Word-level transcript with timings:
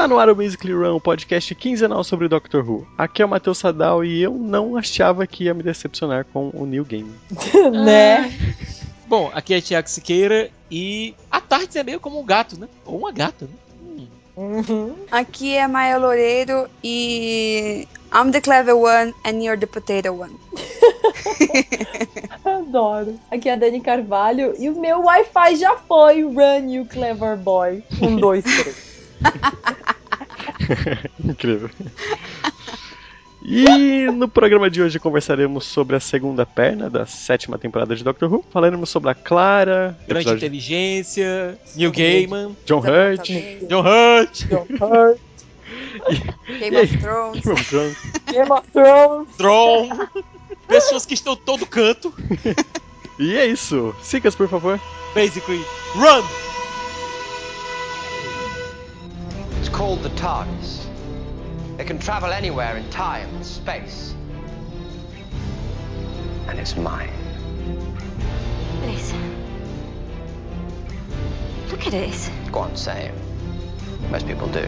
Está 0.00 0.08
no 0.08 0.18
ar 0.18 0.30
o 0.30 0.34
Basically 0.34 0.72
Run, 0.72 0.96
o 0.96 1.00
podcast 1.00 1.54
quinzenal 1.54 2.02
sobre 2.02 2.26
Doctor 2.26 2.66
Who. 2.66 2.88
Aqui 2.96 3.20
é 3.20 3.24
o 3.26 3.28
Matheus 3.28 3.58
Sadal 3.58 4.02
e 4.02 4.22
eu 4.22 4.32
não 4.32 4.74
achava 4.74 5.26
que 5.26 5.44
ia 5.44 5.52
me 5.52 5.62
decepcionar 5.62 6.24
com 6.32 6.48
o 6.54 6.64
New 6.64 6.86
Game. 6.86 7.12
né? 7.84 8.32
Bom, 9.06 9.30
aqui 9.34 9.52
é 9.52 9.60
Tiago 9.60 9.90
Siqueira 9.90 10.50
e 10.70 11.14
a 11.30 11.38
tarde 11.38 11.76
é 11.76 11.84
meio 11.84 12.00
como 12.00 12.18
um 12.18 12.24
gato, 12.24 12.58
né? 12.58 12.66
Ou 12.86 12.96
uma 12.96 13.12
gata, 13.12 13.44
né? 13.44 14.06
Uhum. 14.38 14.94
Aqui 15.10 15.54
é 15.54 15.68
Maia 15.68 15.98
Loureiro 15.98 16.66
e 16.82 17.86
I'm 18.10 18.30
the 18.30 18.40
clever 18.40 18.74
one 18.74 19.12
and 19.26 19.42
you're 19.42 19.60
the 19.60 19.66
potato 19.66 20.18
one. 20.18 20.34
Adoro. 22.42 23.20
Aqui 23.30 23.50
é 23.50 23.52
a 23.52 23.56
Dani 23.56 23.82
Carvalho 23.82 24.54
e 24.58 24.70
o 24.70 24.80
meu 24.80 25.02
Wi-Fi 25.02 25.56
já 25.56 25.76
foi. 25.76 26.22
Run, 26.22 26.70
you 26.70 26.86
clever 26.86 27.36
boy. 27.36 27.84
Um, 28.00 28.16
dois, 28.16 28.42
três. 28.44 28.88
Incrível. 31.24 31.70
E 33.42 34.10
no 34.12 34.28
programa 34.28 34.68
de 34.68 34.82
hoje 34.82 34.98
conversaremos 34.98 35.64
sobre 35.64 35.96
a 35.96 36.00
segunda 36.00 36.44
perna 36.44 36.90
da 36.90 37.06
sétima 37.06 37.58
temporada 37.58 37.96
de 37.96 38.04
Doctor 38.04 38.30
Who. 38.30 38.44
Falaremos 38.50 38.90
sobre 38.90 39.10
a 39.10 39.14
Clara, 39.14 39.98
Grande 40.06 40.28
episódio 40.28 40.36
inteligência, 40.36 41.58
Neil 41.74 41.90
Gaiman, 41.90 42.56
John 42.66 42.80
Hurt. 42.80 43.26
John 43.66 43.82
Hurt, 43.82 44.46
John 44.46 44.66
Hurt, 44.78 45.20
Game 46.58 46.76
of 46.76 46.98
Thrones. 46.98 47.40
Game 47.40 47.54
of 47.54 47.68
Thrones. 47.68 47.96
Game 48.26 48.52
of 48.52 48.70
Thrones. 48.72 49.36
Tron, 49.36 50.08
pessoas 50.68 51.06
que 51.06 51.14
estão 51.14 51.34
todo 51.34 51.66
canto. 51.66 52.12
E 53.20 53.36
é 53.36 53.44
isso. 53.44 53.94
Sigas, 54.02 54.34
por 54.34 54.48
favor. 54.48 54.80
Basically, 55.14 55.62
run! 55.94 56.24
It's 59.60 59.68
called 59.68 60.02
the 60.02 60.08
TARDIS. 60.10 60.86
It 61.78 61.86
can 61.86 61.98
travel 61.98 62.32
anywhere 62.32 62.78
in 62.78 62.88
time 62.88 63.28
and 63.34 63.44
space. 63.44 64.14
And 66.48 66.58
it's 66.58 66.76
mine. 66.76 67.10
Is. 68.84 69.12
Look 71.70 71.86
at 71.86 71.92
it. 71.92 72.30
Go 72.50 72.60
on, 72.60 72.74
say 72.74 73.08
it. 73.08 74.10
Most 74.10 74.26
people 74.26 74.48
do. 74.48 74.66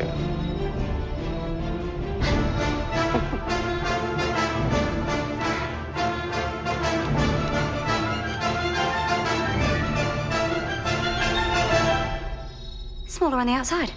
Smaller 13.06 13.38
on 13.38 13.46
the 13.46 13.54
outside. 13.54 13.90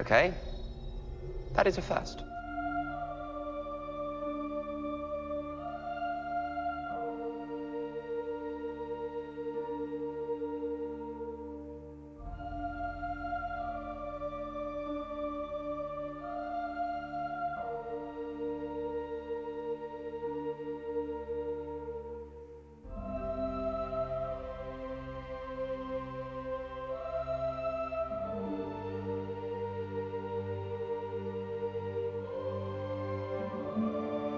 Okay? 0.00 0.34
That 1.54 1.66
is 1.66 1.78
a 1.78 1.82
first. 1.82 2.25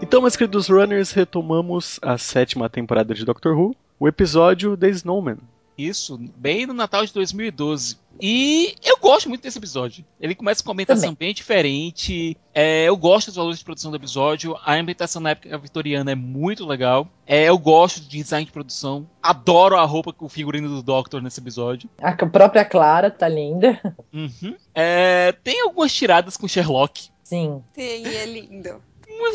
Então, 0.00 0.22
meus 0.22 0.36
queridos 0.36 0.69
runners, 0.69 1.10
retomamos 1.10 1.98
a 2.00 2.16
sétima 2.16 2.70
temporada 2.70 3.12
de 3.12 3.25
Doctor 3.25 3.59
Who, 3.59 3.75
o 3.98 4.06
episódio 4.06 4.76
The 4.76 4.88
Snowman. 4.91 5.38
Isso, 5.76 6.19
bem 6.36 6.66
no 6.66 6.75
Natal 6.75 7.04
de 7.04 7.12
2012. 7.12 7.98
E 8.20 8.75
eu 8.82 8.97
gosto 8.98 9.28
muito 9.28 9.42
desse 9.42 9.58
episódio. 9.58 10.04
Ele 10.20 10.34
começa 10.34 10.62
com 10.62 10.70
uma 10.70 10.72
ambientação 10.72 11.14
bem 11.14 11.32
diferente. 11.32 12.37
É, 12.53 12.84
eu 12.84 12.97
gosto 12.97 13.26
dos 13.26 13.37
valores 13.37 13.60
de 13.60 13.64
produção 13.64 13.92
do 13.92 13.97
episódio. 13.97 14.56
A 14.64 14.75
ambientação 14.75 15.22
na 15.22 15.31
época 15.31 15.56
vitoriana 15.58 16.10
é 16.10 16.16
muito 16.16 16.66
legal. 16.66 17.08
É, 17.25 17.44
eu 17.44 17.56
gosto 17.56 18.00
de 18.00 18.08
design 18.08 18.44
de 18.44 18.50
produção. 18.50 19.08
Adoro 19.22 19.76
a 19.76 19.84
roupa 19.84 20.12
com 20.12 20.26
o 20.26 20.28
figurino 20.28 20.69
do 20.69 20.82
Doctor 20.82 21.22
nesse 21.22 21.38
episódio. 21.38 21.88
A 22.03 22.12
própria 22.26 22.64
Clara 22.64 23.08
tá 23.10 23.28
linda. 23.28 23.81
Uhum. 24.12 24.56
É, 24.75 25.32
tem 25.44 25.60
algumas 25.60 25.92
tiradas 25.92 26.37
com 26.37 26.48
Sherlock. 26.48 27.08
Sim. 27.22 27.62
Sim, 27.72 28.04
é 28.04 28.26
lindo. 28.26 28.82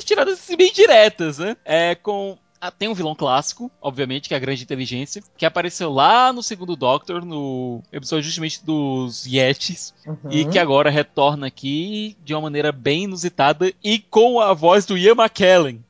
Tiradas 0.02 0.40
assim, 0.40 0.56
bem 0.56 0.72
diretas, 0.72 1.38
né? 1.38 1.58
É, 1.66 1.96
com 1.96 2.38
tem 2.72 2.88
um 2.88 2.94
vilão 2.94 3.16
clássico, 3.16 3.72
obviamente, 3.82 4.28
que 4.28 4.34
é 4.34 4.38
a 4.38 4.40
Grande 4.40 4.64
Inteligência, 4.64 5.24
que 5.38 5.46
apareceu 5.46 5.92
lá 5.92 6.32
no 6.32 6.44
segundo 6.44 6.76
Doctor, 6.76 7.24
no 7.26 7.82
episódio 7.92 8.24
justamente 8.26 8.64
dos 8.64 9.26
Yetis, 9.26 9.94
Uhum. 10.06 10.32
e 10.32 10.46
que 10.46 10.60
agora 10.60 10.90
retorna 10.90 11.48
aqui 11.48 12.18
de 12.26 12.34
uma 12.34 12.42
maneira 12.42 12.72
bem 12.74 13.04
inusitada 13.04 13.72
e 13.84 14.00
com 14.00 14.40
a 14.42 14.54
voz 14.54 14.86
do 14.86 14.98
Ian 14.98 15.14
McKellen. 15.16 15.82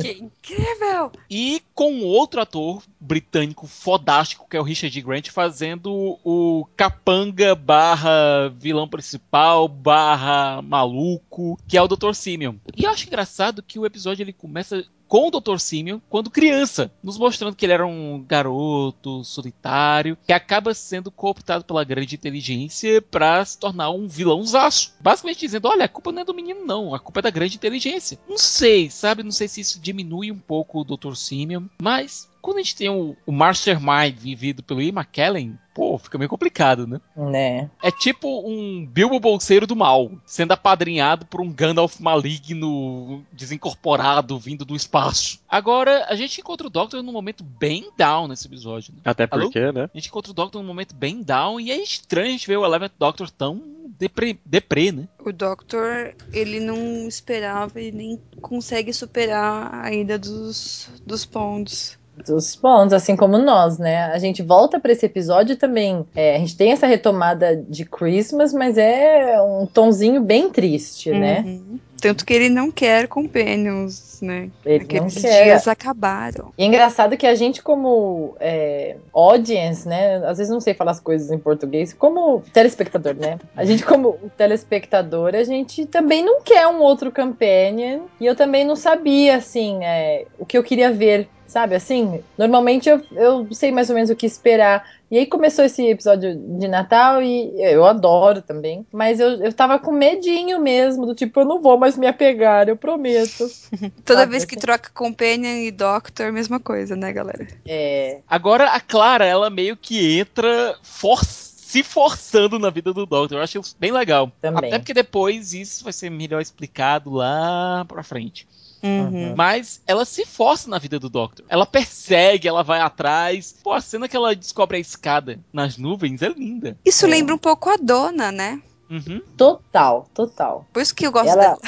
Que 0.00 0.12
incrível! 0.12 1.10
E 1.30 1.62
com 1.74 2.00
outro 2.02 2.40
ator 2.40 2.82
britânico 3.00 3.66
fodástico, 3.66 4.46
que 4.48 4.56
é 4.56 4.60
o 4.60 4.64
Richard 4.64 5.00
Grant, 5.00 5.28
fazendo 5.30 6.18
o 6.22 6.66
capanga 6.76 7.54
barra 7.54 8.48
vilão 8.58 8.86
principal 8.86 9.66
barra 9.68 10.60
maluco, 10.62 11.58
que 11.66 11.76
é 11.76 11.82
o 11.82 11.88
Dr. 11.88 12.12
Simeon. 12.12 12.56
E 12.76 12.84
eu 12.84 12.90
acho 12.90 13.06
engraçado 13.06 13.62
que 13.62 13.78
o 13.78 13.86
episódio 13.86 14.22
ele 14.22 14.32
começa 14.32 14.84
com 15.12 15.28
o 15.28 15.30
Dr. 15.30 15.58
Simeon 15.58 16.00
quando 16.08 16.30
criança, 16.30 16.90
nos 17.02 17.18
mostrando 17.18 17.54
que 17.54 17.66
ele 17.66 17.74
era 17.74 17.86
um 17.86 18.24
garoto 18.26 19.22
solitário 19.22 20.16
que 20.26 20.32
acaba 20.32 20.72
sendo 20.72 21.10
cooptado 21.10 21.64
pela 21.64 21.84
grande 21.84 22.14
inteligência 22.14 23.02
para 23.02 23.44
se 23.44 23.58
tornar 23.58 23.90
um 23.90 24.08
vilãozaço. 24.08 24.94
Basicamente 24.98 25.40
dizendo, 25.40 25.68
olha, 25.68 25.84
a 25.84 25.88
culpa 25.88 26.10
não 26.12 26.22
é 26.22 26.24
do 26.24 26.32
menino 26.32 26.64
não, 26.64 26.94
a 26.94 26.98
culpa 26.98 27.20
é 27.20 27.24
da 27.24 27.28
grande 27.28 27.56
inteligência. 27.56 28.18
Não 28.26 28.38
sei, 28.38 28.88
sabe? 28.88 29.22
Não 29.22 29.30
sei 29.30 29.48
se 29.48 29.60
isso 29.60 29.78
diminui 29.78 30.32
um 30.32 30.38
pouco 30.38 30.80
o 30.80 30.84
Dr. 30.96 31.14
Simeon, 31.14 31.64
mas 31.78 32.26
quando 32.42 32.58
a 32.58 32.62
gente 32.62 32.76
tem 32.76 32.90
o, 32.90 33.16
o 33.24 33.32
Mastermind 33.32 34.18
vivido 34.18 34.64
pelo 34.64 34.82
Ian 34.82 34.98
McKellen, 34.98 35.56
pô, 35.72 35.96
fica 35.96 36.18
meio 36.18 36.28
complicado, 36.28 36.86
né? 36.86 37.00
Né? 37.16 37.70
É 37.82 37.90
tipo 37.90 38.28
um 38.46 38.84
Bilbo 38.84 39.18
Bolseiro 39.20 39.66
do 39.66 39.76
Mal, 39.76 40.10
sendo 40.26 40.52
apadrinhado 40.52 41.24
por 41.24 41.40
um 41.40 41.50
Gandalf 41.50 42.00
maligno, 42.00 43.24
desincorporado, 43.32 44.38
vindo 44.38 44.64
do 44.64 44.74
espaço. 44.74 45.40
Agora, 45.48 46.04
a 46.08 46.16
gente 46.16 46.40
encontra 46.40 46.66
o 46.66 46.70
Doctor 46.70 47.02
num 47.02 47.12
momento 47.12 47.44
bem 47.44 47.90
down 47.96 48.26
nesse 48.26 48.48
episódio. 48.48 48.92
Né? 48.92 49.00
Até 49.04 49.26
Alô? 49.30 49.44
porque, 49.44 49.72
né? 49.72 49.84
A 49.84 49.96
gente 49.96 50.08
encontra 50.08 50.32
o 50.32 50.34
Doctor 50.34 50.60
num 50.60 50.68
momento 50.68 50.94
bem 50.94 51.22
down 51.22 51.60
e 51.60 51.70
é 51.70 51.80
estranho 51.80 52.28
a 52.28 52.32
gente 52.32 52.46
ver 52.46 52.56
o 52.56 52.66
Eleventh 52.66 52.92
Doctor 52.98 53.30
tão 53.30 53.62
deprê, 53.98 54.36
deprê 54.44 54.90
né? 54.90 55.08
O 55.24 55.32
Doctor, 55.32 56.14
ele 56.32 56.58
não 56.58 57.06
esperava 57.06 57.80
e 57.80 57.92
nem 57.92 58.20
consegue 58.40 58.92
superar 58.92 59.72
a 59.72 59.92
ida 59.92 60.18
dos, 60.18 60.90
dos 61.06 61.24
pontos. 61.24 62.01
Dos 62.26 62.54
pontos, 62.54 62.92
assim 62.92 63.16
como 63.16 63.38
nós, 63.38 63.78
né? 63.78 64.04
A 64.12 64.18
gente 64.18 64.42
volta 64.42 64.78
pra 64.78 64.92
esse 64.92 65.06
episódio 65.06 65.56
também. 65.56 66.06
é, 66.14 66.36
a 66.36 66.38
gente 66.38 66.56
tem 66.56 66.70
essa 66.70 66.86
retomada 66.86 67.56
de 67.56 67.84
Christmas, 67.84 68.52
mas 68.52 68.76
é 68.76 69.40
um 69.40 69.66
tonzinho 69.66 70.20
bem 70.20 70.50
triste, 70.50 71.10
né? 71.10 71.58
Tanto 72.02 72.26
que 72.26 72.34
ele 72.34 72.48
não 72.48 72.68
quer 72.68 73.06
companions, 73.06 74.18
né? 74.20 74.50
Ele 74.66 74.82
Aqueles 74.82 75.14
dias 75.14 75.68
acabaram. 75.68 76.52
E 76.58 76.64
é 76.64 76.66
engraçado 76.66 77.16
que 77.16 77.24
a 77.24 77.36
gente, 77.36 77.62
como 77.62 78.34
é, 78.40 78.96
audience, 79.14 79.86
né? 79.86 80.16
Às 80.26 80.38
vezes 80.38 80.52
não 80.52 80.60
sei 80.60 80.74
falar 80.74 80.90
as 80.90 80.98
coisas 80.98 81.30
em 81.30 81.38
português, 81.38 81.94
como 81.94 82.42
telespectador, 82.52 83.14
né? 83.14 83.38
A 83.56 83.64
gente, 83.64 83.84
como 83.86 84.18
telespectador, 84.36 85.36
a 85.36 85.44
gente 85.44 85.86
também 85.86 86.24
não 86.24 86.42
quer 86.42 86.66
um 86.66 86.80
outro 86.80 87.12
companion. 87.12 88.00
E 88.20 88.26
eu 88.26 88.34
também 88.34 88.64
não 88.64 88.74
sabia, 88.74 89.36
assim, 89.36 89.84
é, 89.84 90.26
o 90.40 90.44
que 90.44 90.58
eu 90.58 90.64
queria 90.64 90.90
ver. 90.90 91.28
Sabe, 91.46 91.74
assim, 91.74 92.24
normalmente 92.36 92.88
eu, 92.88 93.02
eu 93.12 93.46
sei 93.52 93.70
mais 93.70 93.90
ou 93.90 93.94
menos 93.94 94.08
o 94.08 94.16
que 94.16 94.24
esperar 94.24 94.84
E 95.12 95.18
aí 95.18 95.26
começou 95.26 95.62
esse 95.62 95.86
episódio 95.86 96.34
de 96.58 96.66
Natal 96.66 97.22
e 97.22 97.52
eu 97.62 97.84
adoro 97.84 98.40
também. 98.40 98.86
Mas 98.90 99.20
eu, 99.20 99.44
eu 99.44 99.52
tava 99.52 99.78
com 99.78 99.92
medinho 99.92 100.58
mesmo, 100.58 101.04
do 101.04 101.14
tipo, 101.14 101.40
eu 101.40 101.44
não 101.44 101.60
vou 101.60 101.76
mais 101.76 101.98
me 101.98 102.06
apegar, 102.06 102.66
eu 102.66 102.78
prometo. 102.78 103.46
Toda 104.06 104.20
Sabe, 104.20 104.30
vez 104.30 104.46
que 104.46 104.56
troca 104.56 104.88
Companion 104.88 105.58
e 105.58 105.70
Doctor, 105.70 106.32
mesma 106.32 106.58
coisa, 106.58 106.96
né, 106.96 107.12
galera? 107.12 107.46
É. 107.68 108.20
Agora 108.26 108.70
a 108.70 108.80
Clara, 108.80 109.26
ela 109.26 109.50
meio 109.50 109.76
que 109.76 110.18
entra 110.18 110.74
for- 110.82 111.22
se 111.22 111.82
forçando 111.82 112.58
na 112.58 112.70
vida 112.70 112.90
do 112.94 113.04
Doctor. 113.04 113.36
Eu 113.36 113.42
acho 113.42 113.60
isso 113.60 113.76
bem 113.78 113.92
legal. 113.92 114.32
Também. 114.40 114.70
Até 114.70 114.78
porque 114.78 114.94
depois 114.94 115.52
isso 115.52 115.84
vai 115.84 115.92
ser 115.92 116.08
melhor 116.08 116.40
explicado 116.40 117.10
lá 117.10 117.84
pra 117.86 118.02
frente. 118.02 118.48
Uhum. 118.82 119.34
Mas 119.36 119.80
ela 119.86 120.04
se 120.04 120.26
força 120.26 120.68
na 120.68 120.78
vida 120.78 120.98
do 120.98 121.08
Doctor. 121.08 121.44
Ela 121.48 121.64
persegue, 121.64 122.48
ela 122.48 122.62
vai 122.64 122.80
atrás. 122.80 123.54
Pô, 123.62 123.72
a 123.72 123.80
cena 123.80 124.08
que 124.08 124.16
ela 124.16 124.34
descobre 124.34 124.76
a 124.76 124.80
escada 124.80 125.38
nas 125.52 125.76
nuvens 125.76 126.20
é 126.22 126.28
linda. 126.28 126.76
Isso 126.84 127.06
lembra 127.06 127.34
um 127.34 127.38
pouco 127.38 127.70
a 127.70 127.76
dona, 127.76 128.32
né? 128.32 128.60
Uhum. 128.90 129.22
Total, 129.36 130.08
total. 130.12 130.66
Por 130.72 130.82
isso 130.82 130.94
que 130.94 131.06
eu 131.06 131.12
gosto 131.12 131.28
Ela- 131.28 131.42
dela. 131.42 131.58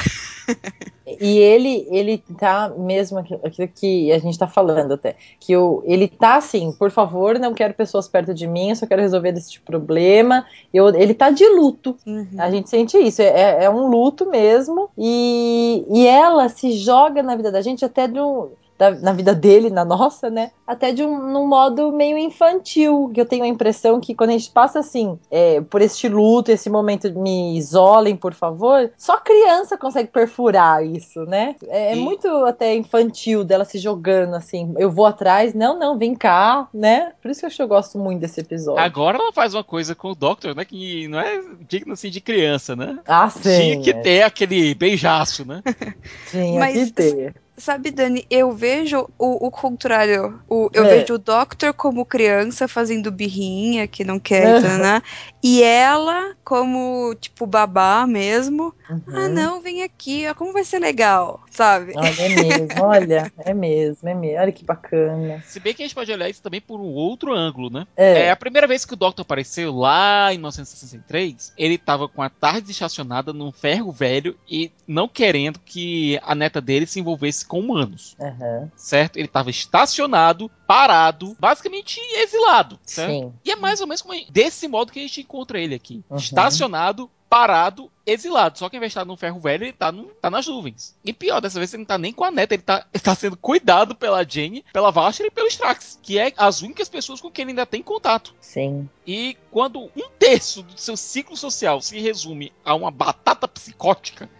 E 1.20 1.38
ele, 1.38 1.86
ele 1.90 2.18
tá 2.38 2.72
mesmo 2.76 3.18
aqui- 3.18 3.38
aquilo 3.44 3.68
que 3.68 4.12
a 4.12 4.18
gente 4.18 4.38
tá 4.38 4.46
falando 4.46 4.94
até. 4.94 5.16
Que 5.40 5.56
o, 5.56 5.82
ele 5.84 6.08
tá 6.08 6.36
assim, 6.36 6.72
por 6.72 6.90
favor, 6.90 7.38
não 7.38 7.54
quero 7.54 7.74
pessoas 7.74 8.08
perto 8.08 8.32
de 8.34 8.46
mim, 8.46 8.70
eu 8.70 8.76
só 8.76 8.86
quero 8.86 9.02
resolver 9.02 9.30
esse 9.30 9.50
tipo 9.52 9.64
de 9.64 9.70
problema. 9.70 10.46
Eu, 10.72 10.88
ele 10.94 11.14
tá 11.14 11.30
de 11.30 11.46
luto. 11.48 11.96
Uhum. 12.06 12.26
A 12.38 12.50
gente 12.50 12.68
sente 12.70 12.96
isso, 12.98 13.22
é, 13.22 13.64
é 13.64 13.70
um 13.70 13.88
luto 13.88 14.28
mesmo. 14.28 14.88
E, 14.96 15.84
e 15.90 16.06
ela 16.06 16.48
se 16.48 16.72
joga 16.72 17.22
na 17.22 17.36
vida 17.36 17.50
da 17.50 17.60
gente 17.60 17.84
até 17.84 18.06
de 18.06 18.20
um. 18.20 18.50
Da- 18.78 18.90
na 18.90 19.12
vida 19.12 19.34
dele, 19.34 19.70
na 19.70 19.84
nossa, 19.84 20.28
né? 20.30 20.50
Até 20.66 20.92
de 20.92 21.02
um 21.04 21.30
num 21.32 21.46
modo 21.46 21.92
meio 21.92 22.16
infantil. 22.18 23.10
Que 23.14 23.20
eu 23.20 23.26
tenho 23.26 23.44
a 23.44 23.48
impressão 23.48 24.00
que 24.00 24.14
quando 24.14 24.30
a 24.30 24.32
gente 24.32 24.50
passa 24.50 24.80
assim, 24.80 25.18
é, 25.30 25.60
por 25.60 25.80
este 25.82 26.08
luto, 26.08 26.50
esse 26.50 26.68
momento, 26.70 27.12
me 27.18 27.56
isolem, 27.56 28.16
por 28.16 28.34
favor, 28.34 28.90
só 28.96 29.16
criança 29.18 29.76
consegue 29.78 30.10
perfurar 30.10 30.84
isso, 30.84 31.24
né? 31.24 31.54
É, 31.68 31.92
é 31.92 31.94
muito 31.94 32.26
até 32.44 32.74
infantil 32.74 33.44
dela 33.44 33.64
se 33.64 33.78
jogando 33.78 34.34
assim. 34.34 34.74
Eu 34.78 34.90
vou 34.90 35.06
atrás, 35.06 35.54
não, 35.54 35.78
não, 35.78 35.98
vem 35.98 36.14
cá, 36.14 36.68
né? 36.72 37.12
Por 37.22 37.30
isso 37.30 37.40
que 37.40 37.46
eu 37.46 37.48
acho 37.48 37.56
que 37.56 37.62
eu 37.62 37.68
gosto 37.68 37.98
muito 37.98 38.20
desse 38.20 38.40
episódio. 38.40 38.82
Agora 38.82 39.18
ela 39.18 39.32
faz 39.32 39.54
uma 39.54 39.64
coisa 39.64 39.94
com 39.94 40.10
o 40.10 40.14
Doctor, 40.14 40.54
né? 40.54 40.64
Que 40.64 41.06
não 41.08 41.20
é 41.20 41.40
digno 41.68 41.92
assim 41.92 42.10
de 42.10 42.20
criança, 42.20 42.74
né? 42.74 42.98
Ah, 43.06 43.28
sim. 43.30 43.40
Tinha 43.42 43.80
que 43.82 43.90
é, 43.90 43.94
ter 43.94 44.22
aquele 44.22 44.74
beijaço, 44.74 45.46
né? 45.46 45.62
Tinha 46.30 46.58
Mas- 46.58 46.74
que 46.74 46.92
ter. 46.92 47.34
Sabe, 47.56 47.92
Dani, 47.92 48.26
eu 48.28 48.50
vejo 48.52 49.06
o, 49.18 49.46
o 49.46 49.50
contrário. 49.50 50.40
O, 50.48 50.68
eu 50.72 50.84
É. 50.84 50.88
vejo 50.88 51.14
o 51.14 51.18
Doctor 51.18 51.72
como 51.72 52.04
criança 52.04 52.66
fazendo 52.66 53.12
birrinha, 53.12 53.86
que 53.86 54.02
não 54.04 54.18
quer, 54.18 54.60
né? 54.78 55.00
E 55.42 55.62
ela 55.62 56.34
como, 56.44 57.14
tipo, 57.14 57.46
babá 57.46 58.06
mesmo. 58.06 58.74
Ah, 58.88 59.28
Uhum. 59.28 59.34
não, 59.34 59.62
vem 59.62 59.82
aqui, 59.82 60.26
ó, 60.28 60.34
como 60.34 60.52
vai 60.52 60.64
ser 60.64 60.78
legal, 60.78 61.40
sabe? 61.50 61.92
Olha, 61.96 62.22
é 62.22 62.28
mesmo, 62.28 62.80
olha, 62.82 63.32
é 63.44 63.54
mesmo, 63.54 64.08
é 64.08 64.14
mesmo. 64.14 64.40
Olha 64.40 64.52
que 64.52 64.64
bacana. 64.64 65.40
Se 65.44 65.60
bem 65.60 65.72
que 65.74 65.82
a 65.82 65.86
gente 65.86 65.94
pode 65.94 66.10
olhar 66.12 66.28
isso 66.28 66.42
também 66.42 66.60
por 66.60 66.80
um 66.80 66.84
outro 66.92 67.32
ângulo, 67.32 67.70
né? 67.70 67.86
É, 67.96 68.24
É, 68.24 68.30
a 68.30 68.36
primeira 68.36 68.66
vez 68.66 68.84
que 68.84 68.94
o 68.94 68.96
Doctor 68.96 69.22
apareceu 69.22 69.72
lá 69.74 70.32
em 70.32 70.38
1963, 70.38 71.52
ele 71.56 71.78
tava 71.78 72.08
com 72.08 72.20
a 72.22 72.28
tarde 72.28 72.70
estacionada 72.72 73.32
num 73.32 73.52
ferro 73.52 73.92
velho 73.92 74.36
e 74.48 74.70
não 74.86 75.08
querendo 75.08 75.60
que 75.64 76.18
a 76.22 76.34
neta 76.34 76.60
dele 76.60 76.86
se 76.86 76.98
envolvesse 77.00 77.43
com 77.46 77.60
humanos, 77.60 78.16
aham, 78.20 78.70
certo? 78.76 79.16
Ele 79.16 79.28
tava 79.28 79.50
estacionado, 79.50 80.50
parado, 80.66 81.36
basicamente 81.38 82.00
exilado, 82.16 82.78
certo? 82.84 83.10
sim. 83.10 83.32
E 83.44 83.50
é 83.50 83.56
mais 83.56 83.80
ou 83.80 83.86
menos 83.86 84.04
desse 84.30 84.66
modo 84.68 84.92
que 84.92 84.98
a 84.98 85.02
gente 85.02 85.20
encontra 85.20 85.58
ele 85.58 85.74
aqui. 85.74 86.02
Uhum. 86.08 86.16
Estacionado, 86.16 87.10
parado, 87.28 87.90
exilado. 88.06 88.58
Só 88.58 88.68
que 88.68 88.76
ao 88.76 88.78
invés 88.78 88.92
de 88.92 88.98
estar 88.98 89.04
num 89.04 89.16
ferro 89.16 89.40
velho, 89.40 89.64
ele 89.64 89.72
tá, 89.72 89.90
num- 89.90 90.08
tá 90.20 90.30
nas 90.30 90.46
nuvens. 90.46 90.94
E 91.04 91.12
pior, 91.12 91.40
dessa 91.40 91.58
vez 91.58 91.72
ele 91.74 91.80
não 91.82 91.86
tá 91.86 91.98
nem 91.98 92.12
com 92.12 92.22
a 92.22 92.30
neta, 92.30 92.54
ele 92.54 92.62
tá, 92.62 92.86
ele 92.94 93.02
tá 93.02 93.14
sendo 93.14 93.36
cuidado 93.36 93.94
pela 93.94 94.22
Jane, 94.28 94.64
pela 94.72 94.92
Vasher 94.92 95.26
e 95.26 95.30
pelo 95.30 95.48
Strax, 95.48 95.98
que 96.02 96.18
é 96.18 96.32
as 96.36 96.62
únicas 96.62 96.88
pessoas 96.88 97.20
com 97.20 97.30
quem 97.30 97.42
ele 97.42 97.50
ainda 97.52 97.66
tem 97.66 97.82
contato. 97.82 98.34
Sim. 98.40 98.88
E 99.06 99.36
quando 99.50 99.80
um 99.96 100.08
terço 100.18 100.62
do 100.62 100.78
seu 100.80 100.96
ciclo 100.96 101.36
social 101.36 101.80
se 101.80 101.98
resume 101.98 102.52
a 102.64 102.74
uma 102.74 102.90
batata 102.90 103.48
psicótica, 103.48 104.30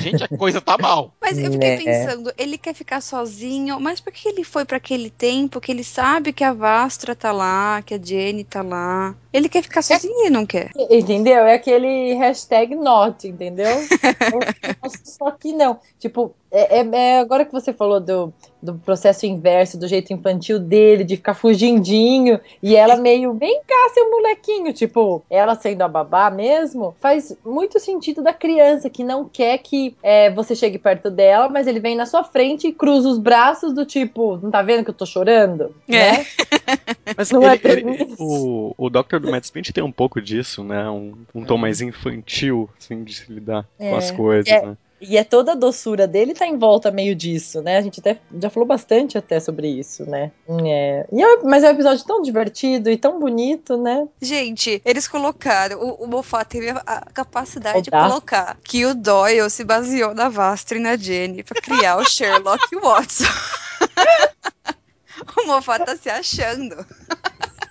gente, 0.00 0.22
a 0.24 0.28
coisa 0.28 0.60
tá 0.60 0.76
mal. 0.78 1.14
Mas 1.20 1.38
eu 1.38 1.52
fiquei 1.52 1.70
Né. 1.70 1.76
pensando, 1.76 2.32
ele 2.36 2.58
quer 2.58 2.74
ficar 2.74 3.00
sozinho, 3.00 3.78
mas 3.80 4.00
por 4.00 4.12
que 4.12 4.28
ele 4.28 4.42
foi 4.42 4.64
pra 4.64 4.76
aquele 4.78 5.10
tempo 5.10 5.60
que 5.60 5.70
ele 5.70 5.84
sabe 5.84 6.32
que 6.32 6.42
a 6.42 6.52
Vastra 6.52 7.14
tá 7.14 7.30
lá, 7.32 7.82
que 7.82 7.94
a 7.94 7.98
Jenny 8.02 8.44
tá 8.44 8.62
lá? 8.62 9.14
Ele 9.32 9.48
quer 9.48 9.62
ficar 9.62 9.82
sozinho 9.82 10.26
e 10.26 10.30
não 10.30 10.44
quer. 10.44 10.70
Entendeu? 10.90 11.44
É 11.44 11.54
aquele 11.54 12.14
hashtag 12.14 12.74
not, 12.74 13.26
entendeu? 13.28 13.66
Só 15.04 15.30
que 15.30 15.52
não. 15.52 15.78
Tipo, 15.98 16.34
é, 16.50 16.78
é- 16.80 16.88
é 16.92 17.18
agora 17.20 17.44
que 17.44 17.52
você 17.52 17.72
falou 17.72 18.00
do, 18.00 18.32
do 18.62 18.74
processo 18.74 19.24
inverso, 19.26 19.78
do 19.78 19.86
jeito 19.88 20.12
infantil 20.12 20.58
dele, 20.58 21.04
de 21.04 21.16
ficar 21.16 21.34
fugindinho, 21.34 22.40
e 22.62 22.74
ela 22.76 22.96
meio, 22.96 23.32
vem 23.34 23.60
cá, 23.66 23.90
seu 23.94 24.10
molequinho. 24.10 24.72
Tipo, 24.72 25.22
ela 25.30 25.54
sendo 25.54 25.82
a 25.82 25.88
babá 25.88 26.30
mesmo, 26.30 26.94
faz 27.00 27.36
muito 27.44 27.78
sentido 27.78 28.22
da 28.22 28.32
criança 28.32 28.90
que 28.90 29.04
não 29.04 29.24
quer 29.28 29.58
que 29.58 29.94
é, 30.02 30.30
você 30.30 30.54
chegue 30.54 30.78
perto 30.78 31.10
dela, 31.10 31.48
mas 31.48 31.66
ele 31.66 31.80
vem 31.80 31.94
na 31.96 32.06
sua 32.06 32.24
frente 32.24 32.68
e 32.68 32.72
cruza 32.72 33.08
os 33.08 33.18
braços 33.18 33.72
do 33.72 33.84
tipo, 33.86 34.36
não 34.42 34.50
tá 34.50 34.62
vendo 34.62 34.84
que 34.84 34.90
eu 34.90 34.94
tô 34.94 35.06
chorando? 35.06 35.74
É. 35.88 35.92
Né? 36.18 36.26
Mas 37.16 37.30
Não 37.32 37.42
ele- 37.42 37.60
é 37.64 37.70
ele- 37.72 38.14
o, 38.18 38.72
o 38.78 38.88
Dr. 38.90 39.18
do 39.20 39.30
Matt 39.30 39.44
Smith 39.44 39.72
tem 39.72 39.82
um 39.82 39.90
pouco 39.90 40.20
disso, 40.20 40.62
né? 40.62 40.88
Um, 40.88 41.14
um 41.34 41.44
tom 41.44 41.56
mais 41.56 41.80
infantil, 41.80 42.68
assim, 42.78 43.02
de 43.02 43.12
se 43.14 43.32
lidar 43.32 43.66
com 43.76 43.84
É. 43.84 43.96
as 43.96 44.10
coisas, 44.10 44.48
É. 44.52 44.64
né? 44.64 44.76
E 45.00 45.16
é 45.16 45.24
toda 45.24 45.52
a 45.52 45.54
doçura 45.54 46.06
dele 46.06 46.34
tá 46.34 46.46
em 46.46 46.58
volta 46.58 46.90
meio 46.90 47.14
disso, 47.14 47.62
né? 47.62 47.78
A 47.78 47.80
gente 47.80 48.00
até 48.00 48.18
já 48.40 48.50
falou 48.50 48.66
bastante 48.66 49.16
até 49.16 49.40
sobre 49.40 49.68
isso, 49.68 50.08
né? 50.08 50.30
É. 50.64 51.06
E 51.10 51.22
é- 51.22 51.36
mas 51.42 51.64
é 51.64 51.68
um 51.68 51.72
episódio 51.72 52.04
tão 52.04 52.20
divertido 52.20 52.90
e 52.90 52.96
tão 52.96 53.18
bonito, 53.18 53.76
né? 53.76 54.06
Gente, 54.20 54.82
eles 54.84 55.08
colocaram, 55.08 55.80
o, 55.80 56.04
o 56.04 56.06
Moffat 56.06 56.48
teve 56.48 56.70
a, 56.70 56.82
a 56.86 57.00
capacidade 57.12 57.82
de 57.82 57.90
colocar 57.90 58.58
que 58.62 58.84
o 58.84 58.94
Doyle 58.94 59.48
se 59.48 59.64
baseou 59.64 60.14
na 60.14 60.28
Vastra 60.28 60.76
e 60.76 60.80
na 60.80 60.96
Jenny 60.96 61.42
pra 61.42 61.60
criar 61.60 61.96
o 61.96 62.04
Sherlock 62.08 62.76
Watson. 62.76 63.24
o 65.42 65.46
Moffat 65.46 65.84
tá 65.84 65.96
se 65.96 66.10
achando. 66.10 66.76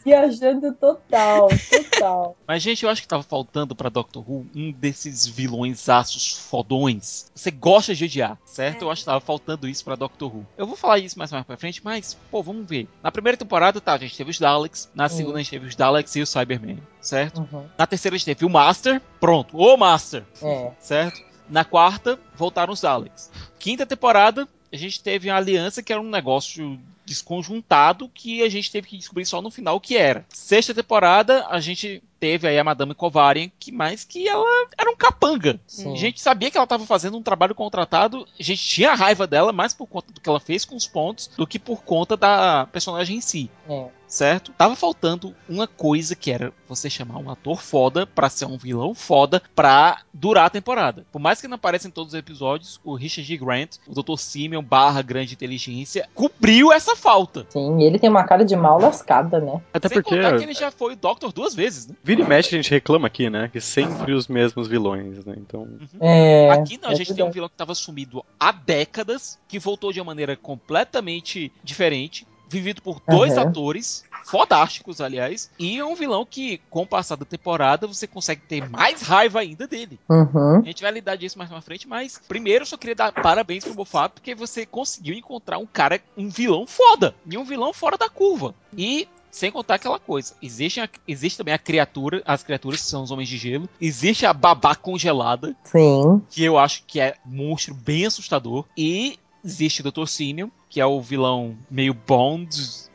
Viajando 0.03 0.73
total, 0.73 1.49
total. 1.69 2.37
Mas, 2.47 2.61
gente, 2.63 2.83
eu 2.83 2.89
acho 2.89 3.01
que 3.01 3.07
tava 3.07 3.23
faltando 3.23 3.75
pra 3.75 3.89
Doctor 3.89 4.23
Who 4.27 4.45
um 4.55 4.71
desses 4.71 5.27
vilões 5.27 5.89
aços 5.89 6.31
fodões. 6.33 7.29
Você 7.35 7.51
gosta 7.51 7.93
de 7.93 8.05
odiar, 8.05 8.37
certo? 8.45 8.81
É. 8.81 8.85
Eu 8.85 8.91
acho 8.91 9.01
que 9.01 9.05
tava 9.05 9.19
faltando 9.19 9.67
isso 9.67 9.83
pra 9.83 9.95
Doctor 9.95 10.33
Who. 10.33 10.45
Eu 10.57 10.65
vou 10.65 10.75
falar 10.75 10.99
isso 10.99 11.17
mais 11.17 11.31
mais 11.31 11.45
pra 11.45 11.57
frente, 11.57 11.81
mas, 11.83 12.17
pô, 12.31 12.41
vamos 12.41 12.67
ver. 12.67 12.87
Na 13.03 13.11
primeira 13.11 13.37
temporada, 13.37 13.79
tá, 13.81 13.93
a 13.93 13.97
gente 13.97 14.15
teve 14.17 14.31
os 14.31 14.39
Daleks. 14.39 14.89
Na 14.93 15.09
segunda, 15.09 15.35
a 15.37 15.41
gente 15.41 15.51
teve 15.51 15.67
os 15.67 15.75
Daleks 15.75 16.15
e 16.15 16.21
o 16.21 16.25
Cyberman, 16.27 16.79
certo? 17.01 17.41
Uhum. 17.51 17.65
Na 17.77 17.85
terceira, 17.85 18.15
a 18.15 18.17
gente 18.17 18.25
teve 18.25 18.45
o 18.45 18.49
Master. 18.49 19.01
Pronto, 19.19 19.57
o 19.57 19.77
Master, 19.77 20.23
É. 20.41 20.71
certo? 20.79 21.21
Na 21.49 21.65
quarta, 21.65 22.19
voltaram 22.35 22.71
os 22.73 22.81
Daleks. 22.81 23.31
Quinta 23.57 23.85
temporada, 23.85 24.47
a 24.71 24.77
gente 24.77 25.01
teve 25.01 25.29
a 25.29 25.35
aliança, 25.37 25.81
que 25.83 25.91
era 25.91 26.01
um 26.01 26.09
negócio 26.09 26.79
desconjuntado 27.09 28.09
que 28.13 28.41
a 28.43 28.49
gente 28.49 28.71
teve 28.71 28.87
que 28.87 28.97
descobrir 28.97 29.25
só 29.25 29.41
no 29.41 29.51
final 29.51 29.75
o 29.75 29.81
que 29.81 29.97
era. 29.97 30.25
Sexta 30.29 30.73
temporada, 30.73 31.45
a 31.49 31.59
gente 31.59 32.01
teve 32.19 32.47
aí 32.47 32.59
a 32.59 32.63
Madame 32.63 32.93
Kovarian, 32.93 33.49
que 33.59 33.71
mais 33.71 34.03
que 34.03 34.27
ela 34.27 34.45
era 34.77 34.91
um 34.91 34.95
capanga. 34.95 35.59
Sim. 35.65 35.93
A 35.93 35.95
gente 35.95 36.21
sabia 36.21 36.51
que 36.51 36.57
ela 36.57 36.65
estava 36.65 36.85
fazendo 36.85 37.17
um 37.17 37.23
trabalho 37.23 37.55
contratado, 37.55 38.27
a 38.37 38.43
gente 38.43 38.63
tinha 38.63 38.93
raiva 38.93 39.25
dela 39.25 39.53
mais 39.53 39.73
por 39.73 39.87
conta 39.87 40.11
do 40.11 40.19
que 40.19 40.29
ela 40.29 40.39
fez 40.39 40.65
com 40.65 40.75
os 40.75 40.85
pontos 40.85 41.29
do 41.37 41.47
que 41.47 41.57
por 41.57 41.83
conta 41.83 42.17
da 42.17 42.67
personagem 42.71 43.17
em 43.17 43.21
si. 43.21 43.49
É. 43.67 43.87
Certo? 44.07 44.51
Tava 44.53 44.75
faltando 44.75 45.35
uma 45.47 45.67
coisa 45.67 46.15
que 46.15 46.31
era 46.31 46.51
você 46.67 46.89
chamar 46.89 47.19
um 47.19 47.29
ator 47.29 47.61
foda 47.61 48.07
pra 48.07 48.27
ser 48.27 48.45
um 48.45 48.57
vilão 48.57 48.95
foda 48.95 49.41
pra 49.55 50.01
durar 50.11 50.47
a 50.47 50.49
temporada. 50.49 51.05
Por 51.11 51.19
mais 51.19 51.39
que 51.39 51.47
não 51.47 51.55
apareça 51.55 51.87
em 51.87 51.91
todos 51.91 52.13
os 52.13 52.19
episódios, 52.19 52.81
o 52.83 52.95
Richard 52.95 53.27
G. 53.27 53.37
Grant, 53.37 53.77
o 53.87 53.93
Dr. 53.93 54.17
Simeon 54.17 54.63
barra 54.63 55.03
grande 55.03 55.35
inteligência, 55.35 56.09
cobriu 56.15 56.73
essa 56.73 56.95
falta. 56.99 57.45
Sim, 57.49 57.81
ele 57.81 57.97
tem 57.97 58.09
uma 58.09 58.23
cara 58.23 58.45
de 58.45 58.55
mal 58.55 58.79
lascada, 58.79 59.39
né? 59.39 59.61
Até 59.73 59.87
Sem 59.87 60.01
porque 60.01 60.15
contar 60.15 60.37
que 60.37 60.43
ele 60.43 60.53
já 60.53 60.69
foi 60.69 60.93
o 60.93 60.95
Doctor 60.95 61.31
duas 61.31 61.55
vezes, 61.55 61.87
né? 61.87 61.95
vira 62.03 62.21
e 62.21 62.27
mexe 62.27 62.55
a 62.55 62.57
gente 62.57 62.69
reclama 62.69 63.07
aqui, 63.07 63.29
né? 63.29 63.49
Que 63.51 63.61
sempre 63.61 64.13
os 64.13 64.27
mesmos 64.27 64.67
vilões, 64.67 65.25
né? 65.25 65.35
Então, 65.37 65.67
É. 65.99 66.49
Aqui 66.51 66.79
não, 66.81 66.89
a 66.89 66.93
é 66.93 66.95
gente 66.95 67.13
tem 67.13 67.23
um 67.23 67.31
vilão 67.31 67.49
que 67.49 67.55
estava 67.55 67.73
sumido 67.73 68.23
há 68.39 68.51
décadas, 68.51 69.39
que 69.47 69.57
voltou 69.57 69.91
de 69.91 69.99
uma 69.99 70.05
maneira 70.05 70.35
completamente 70.35 71.51
diferente, 71.63 72.27
vivido 72.49 72.81
por 72.81 72.99
dois 73.07 73.37
Aham. 73.37 73.49
atores, 73.49 74.03
fodásticos, 74.25 75.01
aliás, 75.01 75.49
e 75.59 75.77
é 75.77 75.85
um 75.85 75.95
vilão 75.95 76.25
que, 76.25 76.59
com 76.69 76.83
o 76.83 76.87
passar 76.87 77.15
da 77.15 77.25
temporada, 77.25 77.87
você 77.87 78.07
consegue 78.07 78.41
ter 78.47 78.67
mais 78.69 79.01
raiva 79.01 79.39
ainda 79.39 79.67
dele. 79.67 79.99
Uhum. 80.09 80.57
A 80.59 80.65
gente 80.65 80.81
vai 80.81 80.91
lidar 80.91 81.15
disso 81.15 81.37
mais 81.37 81.49
pra 81.49 81.61
frente, 81.61 81.87
mas 81.87 82.21
primeiro 82.27 82.63
eu 82.63 82.67
só 82.67 82.77
queria 82.77 82.95
dar 82.95 83.11
parabéns 83.11 83.63
pro 83.63 83.75
Moffat, 83.75 84.11
porque 84.13 84.35
você 84.35 84.65
conseguiu 84.65 85.15
encontrar 85.15 85.57
um 85.57 85.65
cara, 85.65 85.99
um 86.17 86.29
vilão 86.29 86.65
foda, 86.67 87.15
e 87.29 87.37
um 87.37 87.43
vilão 87.43 87.73
fora 87.73 87.97
da 87.97 88.09
curva. 88.09 88.53
E 88.77 89.07
Sem 89.31 89.51
contar 89.51 89.75
aquela 89.75 89.99
coisa. 89.99 90.33
Existe, 90.41 90.81
a- 90.81 90.89
existe 91.07 91.37
também 91.37 91.53
a 91.53 91.59
criatura, 91.59 92.19
as 92.25 92.41
criaturas 92.41 92.81
que 92.81 92.87
são 92.87 93.03
os 93.03 93.11
homens 93.11 93.29
de 93.29 93.37
gelo. 93.37 93.69
Existe 93.79 94.25
a 94.25 94.33
babá 94.33 94.73
congelada, 94.73 95.55
Sim. 95.65 96.19
que 96.31 96.43
eu 96.43 96.57
acho 96.57 96.83
que 96.87 96.99
é 96.99 97.13
um 97.23 97.29
monstro 97.35 97.75
bem 97.75 98.07
assustador. 98.07 98.65
E 98.75 99.19
existe 99.43 99.81
o 99.81 99.91
Dr. 99.91 100.05
Simeon, 100.05 100.49
que 100.69 100.79
é 100.79 100.85
o 100.85 101.01
vilão 101.01 101.57
meio 101.69 101.93
Bond 101.93 102.49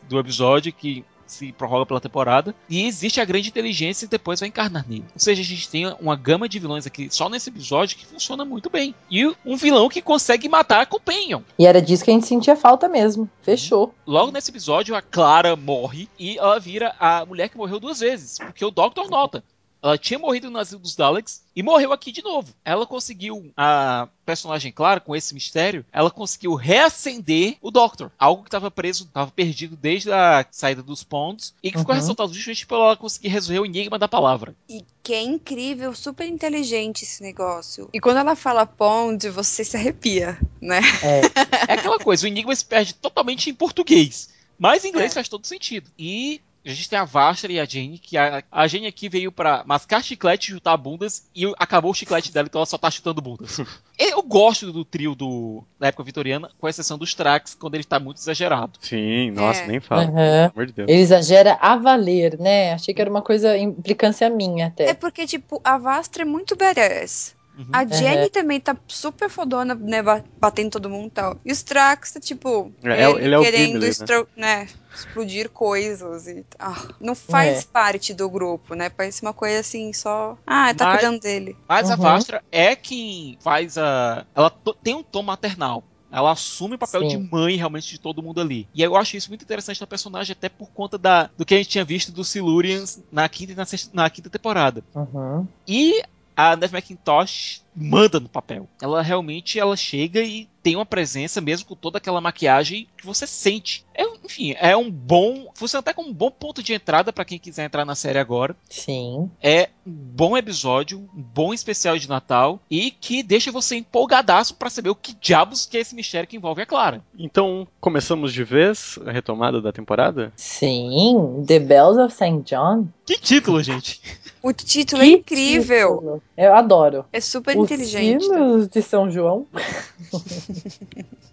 do 0.09 0.19
episódio, 0.19 0.73
que 0.73 1.05
se 1.27 1.53
prorroga 1.53 1.87
pela 1.87 2.01
temporada. 2.01 2.55
E 2.69 2.87
existe 2.87 3.21
a 3.21 3.25
grande 3.25 3.49
inteligência 3.49 4.05
e 4.05 4.09
depois 4.09 4.41
vai 4.41 4.49
encarnar 4.49 4.87
nele. 4.89 5.05
Ou 5.13 5.21
seja, 5.21 5.43
a 5.43 5.45
gente 5.45 5.69
tem 5.69 5.87
uma 6.01 6.17
gama 6.17 6.49
de 6.49 6.59
vilões 6.59 6.87
aqui 6.87 7.09
só 7.11 7.29
nesse 7.29 7.51
episódio 7.51 7.97
que 7.97 8.07
funciona 8.07 8.45
muito 8.45 8.71
bem. 8.71 8.95
E 9.11 9.27
um 9.45 9.57
vilão 9.57 9.89
que 9.89 10.03
consegue 10.03 10.49
matar 10.49 10.83
a 10.83 10.87
Companion. 10.87 11.43
E 11.59 11.67
era 11.67 11.83
disso 11.83 12.05
que 12.05 12.11
a 12.11 12.15
gente 12.15 12.27
sentia 12.27 12.57
falta 12.57 12.89
mesmo. 12.89 13.29
Fechou. 13.43 13.95
Logo 14.07 14.33
nesse 14.33 14.51
episódio, 14.51 14.95
a 14.95 15.03
Clara 15.03 15.57
morre 15.57 16.09
e 16.19 16.39
ela 16.39 16.61
vira 16.61 16.95
a 16.99 17.25
mulher 17.27 17.49
que 17.49 17.57
morreu 17.57 17.81
duas 17.81 18.01
vezes. 18.01 18.39
Porque 18.39 18.65
o 18.65 18.71
Doctor 18.71 19.11
nota. 19.11 19.43
Ela 19.85 19.99
tinha 19.99 20.19
morrido 20.19 20.51
no 20.51 20.59
asilo 20.59 20.81
dos 20.81 20.97
Daleks 20.97 21.43
e 21.55 21.63
morreu 21.63 21.93
aqui 21.93 22.11
de 22.11 22.23
novo. 22.23 22.55
Ela 22.65 22.87
conseguiu, 22.87 23.53
a 23.55 24.09
personagem 24.25 24.73
Clara, 24.73 24.99
com 24.99 25.15
esse 25.15 25.35
mistério, 25.35 25.85
ela 25.93 26.11
conseguiu 26.11 26.55
reacender 26.55 27.59
o 27.61 27.71
Doctor. 27.71 28.11
Algo 28.19 28.43
que 28.43 28.49
estava 28.49 28.71
preso, 28.71 29.05
estava 29.05 29.31
perdido 29.31 29.77
desde 29.77 30.11
a 30.11 30.47
saída 30.51 30.83
dos 30.83 31.05
pontos 31.05 31.53
e 31.63 31.71
que 31.71 31.77
ficou 31.79 31.95
Uhum. 31.95 32.01
ressaltado 32.01 32.33
justamente 32.33 32.67
por 32.67 32.77
ela 32.77 32.97
conseguir 32.97 33.29
resolver 33.29 33.61
o 33.61 33.67
enigma 33.67 33.99
da 33.99 34.09
palavra. 34.09 34.55
E 34.71 34.83
que 35.03 35.13
é 35.13 35.21
incrível, 35.23 35.95
super 35.95 36.27
inteligente 36.27 37.03
esse 37.03 37.23
negócio. 37.23 37.91
E 37.93 38.01
quando 38.01 38.17
ela 38.21 38.35
fala 38.35 38.65
pond, 38.65 39.29
você 39.29 39.63
se 39.67 39.77
arrepia, 39.77 40.39
né? 40.63 40.81
É. 41.03 41.21
É 41.69 41.75
aquela 41.75 41.99
coisa, 41.99 42.25
o 42.25 42.27
enigma 42.29 42.57
se 42.57 42.65
perde 42.65 42.95
totalmente 42.95 43.51
em 43.51 43.55
português. 43.55 44.31
Mas 44.59 44.83
em 44.85 44.89
inglês 44.89 45.11
É. 45.13 45.15
faz 45.17 45.29
todo 45.29 45.47
sentido. 45.47 45.91
E 45.99 46.41
a 46.71 46.75
gente 46.75 46.89
tem 46.89 46.99
a 46.99 47.05
Vastra 47.05 47.53
e 47.53 47.61
a 47.61 47.65
Jane, 47.65 47.99
que 47.99 48.17
a, 48.17 48.43
a 48.51 48.67
Jane 48.67 48.87
aqui 48.87 49.09
veio 49.09 49.31
pra 49.31 49.63
mascar 49.67 50.03
chiclete, 50.03 50.53
chutar 50.53 50.77
bundas, 50.77 51.25
e 51.35 51.45
acabou 51.59 51.91
o 51.91 51.95
chiclete 51.95 52.33
dela, 52.33 52.47
então 52.49 52.61
ela 52.61 52.67
só 52.67 52.79
tá 52.79 52.91
chutando 52.91 53.21
bundas. 53.21 53.61
Eu 53.99 54.23
gosto 54.23 54.73
do 54.73 54.85
trio 54.85 55.15
do, 55.15 55.63
da 55.79 55.89
época 55.89 56.03
vitoriana, 56.05 56.51
com 56.59 56.69
exceção 56.69 56.97
dos 56.99 57.15
Trax, 57.15 57.55
quando 57.55 57.75
ele 57.75 57.85
tá 57.85 58.01
muito 58.01 58.17
exagerado. 58.19 58.79
Sim, 58.81 59.31
nossa, 59.31 59.61
É. 59.63 59.67
nem 59.67 59.81
fala. 59.81 60.03
Aham. 60.05 60.13
Pelo 60.15 60.53
amor 60.55 60.67
de 60.67 60.73
Deus. 60.73 60.89
Ele 60.89 61.01
exagera 61.01 61.59
a 61.61 61.77
valer, 61.77 62.39
né? 62.39 62.73
Achei 62.73 62.93
que 62.95 63.01
era 63.01 63.11
uma 63.11 63.23
coisa, 63.23 63.57
implicância 63.57 64.29
minha 64.31 64.67
até. 64.69 64.89
É 64.91 64.95
porque, 64.95 65.27
tipo, 65.27 65.61
a 65.63 65.79
Vastra 65.79 66.23
é 66.23 66.25
muito 66.25 66.57
badass. 66.57 67.35
Uhum. 67.57 67.67
A 67.73 67.85
Jenny 67.87 68.25
Uhum. 68.25 68.29
também 68.31 68.61
tá 68.61 68.77
super 68.89 69.29
fodona, 69.31 69.75
né? 69.75 70.03
ba- 70.03 70.25
Batendo 70.39 70.71
todo 70.73 70.91
mundo 70.91 71.07
e 71.07 71.11
tal. 71.11 71.37
E 71.45 71.51
o 71.51 71.53
Strax 71.53 72.13
tá, 72.13 72.21
tipo, 72.21 72.73
É, 72.83 73.11
ele 73.11 73.35
é 73.35 73.39
o 73.39 73.43
querendo 73.43 73.81
Gimli, 73.81 73.97
né? 74.11 74.27
né, 74.37 74.69
explodir 74.95 75.49
coisas 75.51 76.27
e 76.27 76.45
ah, 76.59 76.89
não 77.01 77.15
faz 77.15 77.61
É. 77.61 77.67
parte 77.73 78.13
do 78.13 78.29
grupo, 78.29 78.75
né? 78.75 78.89
Parece 78.89 79.23
uma 79.23 79.33
coisa 79.33 79.61
assim, 79.61 79.93
só. 79.93 80.37
Ah, 80.47 80.75
tá 80.75 80.85
Mas- 80.87 81.01
cuidando 81.01 81.21
dele. 81.21 81.57
Mas 81.69 81.91
a 81.91 81.95
Uhum. 81.95 82.01
Vastra 82.03 82.43
é 82.51 82.75
quem 82.75 83.39
faz 83.41 83.79
a. 83.79 84.27
Ela 84.35 84.51
tem 84.83 84.95
um 84.95 85.03
tom 85.03 85.23
maternal. 85.23 85.85
Ela 86.11 86.31
assume 86.31 86.77
o 86.77 86.79
papel 86.79 87.01
Sim. 87.03 87.09
de 87.09 87.19
mãe 87.19 87.57
realmente 87.57 87.89
de 87.91 87.99
todo 87.99 88.23
mundo 88.23 88.41
ali. 88.41 88.69
E 88.73 88.81
eu 88.83 88.95
acho 88.95 89.17
isso 89.17 89.29
muito 89.31 89.43
interessante 89.43 89.81
na 89.81 89.87
personagem, 89.87 90.31
até 90.33 90.49
por 90.49 90.71
conta 90.71 90.97
da, 90.97 91.29
do 91.37 91.45
que 91.45 91.55
a 91.55 91.57
gente 91.57 91.71
tinha 91.71 91.85
visto 91.85 92.13
dos 92.13 92.29
Silurians 92.29 93.03
na 93.11 93.29
quinta 93.29 93.51
e 93.51 93.55
na, 93.57 93.65
sexta- 93.65 93.91
na 93.93 94.09
quinta 94.09 94.31
temporada. 94.31 94.85
Uhum. 94.95 95.45
E 95.67 96.05
a 96.37 96.57
Neve 96.57 96.73
McIntosh 96.73 97.61
manda 97.75 98.21
no 98.21 98.29
papel. 98.29 98.69
Ela 98.81 99.03
realmente 99.03 99.59
ela 99.59 99.77
chega 99.77 100.21
e 100.23 100.49
tem 100.65 100.77
uma 100.77 100.87
presença, 100.87 101.43
mesmo 101.43 101.69
com 101.69 101.75
toda 101.75 101.99
aquela 101.99 102.23
maquiagem 102.23 102.89
que 102.97 103.05
você 103.05 103.27
sente. 103.27 103.85
É, 103.95 104.03
enfim, 104.25 104.55
é 104.59 104.75
um 104.75 104.91
bom. 104.91 105.51
Funciona 105.55 105.81
até 105.81 105.93
como 105.93 106.09
um 106.09 106.13
bom 106.13 106.31
ponto 106.31 106.63
de 106.63 106.73
entrada 106.73 107.13
para 107.13 107.25
quem 107.25 107.39
quiser 107.39 107.67
entrar 107.67 107.85
na 107.85 107.95
série 107.95 108.19
agora. 108.19 108.57
Sim. 108.71 109.31
É 109.43 109.69
um 109.87 109.93
bom 109.93 110.39
episódio, 110.39 110.99
um 111.15 111.23
bom 111.23 111.53
especial 111.53 111.99
de 111.99 112.09
Natal 112.09 112.59
e 112.71 112.91
que 112.91 113.23
deixa 113.23 113.53
você 113.53 113.77
empolgadaço 113.77 114.55
pra 114.55 114.71
saber 114.71 114.89
o 114.89 114.95
que 114.95 115.15
diabos 115.21 115.67
que 115.67 115.77
é 115.77 115.81
esse 115.81 115.95
mistério 115.95 116.27
que 116.27 116.37
envolve 116.39 116.63
a 116.63 116.67
Clara. 116.67 117.03
Então, 117.19 117.69
começamos 117.79 118.33
de 118.33 118.43
vez 118.43 118.99
a 119.05 119.13
retomada 119.13 119.61
da 119.61 119.71
temporada? 119.71 120.33
Sim. 120.35 121.45
The 121.47 121.59
Bells 121.59 122.01
of 122.01 122.15
St. 122.15 122.41
John. 122.43 122.89
Que 123.05 123.19
título, 123.19 123.63
gente! 123.63 124.01
O 124.43 124.53
título 124.53 125.03
é 125.03 125.07
incrível. 125.07 125.95
título. 125.97 126.23
Eu 126.37 126.55
adoro. 126.55 127.05
É 127.11 127.19
super 127.19 127.57
Os 127.57 127.64
inteligente. 127.65 128.25
sinos 128.25 128.69
de 128.69 128.83
São 128.83 129.11
João. 129.11 129.47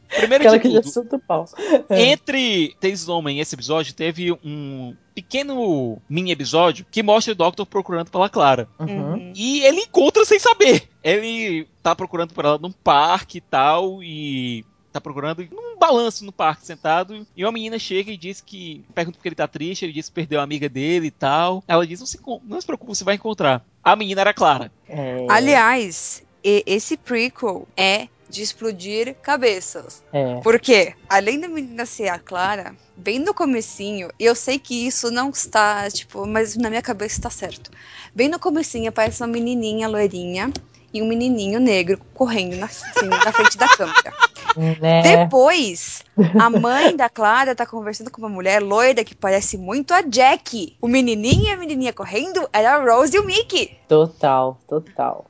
Primeiro 0.09 0.43
Aquela 0.43 0.57
de 0.57 0.61
que 0.61 0.71
já 0.71 0.81
tudo, 0.81 1.15
o 1.15 1.19
pau. 1.19 1.45
Entre 1.89 2.75
Tails 2.81 3.07
Homem 3.07 3.37
e 3.37 3.41
esse 3.41 3.55
episódio, 3.55 3.93
teve 3.93 4.31
um 4.43 4.93
pequeno 5.15 6.01
mini 6.09 6.31
episódio 6.31 6.85
que 6.91 7.01
mostra 7.01 7.31
o 7.31 7.35
Doctor 7.35 7.65
procurando 7.65 8.11
pela 8.11 8.29
Clara. 8.29 8.67
Uhum. 8.77 9.13
Uhum. 9.13 9.33
E 9.35 9.61
ele 9.61 9.81
encontra 9.81 10.25
sem 10.25 10.37
saber. 10.37 10.83
Ele 11.01 11.65
tá 11.81 11.95
procurando 11.95 12.33
por 12.33 12.43
ela 12.43 12.57
num 12.57 12.71
parque 12.71 13.37
e 13.37 13.41
tal, 13.41 14.03
e 14.03 14.65
tá 14.91 15.01
procurando 15.01 15.47
num 15.51 15.77
balanço 15.79 16.23
no 16.25 16.31
parque 16.31 16.65
sentado. 16.65 17.25
E 17.35 17.43
uma 17.45 17.51
menina 17.51 17.79
chega 17.79 18.11
e 18.11 18.17
diz 18.17 18.41
que. 18.41 18.83
Pergunta 18.93 19.17
porque 19.17 19.29
ele 19.29 19.35
tá 19.35 19.47
triste, 19.47 19.85
ele 19.85 19.93
diz 19.93 20.07
que 20.09 20.15
perdeu 20.15 20.39
a 20.39 20.43
amiga 20.43 20.67
dele 20.69 21.07
e 21.07 21.11
tal. 21.11 21.63
Ela 21.67 21.85
diz: 21.87 21.99
Não 21.99 22.07
se, 22.07 22.19
não 22.43 22.59
se 22.59 22.65
preocupe, 22.67 22.95
você 22.95 23.03
vai 23.03 23.15
encontrar. 23.15 23.65
A 23.83 23.95
menina 23.95 24.21
era 24.21 24.33
Clara. 24.33 24.71
É, 24.87 25.25
Aliás, 25.29 26.23
e- 26.43 26.63
esse 26.65 26.95
prequel 26.97 27.67
é 27.75 28.07
de 28.29 28.41
explodir 28.41 29.15
cabeças. 29.21 30.01
é. 30.13 30.39
Porque, 30.41 30.93
além 31.09 31.39
da 31.39 31.49
menina 31.49 31.85
ser 31.85 32.07
a 32.07 32.17
Clara, 32.17 32.73
bem 32.95 33.19
no 33.19 33.33
comecinho, 33.33 34.09
e 34.17 34.23
eu 34.23 34.33
sei 34.35 34.57
que 34.57 34.87
isso 34.87 35.11
não 35.11 35.29
está, 35.31 35.89
tipo, 35.91 36.25
mas 36.25 36.55
na 36.55 36.69
minha 36.69 36.81
cabeça 36.81 37.17
está 37.17 37.29
certo. 37.29 37.69
Bem 38.15 38.29
no 38.29 38.39
comecinho 38.39 38.87
aparece 38.87 39.21
uma 39.21 39.27
menininha 39.27 39.87
loirinha 39.89 40.49
e 40.93 41.01
um 41.01 41.07
menininho 41.07 41.59
negro 41.59 41.99
correndo 42.13 42.55
na, 42.55 42.67
assim, 42.67 43.07
na 43.07 43.33
frente 43.33 43.57
da 43.57 43.67
câmera. 43.67 44.13
Né? 44.55 45.01
Depois, 45.01 46.03
a 46.39 46.49
mãe 46.49 46.95
da 46.95 47.09
Clara 47.09 47.55
tá 47.55 47.65
conversando 47.65 48.11
com 48.11 48.21
uma 48.21 48.29
mulher 48.29 48.61
loira 48.61 49.03
que 49.03 49.15
parece 49.15 49.57
muito 49.57 49.93
a 49.93 50.01
Jack. 50.01 50.75
O 50.81 50.87
menininho 50.87 51.45
e 51.45 51.51
a 51.51 51.57
menininha 51.57 51.93
correndo 51.93 52.47
era 52.51 52.75
a 52.75 52.83
Rose 52.83 53.15
e 53.15 53.19
o 53.19 53.25
Mickey. 53.25 53.77
Total, 53.87 54.57
total. 54.67 55.25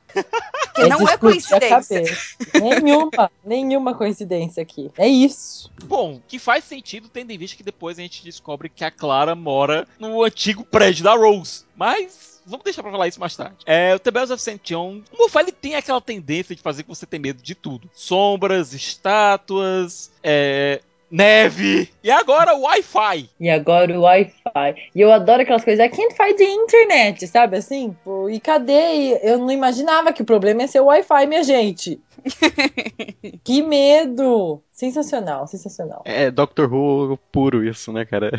Que 0.74 0.88
não 0.88 1.00
é 1.00 1.14
explodir 1.14 1.54
a 1.54 1.70
coincidência. 1.70 2.16
nenhuma, 2.60 3.30
nenhuma 3.44 3.94
coincidência 3.94 4.62
aqui. 4.62 4.90
É 4.96 5.06
isso. 5.06 5.70
Bom, 5.84 6.20
que 6.26 6.38
faz 6.38 6.64
sentido 6.64 7.08
tendo 7.08 7.30
em 7.30 7.38
vista 7.38 7.56
que 7.56 7.62
depois 7.62 7.98
a 7.98 8.02
gente 8.02 8.24
descobre 8.24 8.68
que 8.68 8.84
a 8.84 8.90
Clara 8.90 9.34
mora 9.34 9.86
no 9.98 10.22
antigo 10.22 10.64
prédio 10.64 11.04
da 11.04 11.14
Rose. 11.14 11.64
Mas. 11.76 12.31
Vamos 12.46 12.64
deixar 12.64 12.82
pra 12.82 12.90
falar 12.92 13.08
isso 13.08 13.20
mais 13.20 13.36
tarde. 13.36 13.56
É, 13.66 13.94
o 13.94 13.98
The 13.98 14.10
Bells 14.10 14.32
of 14.32 14.42
St. 14.42 14.60
John, 14.64 15.00
o 15.12 15.18
Mofá 15.18 15.40
ele 15.40 15.52
tem 15.52 15.74
aquela 15.74 16.00
tendência 16.00 16.54
de 16.54 16.62
fazer 16.62 16.82
que 16.82 16.88
você 16.88 17.06
tem 17.06 17.20
medo 17.20 17.42
de 17.42 17.54
tudo. 17.54 17.88
Sombras, 17.94 18.72
estátuas, 18.72 20.10
é, 20.22 20.80
neve 21.10 21.90
e 22.02 22.10
agora 22.10 22.54
o 22.54 22.62
Wi-Fi. 22.62 23.28
E 23.38 23.50
agora 23.50 23.96
o 23.96 24.02
Wi-Fi. 24.02 24.74
E 24.94 25.00
eu 25.00 25.12
adoro 25.12 25.42
aquelas 25.42 25.64
coisas. 25.64 25.84
I 25.84 25.88
can't 25.90 26.14
find 26.16 26.36
the 26.36 26.44
internet, 26.44 27.26
sabe 27.26 27.56
assim? 27.58 27.94
Pô, 28.02 28.28
E 28.30 28.40
cadê? 28.40 28.72
E 28.94 29.18
Eu 29.22 29.38
não 29.38 29.50
imaginava 29.50 30.12
que 30.12 30.22
o 30.22 30.24
problema 30.24 30.62
ia 30.62 30.68
ser 30.68 30.80
o 30.80 30.86
Wi-Fi, 30.86 31.26
minha 31.26 31.42
gente. 31.44 32.00
que 33.44 33.62
medo! 33.62 34.62
Sensacional, 34.72 35.46
sensacional. 35.46 36.02
É 36.04 36.28
Doctor 36.30 36.72
Who 36.72 37.16
puro 37.30 37.64
isso, 37.64 37.92
né, 37.92 38.04
cara? 38.04 38.30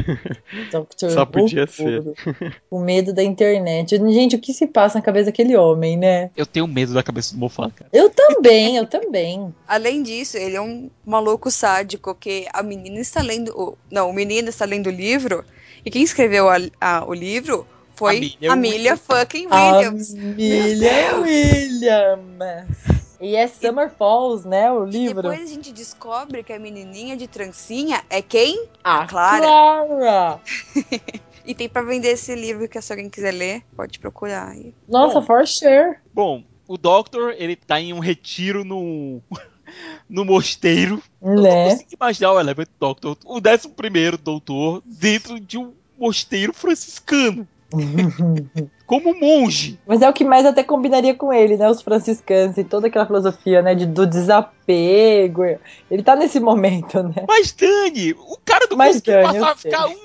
Dr. 0.71 1.09
Só 1.09 1.21
Who 1.21 1.27
podia 1.27 1.65
puro. 1.67 2.13
O 2.69 2.79
medo 2.79 3.13
da 3.13 3.23
internet. 3.23 3.95
Gente, 3.97 4.35
o 4.35 4.39
que 4.39 4.51
se 4.53 4.67
passa 4.67 4.97
na 4.97 5.03
cabeça 5.03 5.27
daquele 5.27 5.55
homem, 5.55 5.95
né? 5.95 6.31
Eu 6.35 6.45
tenho 6.45 6.67
medo 6.67 6.93
da 6.93 7.01
cabeça 7.01 7.33
do 7.33 7.39
Mofá, 7.39 7.69
cara. 7.73 7.89
Eu 7.93 8.09
também, 8.09 8.75
eu 8.75 8.85
também. 8.85 9.53
Além 9.67 10.03
disso, 10.03 10.35
ele 10.37 10.55
é 10.57 10.61
um 10.61 10.89
maluco 11.05 11.49
sádico 11.49 12.13
que 12.13 12.45
a 12.51 12.61
menina 12.61 12.99
está 12.99 13.21
lendo. 13.21 13.49
O, 13.57 13.77
não, 13.89 14.09
o 14.09 14.13
menino 14.13 14.49
está 14.49 14.65
lendo 14.65 14.87
o 14.87 14.91
livro. 14.91 15.45
E 15.85 15.89
quem 15.91 16.01
escreveu 16.03 16.49
a- 16.49 16.57
a- 16.81 17.05
o 17.07 17.13
livro 17.13 17.65
foi 17.95 18.17
Amelia 18.17 18.51
Amelia 18.51 18.97
fucking 18.97 19.47
Williams. 19.47 20.13
Amelia 20.13 21.19
Williams. 21.21 22.92
E 23.23 23.37
é 23.37 23.47
Summer 23.47 23.89
Falls, 23.89 24.45
né? 24.45 24.69
O 24.69 24.85
E 24.85 24.91
livro. 24.91 25.21
depois 25.21 25.41
a 25.41 25.45
gente 25.45 25.71
descobre 25.71 26.43
que 26.43 26.51
a 26.51 26.59
menininha 26.59 27.15
de 27.15 27.25
trancinha 27.25 28.03
é 28.09 28.21
quem? 28.21 28.67
A 28.83 29.07
Clara. 29.07 29.45
Clara. 29.47 30.41
E 31.45 31.53
tem 31.53 31.67
pra 31.67 31.81
vender 31.81 32.07
esse 32.09 32.33
livro 32.35 32.69
que 32.69 32.81
se 32.81 32.93
alguém 32.93 33.09
quiser 33.09 33.33
ler, 33.33 33.63
pode 33.75 33.99
procurar 33.99 34.47
aí. 34.51 34.73
Nossa, 34.87 35.19
Bom. 35.19 35.25
for 35.25 35.45
sure. 35.45 35.97
Bom, 36.13 36.41
o 36.65 36.77
Doctor, 36.77 37.35
ele 37.37 37.57
tá 37.57 37.81
em 37.81 37.91
um 37.91 37.99
retiro 37.99 38.63
no. 38.63 39.21
no 40.09 40.23
mosteiro. 40.23 41.03
Eu 41.21 41.35
não 41.35 41.43
Né? 41.43 41.69
consigo 41.71 41.89
imaginar 41.99 42.31
o 42.31 42.39
Eleventh 42.39 42.69
Doctor, 42.79 43.17
o 43.25 43.39
11 43.45 43.69
primeiro 43.75 44.17
doutor, 44.17 44.81
dentro 44.85 45.37
de 45.37 45.57
um 45.57 45.73
mosteiro 45.97 46.53
franciscano. 46.53 47.45
Como 48.85 49.19
monge. 49.19 49.79
Mas 49.87 50.01
é 50.01 50.09
o 50.09 50.13
que 50.13 50.23
mais 50.23 50.45
até 50.45 50.63
combinaria 50.63 51.15
com 51.15 51.33
ele, 51.33 51.57
né? 51.57 51.69
Os 51.69 51.81
franciscanos 51.81 52.57
e 52.57 52.63
toda 52.63 52.87
aquela 52.87 53.05
filosofia, 53.05 53.61
né? 53.61 53.73
De, 53.73 53.85
do 53.85 54.05
desapego. 54.05 55.43
Ele 55.89 56.03
tá 56.03 56.15
nesse 56.15 56.39
momento, 56.39 57.01
né? 57.01 57.25
Mas 57.27 57.51
Dani, 57.51 58.13
o 58.13 58.37
cara 58.45 58.67
não 58.69 58.77
Mas, 58.77 59.01
Dani, 59.01 59.39
passar, 59.39 59.57
sei. 59.57 59.71
ficar 59.71 59.87
um, 59.87 59.95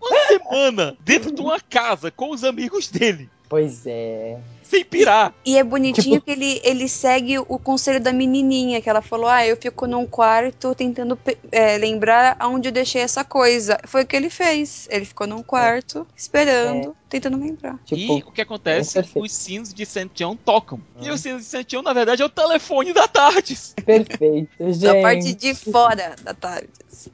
uma 0.00 0.26
semana 0.28 0.96
dentro 1.00 1.32
de 1.32 1.40
uma 1.40 1.58
casa 1.58 2.10
com 2.10 2.30
os 2.30 2.44
amigos 2.44 2.88
dele, 2.88 3.28
Pois 3.52 3.86
é. 3.86 4.38
Sem 4.72 4.84
pirar. 4.84 5.34
E 5.44 5.58
é 5.58 5.62
bonitinho 5.62 6.14
Tipo- 6.20 6.24
que 6.24 6.30
ele, 6.30 6.60
ele 6.64 6.88
segue 6.88 7.38
o 7.38 7.58
conselho 7.58 8.00
da 8.00 8.12
menininha, 8.12 8.80
que 8.80 8.88
ela 8.88 9.02
falou: 9.02 9.28
Ah, 9.28 9.46
eu 9.46 9.56
fico 9.56 9.86
num 9.86 10.06
quarto 10.06 10.74
tentando 10.74 11.18
é, 11.50 11.76
lembrar 11.76 12.36
aonde 12.38 12.68
eu 12.68 12.72
deixei 12.72 13.02
essa 13.02 13.22
coisa. 13.22 13.78
Foi 13.86 14.02
o 14.02 14.06
que 14.06 14.16
ele 14.16 14.30
fez. 14.30 14.88
Ele 14.90 15.04
ficou 15.04 15.26
num 15.26 15.42
quarto, 15.42 16.06
esperando, 16.16 16.96
tentando 17.12 17.36
lembrar. 17.36 17.78
e 17.90 17.96
Tipo, 17.96 18.28
o 18.28 18.32
que 18.32 18.40
acontece? 18.40 18.98
é 18.98 19.02
perfeito. 19.02 19.24
os 19.24 19.32
sinos 19.32 19.74
de. 19.74 19.82
John 20.14 20.34
tocam. 20.34 20.80
E 21.00 21.10
os 21.10 21.20
sinos 21.20 21.50
de. 21.50 21.64
John, 21.64 21.82
na 21.82 21.92
verdade, 21.92 22.22
é 22.22 22.24
o 22.24 22.28
telefone 22.30 22.94
da 22.94 23.06
Tardes. 23.06 23.74
perfeito, 23.84 24.48
gente. 24.58 24.78
Da 24.78 25.02
parte 25.02 25.34
de 25.34 25.54
fora 25.54 26.16
da 26.22 26.32
tarde. 26.32 26.70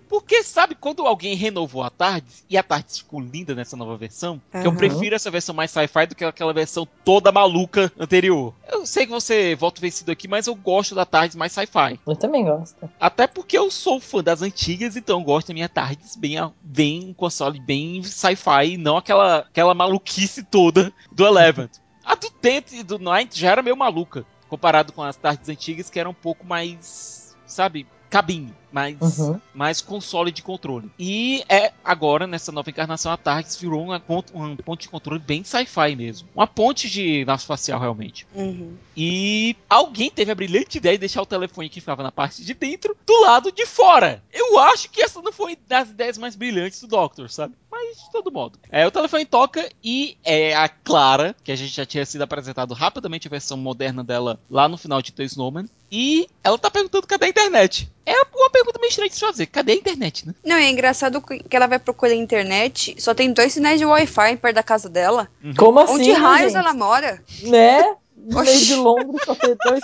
Porque 0.09 0.43
sabe 0.43 0.75
quando 0.75 1.07
alguém 1.07 1.35
renovou 1.35 1.83
a 1.83 1.91
Tardes 1.91 2.45
e 2.49 2.57
a 2.57 2.63
Tardes 2.63 2.99
ficou 2.99 3.21
linda 3.21 3.55
nessa 3.55 3.77
nova 3.77 3.97
versão? 3.97 4.41
Que 4.51 4.67
eu 4.67 4.75
prefiro 4.75 5.15
essa 5.15 5.31
versão 5.31 5.55
mais 5.55 5.71
sci-fi 5.71 6.07
do 6.07 6.15
que 6.15 6.25
aquela 6.25 6.53
versão 6.53 6.87
toda 7.05 7.33
maluca 7.33 7.93
anterior. 7.99 8.55
Eu 8.71 8.87
sei 8.87 9.07
que 9.07 9.13
você 9.13 9.55
volta 9.55 9.81
vencido 9.81 10.11
aqui, 10.11 10.29
mas 10.29 10.47
eu 10.47 10.55
gosto 10.55 10.95
da 10.95 11.05
Tardes 11.05 11.37
mais 11.37 11.53
sci-fi. 11.53 11.99
Eu 12.07 12.17
também 12.17 12.45
gosto. 12.45 12.89
Até 13.01 13.27
porque 13.27 13.57
eu 13.57 13.71
sou 13.71 14.01
fã 14.01 14.23
das 14.23 14.43
antigas, 14.43 14.97
então 14.97 15.21
eu 15.21 15.25
gosto 15.25 15.49
da 15.49 15.55
minha 15.55 15.69
Tardes 15.69 16.17
bem, 16.17 16.37
bem 16.63 17.09
um 17.09 17.15
console 17.15 17.61
bem 17.61 18.03
sci-fi, 18.03 18.73
e 18.73 18.77
não 18.77 18.97
aquela, 18.97 19.39
aquela 19.39 19.75
maluquice 19.89 20.43
toda 20.43 20.93
do 21.11 21.27
Eleven. 21.27 21.69
A 22.05 22.15
do 22.15 22.31
Tent 22.31 22.73
e 22.73 22.83
do 22.83 22.99
Night 22.99 23.39
já 23.39 23.51
era 23.51 23.63
meio 23.63 23.77
maluca, 23.77 24.25
comparado 24.49 24.93
com 24.93 25.03
as 25.03 25.17
Tardes 25.17 25.49
antigas, 25.49 25.91
que 25.91 25.99
eram 25.99 26.13
um 26.13 26.15
pouco 26.15 26.47
mais, 26.47 27.37
sabe, 27.47 27.87
cabinho, 28.09 28.55
mais, 28.71 28.97
Uhum. 29.19 29.41
mais 29.55 29.81
console 29.81 30.31
de 30.31 30.43
controle. 30.43 30.91
E 30.99 31.45
é 31.49 31.73
agora, 31.85 32.27
nessa 32.27 32.53
nova 32.53 32.69
encarnação, 32.71 33.11
a 33.13 33.17
Tardes 33.17 33.57
virou 33.57 33.83
uma, 33.85 33.99
ponte- 34.01 34.33
uma 34.33 34.55
ponte 34.57 34.83
de 34.83 34.89
controle 34.89 35.21
bem 35.21 35.43
sci-fi 35.45 35.95
mesmo. 35.97 36.29
Uma 36.35 36.47
ponte 36.47 36.89
de 36.91 37.25
nave 37.25 37.41
espacial, 37.41 37.81
realmente. 37.81 38.27
Uhum. 38.35 38.75
E 38.97 39.57
alguém 39.69 40.11
teve 40.11 40.31
a 40.31 40.35
brilhante 40.35 40.79
ideia 40.79 40.97
de 40.97 41.01
deixar 41.01 41.23
o 41.23 41.27
telefone 41.27 41.69
que 41.69 41.81
ficava 41.81 42.03
na 42.03 42.11
parte 42.13 42.45
de 42.45 42.55
dentro 42.55 42.97
do 43.07 43.21
lado 43.23 43.51
de 43.53 43.65
fora. 43.67 44.23
Eu 44.33 44.59
acho 44.59 44.91
que 44.91 45.03
essa 45.03 45.23
não 45.23 45.33
foi 45.33 45.57
das 45.69 45.91
ideias 45.91 46.19
mais 46.19 46.35
brilhantes 46.35 46.81
do 46.81 46.89
Doctor, 46.89 47.31
sabe? 47.31 47.55
Mas 47.71 47.97
de 47.99 48.11
todo 48.11 48.33
modo. 48.33 48.59
É, 48.71 48.87
o 48.87 48.91
telefone 48.91 49.25
toca 49.25 49.69
e 49.85 50.17
é 50.25 50.55
a 50.55 50.69
Clara, 50.69 51.35
que 51.45 51.53
a 51.53 51.57
gente 51.57 51.73
já 51.75 51.87
tinha 51.87 52.05
sido 52.05 52.23
apresentado 52.23 52.75
rapidamente 52.75 53.29
a 53.29 53.31
versão 53.31 53.57
moderna 53.57 54.03
dela 54.03 54.41
lá 54.51 54.69
no 54.69 54.77
final 54.77 55.01
de 55.01 55.13
The 55.13 55.25
Snowman. 55.25 55.69
E 55.91 56.29
ela 56.43 56.59
tá 56.59 56.71
perguntando 56.71 57.07
cadê 57.07 57.27
a 57.27 57.29
internet. 57.31 57.89
É 58.05 58.15
uma 58.35 58.51
pergunta 58.59 58.79
meio 58.81 58.91
estranha 58.91 59.09
de 59.09 59.15
se 59.15 59.21
fazer. 59.21 59.47
Cadê 59.47 59.73
a 59.73 59.77
internet, 59.77 60.27
né? 60.27 60.35
Não, 60.45 60.57
é 60.57 60.69
engraçado 60.71 61.21
que 61.21 61.57
ela 61.57 61.67
vai 61.67 61.79
procurar 61.79 62.11
na 62.11 62.17
internet, 62.17 62.95
só 62.99 63.15
tem 63.15 63.33
dois 63.33 63.53
sinais 63.53 63.79
de 63.79 63.87
Wi-Fi 63.87 64.37
perto 64.37 64.55
da 64.55 64.63
casa 64.63 64.89
dela. 64.89 65.29
Como 65.57 65.79
assim? 65.81 65.95
Onde 65.95 66.13
raios 66.13 66.53
gente? 66.53 66.61
ela 66.61 66.75
mora? 66.75 67.23
Né? 67.43 67.83
No 68.21 68.43
meio 68.43 68.59
de 68.59 68.75
Londres 68.75 69.23
só 69.25 69.35
ter 69.35 69.57
dois, 69.65 69.83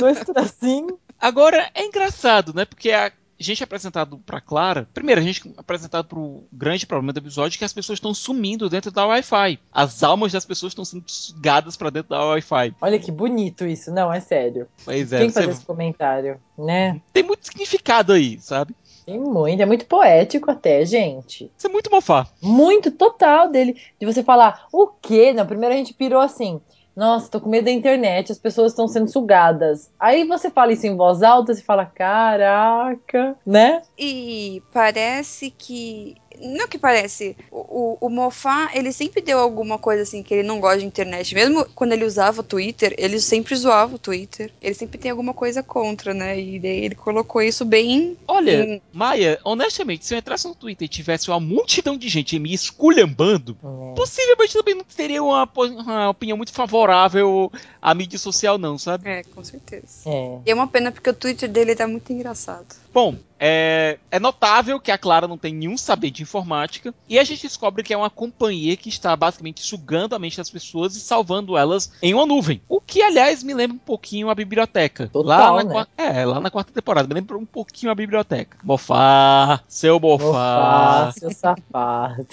dois 0.00 0.18
tracinhos. 0.18 0.94
Agora, 1.20 1.70
é 1.72 1.84
engraçado, 1.84 2.52
né? 2.52 2.64
Porque 2.64 2.90
a 2.90 3.10
gente 3.38 3.62
é 3.62 3.64
apresentado 3.64 4.18
pra 4.24 4.40
Clara. 4.40 4.88
Primeiro, 4.94 5.20
a 5.20 5.24
gente 5.24 5.46
é 5.46 5.52
apresentado 5.56 6.06
pro 6.06 6.44
grande 6.52 6.86
problema 6.86 7.12
do 7.12 7.18
episódio 7.18 7.58
que 7.58 7.64
as 7.64 7.72
pessoas 7.72 7.98
estão 7.98 8.14
sumindo 8.14 8.68
dentro 8.68 8.90
da 8.90 9.06
Wi-Fi. 9.06 9.58
As 9.72 10.02
almas 10.02 10.32
das 10.32 10.44
pessoas 10.44 10.72
estão 10.72 10.84
sendo 10.84 11.04
sugadas 11.06 11.76
pra 11.76 11.90
dentro 11.90 12.10
da 12.10 12.24
Wi-Fi. 12.24 12.74
Olha 12.80 12.98
que 12.98 13.12
bonito 13.12 13.66
isso. 13.66 13.90
Não, 13.92 14.12
é 14.12 14.20
sério. 14.20 14.66
Pois 14.84 15.12
é, 15.12 15.18
Tem 15.18 15.26
que 15.28 15.32
você- 15.34 15.40
fazer 15.40 15.52
esse 15.52 15.66
comentário, 15.66 16.40
né? 16.58 17.00
tem 17.12 17.22
muito 17.22 17.44
significado 17.46 18.12
aí, 18.12 18.38
sabe? 18.40 18.74
Tem 19.04 19.20
muito. 19.20 19.62
É 19.62 19.66
muito 19.66 19.86
poético 19.86 20.50
até, 20.50 20.84
gente. 20.84 21.48
Isso 21.56 21.66
é 21.66 21.70
muito 21.70 21.90
mofar. 21.92 22.28
Muito 22.42 22.90
total 22.90 23.48
dele. 23.48 23.80
De 24.00 24.04
você 24.06 24.20
falar, 24.24 24.66
o 24.72 24.88
quê? 24.88 25.32
Não, 25.32 25.46
primeiro 25.46 25.72
a 25.74 25.78
gente 25.78 25.94
pirou 25.94 26.20
assim. 26.20 26.60
Nossa, 26.96 27.30
tô 27.30 27.38
com 27.42 27.50
medo 27.50 27.66
da 27.66 27.70
internet, 27.70 28.32
as 28.32 28.38
pessoas 28.38 28.72
estão 28.72 28.88
sendo 28.88 29.10
sugadas. 29.10 29.90
Aí 30.00 30.24
você 30.26 30.48
fala 30.50 30.72
isso 30.72 30.86
em 30.86 30.96
voz 30.96 31.22
alta, 31.22 31.52
você 31.52 31.62
fala, 31.62 31.84
caraca, 31.84 33.36
né? 33.44 33.82
E 33.98 34.62
parece 34.72 35.50
que. 35.50 36.16
Não 36.40 36.68
que 36.68 36.78
parece. 36.78 37.36
O, 37.50 37.58
o, 38.00 38.06
o 38.06 38.08
Mofá, 38.10 38.70
ele 38.74 38.92
sempre 38.92 39.20
deu 39.22 39.38
alguma 39.38 39.78
coisa 39.78 40.02
assim 40.02 40.22
que 40.22 40.34
ele 40.34 40.42
não 40.46 40.60
gosta 40.60 40.78
de 40.80 40.86
internet. 40.86 41.34
Mesmo 41.34 41.64
quando 41.74 41.92
ele 41.92 42.04
usava 42.04 42.40
o 42.40 42.44
Twitter, 42.44 42.94
ele 42.98 43.20
sempre 43.20 43.54
zoava 43.56 43.96
o 43.96 43.98
Twitter. 43.98 44.50
Ele 44.60 44.74
sempre 44.74 44.98
tem 44.98 45.10
alguma 45.10 45.32
coisa 45.34 45.62
contra, 45.62 46.12
né? 46.14 46.38
E 46.38 46.58
daí 46.58 46.84
ele 46.84 46.94
colocou 46.94 47.40
isso 47.42 47.64
bem. 47.64 48.16
Olha, 48.28 48.64
em- 48.64 48.82
Maia, 48.92 49.38
honestamente, 49.44 50.04
se 50.06 50.14
eu 50.14 50.18
entrasse 50.18 50.46
no 50.46 50.54
Twitter 50.54 50.86
e 50.86 50.88
tivesse 50.88 51.28
uma 51.30 51.40
multidão 51.40 51.96
de 51.96 52.08
gente 52.08 52.38
me 52.38 52.52
esculhambando, 52.52 53.56
É. 53.62 53.94
possivelmente 53.94 54.52
também 54.54 54.74
não 54.74 54.84
teria 54.84 55.22
uma, 55.22 55.48
uma 55.56 56.10
opinião 56.10 56.36
muito 56.36 56.52
favorável 56.52 57.50
à 57.80 57.94
mídia 57.94 58.18
social, 58.18 58.58
não, 58.58 58.78
sabe? 58.78 59.08
É, 59.08 59.22
com 59.24 59.42
certeza. 59.42 59.84
É. 60.06 60.38
E 60.46 60.50
é 60.50 60.54
uma 60.54 60.66
pena 60.66 60.92
porque 60.92 61.10
o 61.10 61.14
Twitter 61.14 61.48
dele 61.48 61.74
tá 61.74 61.86
muito 61.86 62.12
engraçado. 62.12 62.66
Bom, 62.96 63.14
é, 63.38 63.98
é 64.10 64.18
notável 64.18 64.80
que 64.80 64.90
a 64.90 64.96
Clara 64.96 65.28
não 65.28 65.36
tem 65.36 65.54
nenhum 65.54 65.76
saber 65.76 66.10
de 66.10 66.22
informática 66.22 66.94
e 67.06 67.18
a 67.18 67.24
gente 67.24 67.42
descobre 67.42 67.82
que 67.82 67.92
é 67.92 67.96
uma 67.96 68.08
companhia 68.08 68.74
que 68.74 68.88
está 68.88 69.14
basicamente 69.14 69.60
sugando 69.60 70.14
a 70.14 70.18
mente 70.18 70.38
das 70.38 70.48
pessoas 70.48 70.96
e 70.96 71.00
salvando 71.00 71.58
elas 71.58 71.92
em 72.00 72.14
uma 72.14 72.24
nuvem. 72.24 72.58
O 72.66 72.80
que, 72.80 73.02
aliás, 73.02 73.42
me 73.42 73.52
lembra 73.52 73.76
um 73.76 73.80
pouquinho 73.80 74.30
a 74.30 74.34
biblioteca. 74.34 75.08
Total, 75.08 75.56
lá 75.56 75.62
na, 75.62 75.74
né? 75.74 75.86
É, 75.98 76.24
lá 76.24 76.40
na 76.40 76.50
quarta 76.50 76.72
temporada, 76.72 77.06
me 77.06 77.12
lembra 77.12 77.36
um 77.36 77.44
pouquinho 77.44 77.92
a 77.92 77.94
biblioteca. 77.94 78.56
Mofá, 78.64 79.60
seu 79.68 80.00
mofá. 80.00 80.24
Mofá, 80.24 81.12
seu 81.18 81.30
sapato. 81.32 82.24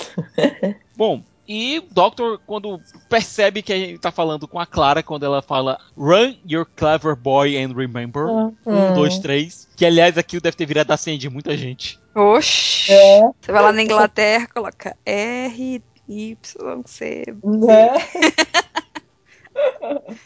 Bom, 0.95 1.21
e 1.47 1.79
o 1.79 1.93
Doctor, 1.93 2.39
quando 2.45 2.79
percebe 3.10 3.62
que 3.62 3.73
a 3.73 3.77
gente 3.77 3.99
tá 3.99 4.12
falando 4.12 4.47
com 4.47 4.60
a 4.60 4.65
Clara, 4.65 5.03
quando 5.03 5.25
ela 5.25 5.41
fala 5.41 5.77
Run 5.97 6.36
your 6.47 6.65
clever 6.75 7.15
boy 7.15 7.58
and 7.58 7.73
remember. 7.75 8.27
Um, 8.27 8.56
Hum. 8.65 8.93
dois, 8.93 9.19
três. 9.19 9.67
Que 9.75 9.86
aliás 9.86 10.17
aquilo 10.17 10.41
deve 10.41 10.56
ter 10.56 10.65
virado 10.65 10.91
a 10.91 10.97
senha 10.97 11.17
de 11.17 11.29
muita 11.29 11.56
gente. 11.58 11.99
Oxi! 12.15 12.91
É, 12.91 13.21
Você 13.41 13.51
vai 13.51 13.62
lá 13.62 13.71
na 13.71 13.82
Inglaterra, 13.84 14.47
coloca 14.53 14.95
R, 15.06 15.82
Y, 16.08 16.38
C. 16.86 17.23
né? 17.43 17.93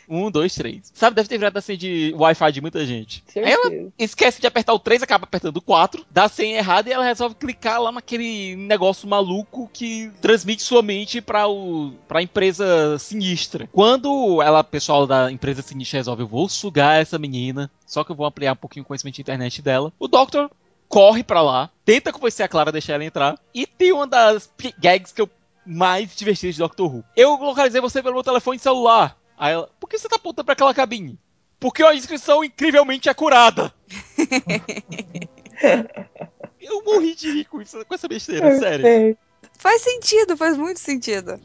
Um, 0.08 0.30
dois, 0.32 0.54
três. 0.56 0.92
Sabe, 0.94 1.16
deve 1.16 1.28
ter 1.28 1.38
virado 1.38 1.58
a 1.58 1.62
senha 1.62 1.78
de 1.78 2.14
Wi-Fi 2.18 2.52
de 2.52 2.62
muita 2.62 2.86
gente. 2.86 3.24
Ela 3.36 3.90
esquece 3.98 4.40
de 4.40 4.48
apertar 4.48 4.74
o 4.74 4.80
3, 4.80 5.04
acaba 5.04 5.24
apertando 5.26 5.58
o 5.58 5.62
4, 5.62 6.06
dá 6.10 6.26
a 6.26 6.30
senha 6.30 6.58
errada 6.58 6.90
e 6.90 6.94
ela 6.94 7.04
resolve 7.04 7.36
clicar 7.36 7.82
lá 7.82 7.92
naquele 7.92 8.56
negócio 8.56 9.08
maluco 9.08 9.70
que 9.74 10.12
transmite 10.22 10.62
sua 10.62 10.82
mente 10.82 11.22
pra, 11.22 11.48
o, 11.48 11.94
pra 12.08 12.22
empresa 12.22 12.98
sinistra. 13.00 13.70
Quando 13.72 14.42
ela, 14.42 14.64
pessoal 14.64 15.08
da 15.08 15.32
empresa 15.32 15.62
sinistra 15.62 16.00
resolve, 16.00 16.24
eu 16.24 16.28
vou 16.28 16.48
sugar 16.50 17.02
essa 17.02 17.18
menina, 17.18 17.70
só 17.86 18.04
que 18.04 18.12
eu 18.12 18.16
vou 18.16 18.26
ampliar 18.26 18.54
um 18.54 18.58
pouquinho 18.58 18.84
o 18.84 18.88
conhecimento 18.88 19.16
de 19.16 19.22
internet 19.22 19.62
dela, 19.62 19.92
o 20.00 20.08
Doctor 20.08 20.50
corre 20.88 21.24
pra 21.24 21.42
lá, 21.42 21.70
tenta 21.84 22.14
convencer 22.14 22.46
a 22.46 22.50
Clara 22.50 22.70
a 22.70 22.72
deixar 22.72 22.94
ela 22.94 23.04
entrar, 23.04 23.38
e 23.54 23.66
tem 23.66 23.92
uma 23.92 24.08
das 24.08 24.50
gags 24.80 25.12
que 25.12 25.22
eu 25.22 25.30
mais 25.68 26.16
divertidas 26.16 26.56
de 26.56 26.62
Doctor 26.62 26.96
Who. 26.96 27.04
Eu 27.16 27.36
localizei 27.36 27.82
você 27.82 28.02
pelo 28.02 28.16
meu 28.16 28.24
telefone 28.24 28.58
celular. 28.58 29.18
Aí 29.38 29.54
ela, 29.54 29.70
por 29.80 29.88
que 29.88 29.98
você 29.98 30.08
tá 30.08 30.16
apontando 30.16 30.46
pra 30.46 30.54
aquela 30.54 30.74
cabine? 30.74 31.20
Porque 31.60 31.84
a 31.84 31.94
inscrição 31.94 32.44
incrivelmente 32.44 33.10
é 33.10 33.14
curada. 33.14 33.74
Eu 36.60 36.84
morri 36.84 37.16
de 37.16 37.32
rir 37.32 37.46
com, 37.46 37.62
isso, 37.62 37.84
com 37.86 37.96
essa 37.96 38.08
besteira, 38.08 38.58
sério. 38.58 38.84
Perfeito. 38.84 39.20
Faz 39.58 39.82
sentido, 39.82 40.38
faz 40.38 40.58
muito 40.58 40.80
sentido. 40.80 41.40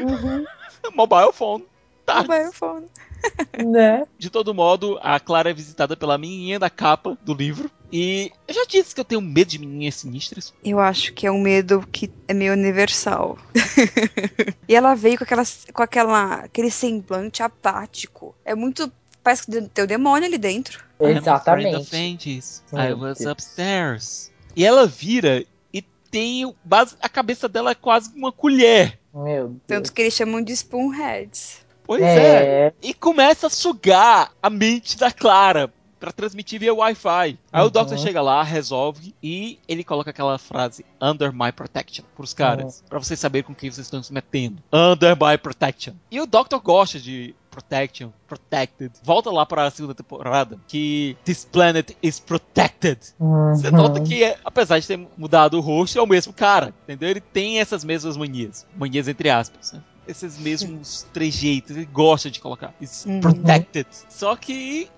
Uhum. 0.00 0.44
Mobile 0.94 1.32
phone. 1.32 1.66
Tá. 2.04 2.22
Mobile 2.22 2.52
phone. 2.52 2.86
Né? 3.66 4.06
De 4.18 4.28
todo 4.30 4.54
modo, 4.54 4.98
a 5.02 5.18
Clara 5.18 5.50
é 5.50 5.54
visitada 5.54 5.96
pela 5.96 6.18
menininha 6.18 6.58
da 6.58 6.68
capa 6.70 7.16
do 7.22 7.32
livro. 7.34 7.70
E 7.90 8.30
eu 8.46 8.54
já 8.54 8.64
disse 8.68 8.94
que 8.94 9.00
eu 9.00 9.04
tenho 9.04 9.20
medo 9.20 9.48
de 9.48 9.58
menininhas 9.58 9.94
sinistras. 9.96 10.52
Eu 10.64 10.78
acho 10.78 11.12
que 11.14 11.26
é 11.26 11.30
um 11.30 11.40
medo 11.40 11.86
que 11.90 12.10
é 12.28 12.34
meio 12.34 12.52
universal. 12.52 13.38
e 14.68 14.74
ela 14.74 14.94
veio 14.94 15.16
com, 15.18 15.24
aquelas, 15.24 15.66
com 15.72 15.82
aquela, 15.82 16.34
aquele 16.34 16.70
semblante 16.70 17.42
apático. 17.42 18.34
É 18.44 18.54
muito. 18.54 18.92
Parece 19.22 19.46
que 19.46 19.60
tem 19.68 19.84
o 19.84 19.88
demônio 19.88 20.26
ali 20.28 20.38
dentro. 20.38 20.84
I'm 21.00 21.16
a 21.16 21.40
friend 21.40 21.74
of 21.74 21.96
Exatamente. 21.96 22.62
I 22.72 22.92
was 22.94 23.20
upstairs. 23.22 24.30
E 24.54 24.64
ela 24.64 24.86
vira 24.86 25.44
e 25.72 25.82
tem 26.10 26.44
o- 26.44 26.54
base, 26.64 26.96
a 27.00 27.08
cabeça 27.08 27.48
dela 27.48 27.70
é 27.70 27.74
quase 27.74 28.12
uma 28.14 28.30
colher. 28.30 28.98
Meu 29.14 29.48
Deus. 29.48 29.60
Tanto 29.66 29.92
que 29.92 30.02
eles 30.02 30.14
chamam 30.14 30.42
de 30.42 30.52
spoonheads. 30.54 31.65
Pois 31.86 32.02
é. 32.02 32.66
É. 32.68 32.72
E 32.82 32.92
começa 32.94 33.46
a 33.46 33.50
sugar 33.50 34.30
a 34.42 34.50
mente 34.50 34.96
da 34.98 35.10
Clara. 35.12 35.72
pra 35.98 36.12
transmitir 36.12 36.60
via 36.60 36.74
Wi-Fi. 36.74 37.08
Aí 37.50 37.62
o 37.62 37.64
Uhum. 37.64 37.70
Doctor 37.70 37.98
chega 37.98 38.20
lá, 38.20 38.42
resolve 38.42 39.14
e 39.22 39.58
ele 39.66 39.82
coloca 39.82 40.10
aquela 40.10 40.36
frase 40.38 40.84
Under 41.00 41.32
my 41.32 41.50
protection 41.50 42.04
pros 42.14 42.34
caras, 42.34 42.84
pra 42.86 42.98
vocês 42.98 43.18
saberem 43.18 43.44
com 43.46 43.54
quem 43.54 43.70
vocês 43.70 43.86
estão 43.86 44.02
se 44.02 44.12
metendo. 44.12 44.62
Under 44.70 45.16
my 45.16 45.38
protection. 45.38 45.94
E 46.10 46.20
o 46.20 46.26
Doctor 46.26 46.60
gosta 46.60 47.00
de 47.00 47.34
protection, 47.50 48.10
protected. 48.28 48.92
Volta 49.02 49.30
lá 49.30 49.46
pra 49.46 49.70
segunda 49.70 49.94
temporada 49.94 50.60
que 50.68 51.16
This 51.24 51.46
planet 51.46 51.96
is 52.02 52.20
protected. 52.20 52.98
Você 53.00 53.68
Uhum. 53.68 53.72
nota 53.76 53.98
que, 54.02 54.22
é, 54.22 54.36
apesar 54.44 54.78
de 54.78 54.86
ter 54.86 55.00
mudado 55.16 55.56
o 55.56 55.60
rosto, 55.62 55.98
é 55.98 56.02
o 56.02 56.06
mesmo 56.06 56.32
cara, 56.34 56.74
entendeu? 56.84 57.08
Ele 57.08 57.20
tem 57.22 57.58
essas 57.58 57.82
mesmas 57.82 58.18
manias. 58.18 58.66
Manias 58.76 59.08
entre 59.08 59.30
aspas, 59.30 59.72
né? 59.72 59.80
Esses 60.08 60.38
mesmos 60.38 61.04
trejeitos, 61.12 61.76
ele 61.76 61.84
gosta 61.86 62.30
de 62.30 62.38
colocar. 62.40 62.72
It's 62.80 63.04
Uhum. 63.06 63.20
protected. 63.20 63.86
Só 64.08 64.36
que 64.36 64.88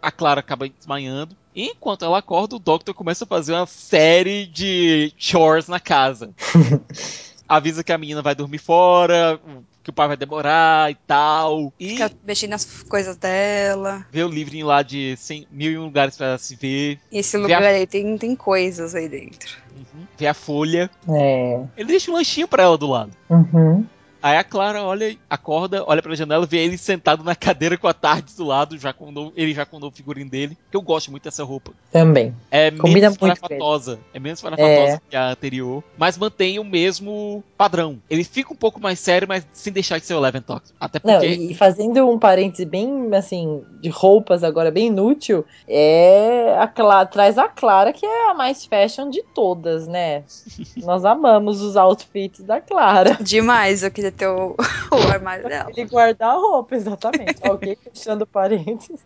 a 0.00 0.10
Clara 0.12 0.40
acaba 0.40 0.68
desmaiando. 0.68 1.36
E 1.54 1.66
enquanto 1.68 2.04
ela 2.04 2.18
acorda, 2.18 2.54
o 2.56 2.58
Doctor 2.60 2.94
começa 2.94 3.24
a 3.24 3.26
fazer 3.26 3.54
uma 3.54 3.66
série 3.66 4.46
de 4.46 5.12
chores 5.18 5.66
na 5.68 5.80
casa. 5.80 6.30
Avisa 7.48 7.84
que 7.84 7.92
a 7.92 7.98
menina 7.98 8.22
vai 8.22 8.34
dormir 8.34 8.58
fora, 8.58 9.40
que 9.82 9.90
o 9.90 9.92
pai 9.92 10.08
vai 10.08 10.16
demorar 10.16 10.90
e 10.90 10.96
tal. 11.06 11.72
E 11.78 11.90
Fica 11.90 12.10
mexendo 12.26 12.50
nas 12.50 12.64
coisas 12.82 13.16
dela. 13.16 14.04
vê 14.10 14.24
o 14.24 14.28
livrinho 14.28 14.66
lá 14.66 14.82
de 14.82 15.16
100 15.16 15.46
mil 15.50 15.70
e 15.72 15.78
um 15.78 15.84
lugares 15.84 16.16
pra 16.16 16.36
se 16.38 16.56
ver. 16.56 16.98
E 17.10 17.18
esse 17.18 17.36
lugar 17.36 17.62
a- 17.62 17.68
aí 17.68 17.86
tem, 17.86 18.18
tem 18.18 18.34
coisas 18.34 18.96
aí 18.96 19.08
dentro. 19.08 19.56
Uhum. 19.76 20.06
Vê 20.18 20.26
a 20.26 20.34
folha. 20.34 20.90
É. 21.08 21.62
Ele 21.76 21.88
deixa 21.88 22.10
um 22.10 22.14
lanchinho 22.14 22.48
pra 22.48 22.64
ela 22.64 22.76
do 22.76 22.88
lado. 22.88 23.12
Uhum. 23.30 23.86
Aí 24.26 24.36
a 24.36 24.42
Clara 24.42 24.82
olha, 24.82 25.16
acorda, 25.30 25.84
olha 25.86 26.02
pela 26.02 26.16
janela, 26.16 26.44
vê 26.46 26.58
ele 26.58 26.76
sentado 26.76 27.22
na 27.22 27.36
cadeira 27.36 27.78
com 27.78 27.86
a 27.86 27.92
tarde 27.94 28.34
do 28.36 28.44
lado, 28.44 28.76
já 28.76 28.92
com 28.92 29.06
o 29.06 29.12
novo- 29.12 29.32
ele 29.36 29.54
já 29.54 29.64
com 29.64 29.76
o 29.76 29.80
novo 29.80 29.94
figurino 29.94 30.28
dele. 30.28 30.58
Que 30.70 30.76
eu 30.76 30.82
gosto 30.82 31.10
muito 31.12 31.22
dessa 31.24 31.44
roupa. 31.44 31.72
Também. 31.92 32.34
É 32.50 32.70
Combina 32.72 33.02
menos 33.02 33.16
farafatosa. 33.16 34.00
É 34.12 34.18
menos 34.18 34.40
farafatosa 34.40 34.94
É. 34.96 35.00
que 35.08 35.16
a 35.16 35.30
anterior. 35.30 35.84
Mas 35.96 36.18
mantém 36.18 36.58
o 36.58 36.64
mesmo 36.64 37.44
padrão. 37.56 37.98
Ele 38.10 38.24
fica 38.24 38.52
um 38.52 38.56
pouco 38.56 38.80
mais 38.80 38.98
sério, 38.98 39.28
mas 39.28 39.46
sem 39.52 39.72
deixar 39.72 39.98
de 40.00 40.06
ser 40.06 40.14
o 40.14 40.18
Eleven. 40.18 40.42
Até 40.80 41.00
Não, 41.04 41.14
porque. 41.20 41.26
e 41.28 41.54
fazendo 41.54 42.04
um 42.08 42.18
parêntese 42.18 42.64
bem 42.64 43.08
assim, 43.14 43.62
de 43.80 43.88
roupas 43.88 44.42
agora, 44.42 44.70
bem 44.72 44.88
inútil, 44.88 45.44
é 45.68 46.56
a 46.58 46.66
Clara, 46.66 47.06
traz 47.06 47.38
a 47.38 47.48
Clara, 47.48 47.92
que 47.92 48.04
é 48.04 48.30
a 48.30 48.34
mais 48.34 48.64
fashion 48.64 49.08
de 49.08 49.22
todas, 49.22 49.86
né? 49.86 50.24
Nós 50.84 51.04
amamos 51.04 51.60
os 51.60 51.76
outfits 51.76 52.42
da 52.42 52.60
Clara. 52.60 53.16
Demais, 53.20 53.82
eu 53.82 53.90
queria 53.90 54.12
ter 54.16 54.26
o, 54.28 54.56
o 54.56 55.12
armário 55.12 55.48
dela. 55.48 55.70
Ele 55.76 55.88
guardar 55.88 56.30
a 56.30 56.38
roupa, 56.38 56.74
exatamente. 56.74 57.36
ok, 57.42 57.78
fechando 57.92 58.26
parênteses. 58.26 59.00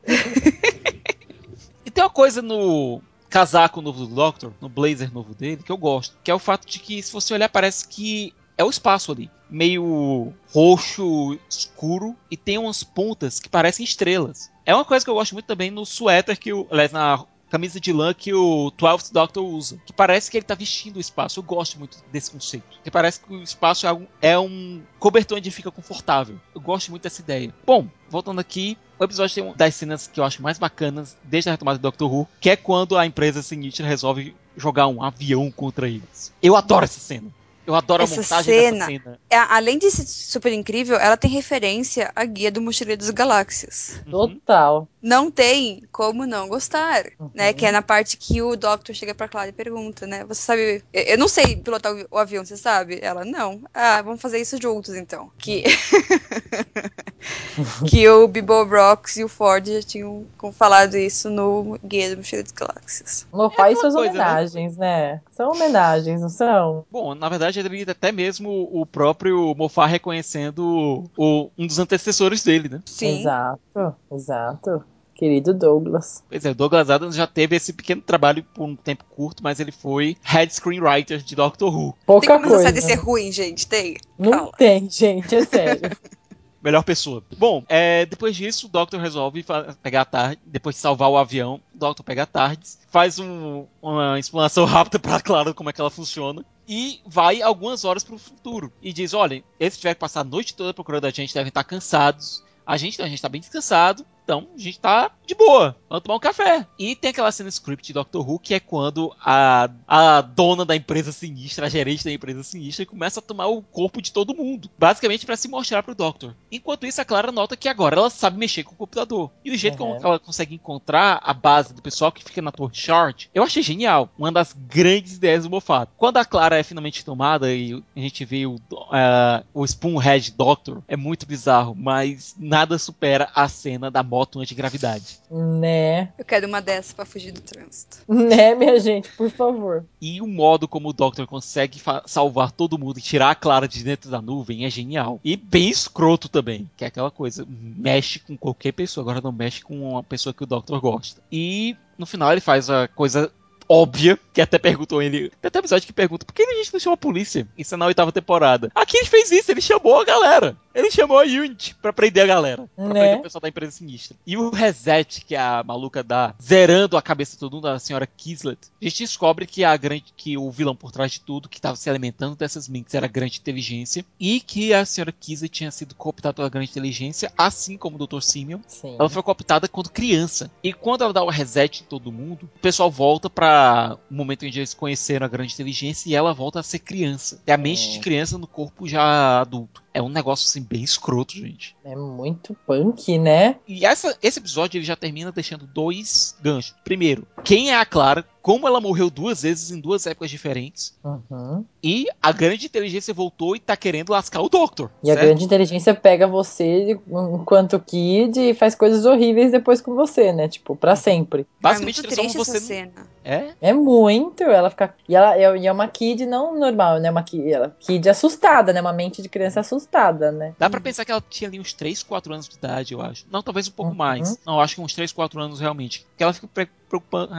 E 1.85 1.91
tem 1.91 2.05
uma 2.05 2.11
coisa 2.11 2.41
no 2.41 3.03
casaco 3.29 3.81
novo 3.81 4.07
do 4.07 4.15
Doctor, 4.15 4.53
no 4.61 4.69
blazer 4.69 5.13
novo 5.13 5.35
dele, 5.35 5.63
que 5.63 5.73
eu 5.73 5.77
gosto. 5.77 6.17
Que 6.23 6.31
é 6.31 6.35
o 6.35 6.39
fato 6.39 6.67
de 6.67 6.79
que, 6.79 7.03
se 7.03 7.13
você 7.13 7.35
olhar, 7.35 7.49
parece 7.49 7.87
que 7.87 8.35
é 8.57 8.65
o 8.65 8.71
espaço 8.71 9.13
ali. 9.13 9.31
Meio 9.49 10.33
roxo, 10.53 11.39
escuro, 11.49 12.15
e 12.31 12.37
tem 12.37 12.59
umas 12.59 12.85
pontas 12.85 13.41
que 13.41 13.49
parecem 13.49 13.85
estrelas. 13.85 14.51
É 14.65 14.75
uma 14.75 14.85
coisa 14.85 15.05
que 15.05 15.11
eu 15.11 15.15
gosto 15.15 15.33
muito 15.33 15.47
também 15.47 15.71
no 15.71 15.87
suéter 15.87 16.39
que 16.39 16.53
o. 16.53 16.67
Aliás, 16.71 16.93
na 16.93 17.25
camisa 17.51 17.81
de 17.81 17.93
lã 17.93 18.15
que 18.15 18.33
o 18.33 18.73
12th 18.79 19.13
Doctor 19.13 19.45
usa. 19.45 19.79
Que 19.85 19.93
parece 19.93 20.31
que 20.31 20.37
ele 20.37 20.45
tá 20.45 20.55
vestindo 20.55 20.97
o 20.97 21.01
espaço. 21.01 21.41
Eu 21.41 21.45
gosto 21.45 21.79
muito 21.79 21.99
desse 22.11 22.31
conceito. 22.31 22.79
Que 22.83 22.91
parece 22.91 23.21
que 23.21 23.35
o 23.35 23.43
espaço 23.43 23.87
é, 23.87 23.99
é 24.23 24.39
um 24.39 24.81
cobertor 24.99 25.39
onde 25.39 25.51
fica 25.51 25.71
confortável. 25.71 26.41
Eu 26.55 26.61
gosto 26.61 26.91
muito 26.91 27.03
dessa 27.03 27.21
ideia. 27.21 27.53
Bom, 27.67 27.89
voltando 28.09 28.39
aqui, 28.41 28.79
o 28.99 29.05
episódio 29.05 29.35
tem 29.35 29.45
uma 29.45 29.55
das 29.55 29.75
cenas 29.75 30.07
que 30.07 30.21
eu 30.21 30.25
acho 30.25 30.43
mais 30.43 30.59
bacanas 30.59 31.17
desde 31.25 31.51
a 31.51 31.53
retomada 31.53 31.79
do 31.79 31.83
Doctor 31.83 32.13
Who, 32.13 32.29
que 32.41 32.51
é 32.51 32.57
quando 32.57 32.97
a 32.97 33.05
empresa 33.05 33.43
Sinistra 33.43 33.87
resolve 33.87 34.35
jogar 34.57 34.87
um 34.87 35.03
avião 35.03 35.51
contra 35.51 35.89
eles. 35.89 36.33
Eu 36.43 36.55
adoro 36.55 36.85
essa 36.85 37.01
cena. 37.01 37.29
Eu 37.67 37.75
adoro 37.75 38.03
Essa 38.03 38.15
a 38.15 38.17
montagem 38.23 38.55
cena- 38.55 38.87
dessa 38.87 39.03
cena. 39.05 39.21
É, 39.31 39.37
além 39.37 39.79
de 39.79 39.91
ser 39.91 40.05
super 40.07 40.53
incrível, 40.53 40.97
ela 40.97 41.17
tem 41.17 41.31
referência 41.31 42.11
à 42.17 42.25
guia 42.25 42.51
do 42.51 42.61
Mochileiro 42.61 43.01
das 43.01 43.11
Galáxias. 43.11 44.01
Uhum. 44.07 44.11
Total. 44.41 44.89
Não 45.01 45.31
tem 45.31 45.83
como 45.93 46.27
não 46.27 46.49
gostar, 46.49 47.05
Uhum. 47.19 47.31
né? 47.35 47.53
Que 47.53 47.67
é 47.67 47.71
na 47.73 47.81
parte 47.83 48.17
que 48.17 48.43
o 48.43 48.57
Doctor 48.57 48.95
chega 48.95 49.15
pra 49.15 49.29
Clara 49.29 49.51
e 49.51 49.53
pergunta, 49.53 50.07
né? 50.07 50.25
Você 50.25 50.43
sabe... 50.43 50.83
Eu 50.93 51.03
eu 51.03 51.19
não 51.19 51.29
sei 51.29 51.57
pilotar 51.57 51.95
o- 51.95 52.07
o 52.11 52.19
avião, 52.19 52.45
você 52.45 52.57
sabe? 52.57 52.99
Ela, 53.03 53.25
não. 53.25 53.61
Ah, 53.75 54.01
vamos 54.03 54.21
fazer 54.21 54.41
isso 54.41 54.61
juntos, 54.61 54.95
então. 54.95 55.31
Que... 55.39 55.63
que 57.89 58.09
o 58.09 58.27
Bibo 58.27 58.65
Brox 58.65 59.17
e 59.17 59.25
o 59.25 59.29
Ford 59.29 59.67
já 59.67 59.83
tinham 59.83 60.25
falado 60.53 60.97
isso 60.97 61.29
no 61.31 61.79
Guia 61.85 62.11
do 62.11 62.19
Mochileiro 62.19 62.49
das 62.49 62.53
Galáxias. 62.53 63.27
Não 63.33 63.51
faz 63.51 63.77
aquela 63.79 63.81
suas 63.81 63.95
coisa, 63.95 64.13
né? 64.13 64.19
homenagens, 64.25 64.77
né? 64.77 65.21
São 65.33 65.51
homenagens, 65.53 66.21
não 66.21 66.29
são? 66.29 66.85
Bom, 66.91 67.15
na 67.15 67.29
verdade, 67.29 67.61
ele 67.61 67.91
até 67.91 68.13
mesmo 68.13 68.69
o 68.73 68.85
próprio 68.87 69.55
Mofá 69.57 69.87
reconhecendo 69.87 71.05
o- 71.17 71.51
um 71.59 71.67
dos 71.67 71.79
antecessores 71.79 72.43
dele, 72.43 72.69
né? 72.69 72.83
Sim. 72.87 73.21
Exato, 73.21 73.95
exato. 74.13 74.85
Querido 75.15 75.53
Douglas. 75.53 76.25
Pois 76.31 76.47
é, 76.47 76.51
o 76.51 76.55
Douglas 76.55 76.89
Adams 76.89 77.15
já 77.15 77.27
teve 77.27 77.55
esse 77.55 77.75
pequeno 77.75 78.01
trabalho 78.01 78.43
por 78.55 78.65
um 78.65 78.75
tempo 78.75 79.05
curto, 79.11 79.43
mas 79.43 79.61
ele 79.61 79.71
foi 79.71 80.17
head 80.23 80.51
screenwriter 80.55 81.19
de 81.19 81.37
Doctor 81.37 81.69
Who. 81.77 81.95
Pouca 82.07 82.27
Tem 82.27 82.37
como 82.39 82.49
coisa. 82.49 82.63
série 82.65 82.81
ser 82.81 82.95
ruim, 82.95 83.31
gente? 83.31 83.67
Tem. 83.67 83.99
Não 84.19 84.33
Fala. 84.33 84.53
tem, 84.53 84.89
gente, 84.89 85.35
é 85.35 85.45
sério. 85.45 85.91
Melhor 86.63 86.83
pessoa. 86.83 87.23
Bom, 87.39 87.65
é, 87.69 88.05
depois 88.05 88.37
disso, 88.37 88.67
o 88.67 88.69
Doctor 88.69 89.01
resolve 89.01 89.45
pegar 89.83 90.03
a 90.03 90.05
tarde, 90.05 90.39
depois 90.45 90.77
de 90.77 90.81
salvar 90.83 91.09
o 91.09 91.17
avião, 91.17 91.61
o 91.75 91.79
Doctor 91.79 92.05
pega 92.05 92.25
a 92.25 92.27
tarde, 92.27 92.69
faz 92.91 93.19
um- 93.19 93.65
uma 93.81 94.19
explanação 94.19 94.65
rápida 94.67 94.99
pra 94.99 95.21
Clara 95.21 95.55
como 95.55 95.71
é 95.71 95.73
que 95.73 95.81
ela 95.81 95.91
funciona. 95.91 96.45
E 96.69 97.01
vai 97.07 97.41
algumas 97.43 97.85
horas 97.85 98.05
pro 98.05 98.19
futuro. 98.19 98.73
E 98.83 98.93
diz: 98.93 99.15
olha, 99.15 99.43
eles 99.59 99.77
tiveram 99.77 99.95
que 99.95 100.01
passar 100.01 100.21
a 100.21 100.25
noite 100.25 100.55
toda 100.55 100.75
procurando 100.75 101.07
a 101.07 101.11
gente, 101.11 101.35
devem 101.35 101.49
estar 101.49 101.65
cansados. 101.65 102.45
A 102.67 102.77
gente, 102.77 103.01
a 103.03 103.09
gente 103.09 103.21
tá 103.23 103.29
bem 103.29 103.41
descansado, 103.41 104.05
então 104.31 104.47
a 104.55 104.59
gente 104.59 104.79
tá 104.79 105.11
de 105.27 105.35
boa. 105.35 105.77
Vamos 105.89 106.05
tomar 106.05 106.17
um 106.17 106.21
café. 106.21 106.67
E 106.79 106.95
tem 106.95 107.11
aquela 107.11 107.33
cena 107.33 107.49
script 107.49 107.85
de 107.87 107.93
Doctor 107.93 108.29
Who 108.29 108.39
que 108.39 108.55
é 108.55 108.61
quando 108.61 109.13
a, 109.25 109.69
a 109.87 110.21
dona 110.21 110.65
da 110.65 110.77
empresa 110.77 111.11
sinistra, 111.11 111.67
a 111.67 111.69
gerente 111.69 112.05
da 112.05 112.13
empresa 112.13 112.43
sinistra, 112.45 112.87
começa 112.87 113.19
a 113.19 113.23
tomar 113.23 113.47
o 113.49 113.61
corpo 113.61 114.01
de 114.01 114.13
todo 114.13 114.35
mundo. 114.35 114.71
Basicamente 114.79 115.27
pra 115.27 115.37
se 115.37 115.49
mostrar 115.49 115.83
pro 115.83 115.95
Doctor. 115.95 116.35
Enquanto 116.51 116.87
isso, 116.87 117.01
a 117.01 117.05
Clara 117.05 117.33
nota 117.33 117.57
que 117.57 117.69
agora 117.69 117.97
ela 117.97 118.11
sabe 118.11 118.39
mexer 118.39 118.63
com 118.63 118.73
o 118.73 118.77
computador. 118.77 119.31
E 119.45 119.51
o 119.51 119.57
jeito 119.57 119.81
Uhum. 119.83 119.95
como 119.95 120.07
ela 120.07 120.19
consegue 120.19 120.55
encontrar 120.55 121.21
a 121.23 121.33
base 121.33 121.75
do 121.75 121.83
pessoal 121.83 122.13
que 122.13 122.23
fica 122.25 122.43
na 122.43 122.53
Torre 122.53 122.75
Shard, 122.75 123.31
eu 123.35 123.43
achei 123.43 123.63
genial. 123.63 124.11
Uma 124.19 124.31
das 124.31 124.53
grandes 124.53 125.17
ideias 125.17 125.45
do 125.45 125.51
Moffat. 125.51 125.91
Quando 125.97 126.19
a 126.19 126.25
Clara 126.25 126.59
é 126.59 126.63
finalmente 126.63 127.05
tomada 127.05 127.53
e 127.53 127.83
a 127.97 128.01
gente 128.01 128.25
vê 128.25 128.47
o, 128.47 128.57
ah, 128.93 129.43
o 129.53 129.67
Spoonhead 129.67 130.33
Doctor, 130.33 130.83
é 130.87 130.97
muito 130.97 131.27
bizarro, 131.27 131.75
mas 131.75 132.35
nada 132.39 132.79
supera 132.79 133.29
a 133.35 133.49
cena 133.49 133.91
da 133.91 134.03
moto 134.21 134.41
antigravidade. 134.41 135.19
né? 135.31 136.13
Eu 136.19 136.25
quero 136.25 136.47
uma 136.47 136.61
dessas 136.61 136.93
pra 136.93 137.07
fugir 137.07 137.33
do 137.33 137.41
trânsito. 137.41 137.99
Né, 138.07 138.55
minha 138.55 138.79
gente, 138.79 139.09
por 139.13 139.31
favor. 139.31 139.85
E 140.01 140.21
o 140.21 140.27
modo 140.27 140.69
como 140.69 140.91
o 140.91 140.93
Doctor 140.93 141.27
consegue 141.27 141.81
salvar 142.07 142.53
todo 142.53 142.79
mundo 142.79 142.99
e 142.99 143.03
tirar 143.03 143.31
a 143.31 143.35
Clara 143.35 143.67
de 143.67 143.83
dentro 143.83 144.11
da 144.11 144.21
nuvem 144.21 144.65
é 144.65 144.71
genial. 144.71 145.19
E 145.25 145.37
bem 145.37 145.71
escroto 145.71 146.29
também. 146.29 146.69
Que 146.77 146.85
é 146.85 146.89
aquela 146.89 147.11
coisa, 147.11 147.47
mexe 147.49 148.19
com 148.19 148.37
qualquer 148.37 148.73
pessoa, 148.73 149.03
agora 149.03 149.21
não 149.23 149.33
mexe 149.33 149.63
com 149.63 149.91
uma 149.93 150.03
pessoa 150.03 150.35
que 150.35 150.43
o 150.43 150.47
Doctor 150.47 150.81
gosta. 150.81 151.23
E 151.33 151.77
no 151.97 152.05
final 152.07 152.31
ele 152.31 152.41
faz 152.41 152.69
a 152.69 152.87
coisa 152.89 153.33
óbvia, 153.71 154.19
que 154.35 154.41
até 154.41 154.59
perguntou 154.59 155.01
ele. 155.01 155.31
Tem 155.41 155.47
até 155.49 155.61
episódio 155.61 155.87
que 155.87 155.93
pergunta 155.93 156.27
por 156.27 156.35
que 156.35 156.43
a 156.43 156.57
gente 156.57 156.73
não 156.73 156.81
chama 156.81 156.95
a 156.95 156.97
polícia? 156.97 157.47
Isso 157.57 157.73
é 157.73 157.79
na 157.79 157.87
oitava 157.87 158.11
temporada. 158.11 158.71
Aqui 158.75 158.97
ele 158.97 159.07
fez 159.07 159.31
isso, 159.31 159.49
ele 159.51 159.61
chamou 159.61 160.01
a 160.01 160.05
galera. 160.05 160.57
Ele 160.75 160.91
chamou 160.91 161.19
a 161.19 161.23
Unity 161.25 161.75
pra 161.83 161.93
prender 161.93 162.25
a 162.25 162.27
galera. 162.27 162.69
Pra 162.77 162.85
Né? 162.87 162.93
prender 163.01 163.19
o 163.19 163.23
pessoal 163.23 163.41
da 163.43 163.49
empresa 163.49 163.73
sinistra. 163.73 164.17
E 164.27 164.37
o 164.37 164.51
reset 164.51 165.25
que 165.25 165.35
a 165.35 165.63
maluca 165.65 166.03
dá, 166.03 166.35
zerando 166.43 166.97
a 166.97 167.03
cabeça 167.03 167.33
de 167.33 167.39
todo 167.39 167.55
mundo, 167.55 167.69
a 167.69 167.79
senhora 167.79 168.07
Kislet, 168.07 168.59
a 168.81 168.85
gente 168.85 168.99
descobre 169.03 169.47
que 169.47 169.65
a 169.65 169.77
grande, 169.77 170.05
que 170.17 170.37
o 170.39 170.51
vilão 170.51 170.77
por 170.77 170.93
trás 170.93 171.13
de 171.13 171.21
tudo, 171.21 171.49
que 171.49 171.61
tava 171.61 171.77
se 171.77 171.91
alimentando 171.91 172.37
dessas 172.37 172.69
mentes, 172.69 172.95
era 172.95 173.07
a 173.07 173.09
grande 173.09 173.39
inteligência. 173.39 174.05
E 174.19 174.41
que 174.41 174.73
a 174.73 174.85
senhora 174.85 175.13
Kislet 175.13 175.51
tinha 175.53 175.71
sido 175.71 175.95
cooptada 175.95 176.35
pela 176.35 176.49
grande 176.49 176.71
inteligência, 176.71 177.33
assim 177.37 177.77
como 177.77 177.97
o 178.01 178.07
Dr. 178.07 178.21
Simeon. 178.21 178.61
Sim. 178.67 178.97
Ela 178.99 179.09
foi 179.09 179.23
cooptada 179.23 179.67
quando 179.69 179.91
criança. 179.91 180.51
E 180.63 180.73
quando 180.73 181.03
ela 181.03 181.13
dá 181.13 181.23
o 181.23 181.31
reset 181.31 181.83
em 181.83 181.87
todo 181.87 182.13
mundo, 182.13 182.49
o 182.57 182.59
pessoal 182.61 182.91
volta 182.91 183.29
para 183.29 183.99
o 184.11 184.15
momento 184.15 184.45
em 184.47 184.51
que 184.53 184.59
eles 184.59 184.75
conheceram 184.75 185.27
a 185.27 185.29
grande 185.29 185.53
inteligência 185.55 186.09
e 186.09 186.15
ela 186.15 186.33
volta 186.33 186.61
a 186.61 186.63
ser 186.63 186.79
criança. 186.79 187.41
É 187.47 187.53
a 187.53 187.59
mente 187.59 187.89
É. 187.89 187.93
de 187.93 187.99
criança 188.01 188.39
no 188.39 188.47
corpo 188.47 188.87
já 188.87 189.41
adulto. 189.41 189.83
É 189.93 190.01
um 190.01 190.09
negócio 190.09 190.47
assim 190.47 190.63
bem 190.63 190.83
escroto, 190.85 191.35
gente. 191.35 191.77
É 191.85 191.97
muito 191.97 192.55
punk, 192.67 193.19
né? 193.19 193.57
E 193.67 193.85
essa- 193.85 194.17
esse 194.23 194.39
episódio 194.39 194.79
ele 194.79 194.85
já 194.85 194.95
termina 194.95 195.33
deixando 195.33 195.67
dois 195.67 196.37
ganchos. 196.41 196.75
Primeiro, 196.85 197.27
quem 197.43 197.71
é 197.71 197.77
a 197.77 197.85
Clara 197.85 198.25
como 198.43 198.67
ela 198.67 198.81
morreu 198.81 199.11
duas 199.11 199.43
vezes 199.43 199.71
em 199.71 199.81
duas 199.81 200.07
épocas 200.07 200.31
diferentes. 200.31 200.95
Uhum. 201.05 201.65
E 201.83 202.07
a 202.23 202.33
grande 202.33 202.67
inteligência 202.67 203.13
voltou 203.13 203.55
e 203.55 203.61
tá 203.61 203.77
querendo 203.77 204.11
lascar 204.11 204.41
o 204.41 204.49
Doctor. 204.49 204.91
E 205.03 205.11
a 205.11 205.15
certo? 205.15 205.27
grande 205.27 205.45
inteligência 205.45 205.95
pega 205.95 206.27
você 206.27 206.99
enquanto 207.09 207.79
kid 207.81 208.39
e 208.41 208.55
faz 208.55 208.75
coisas 208.75 209.05
horríveis 209.05 209.53
depois 209.53 209.81
com 209.81 209.95
você, 209.95 210.33
né? 210.33 210.49
Tipo, 210.49 210.75
pra 210.75 210.97
sempre. 210.97 211.47
Basicamente 211.61 212.01
é 212.01 212.03
muito 212.03 212.15
transforma 212.15 212.45
você 212.45 212.57
essa 212.57 212.67
cena. 212.67 213.07
É? 213.23 213.51
É 213.61 213.73
muito, 213.73 214.43
ela 214.45 214.71
fica. 214.71 214.95
E 215.09 215.15
ela 215.15 215.37
é, 215.37 215.57
e 215.59 215.67
é 215.67 215.73
uma 215.73 215.89
kid 215.89 216.25
não 216.25 216.59
normal, 216.59 216.99
né? 216.99 217.11
Uma 217.11 217.23
kid, 217.23 217.53
ela, 217.53 217.77
kid 217.79 218.09
assustada, 218.09 218.73
né? 218.73 218.81
Uma 218.81 218.93
mente 218.93 219.21
de 219.21 219.29
criança 219.29 219.61
assustada, 219.61 220.33
né? 220.33 220.55
Dá 220.59 220.71
pra 220.71 220.81
pensar 220.81 221.05
que 221.05 221.13
ela 221.13 221.23
tinha 221.29 221.49
ali 221.49 221.61
uns 221.61 221.73
3, 221.75 222.03
4 222.03 222.33
anos 222.33 222.49
de 222.49 222.57
idade, 222.57 222.95
eu 222.95 223.03
acho. 223.03 223.27
Não, 223.31 223.43
talvez 223.43 223.69
um 223.69 223.73
pouco 223.73 223.91
Uhum. 223.93 223.97
mais. 223.99 224.39
Não, 224.47 224.61
acho 224.61 224.75
que 224.77 224.81
uns 224.81 224.95
3, 224.95 225.13
4 225.13 225.41
anos 225.41 225.61
realmente. 225.61 226.07
Porque 226.11 226.23
ela 226.23 226.33
fica 226.33 226.49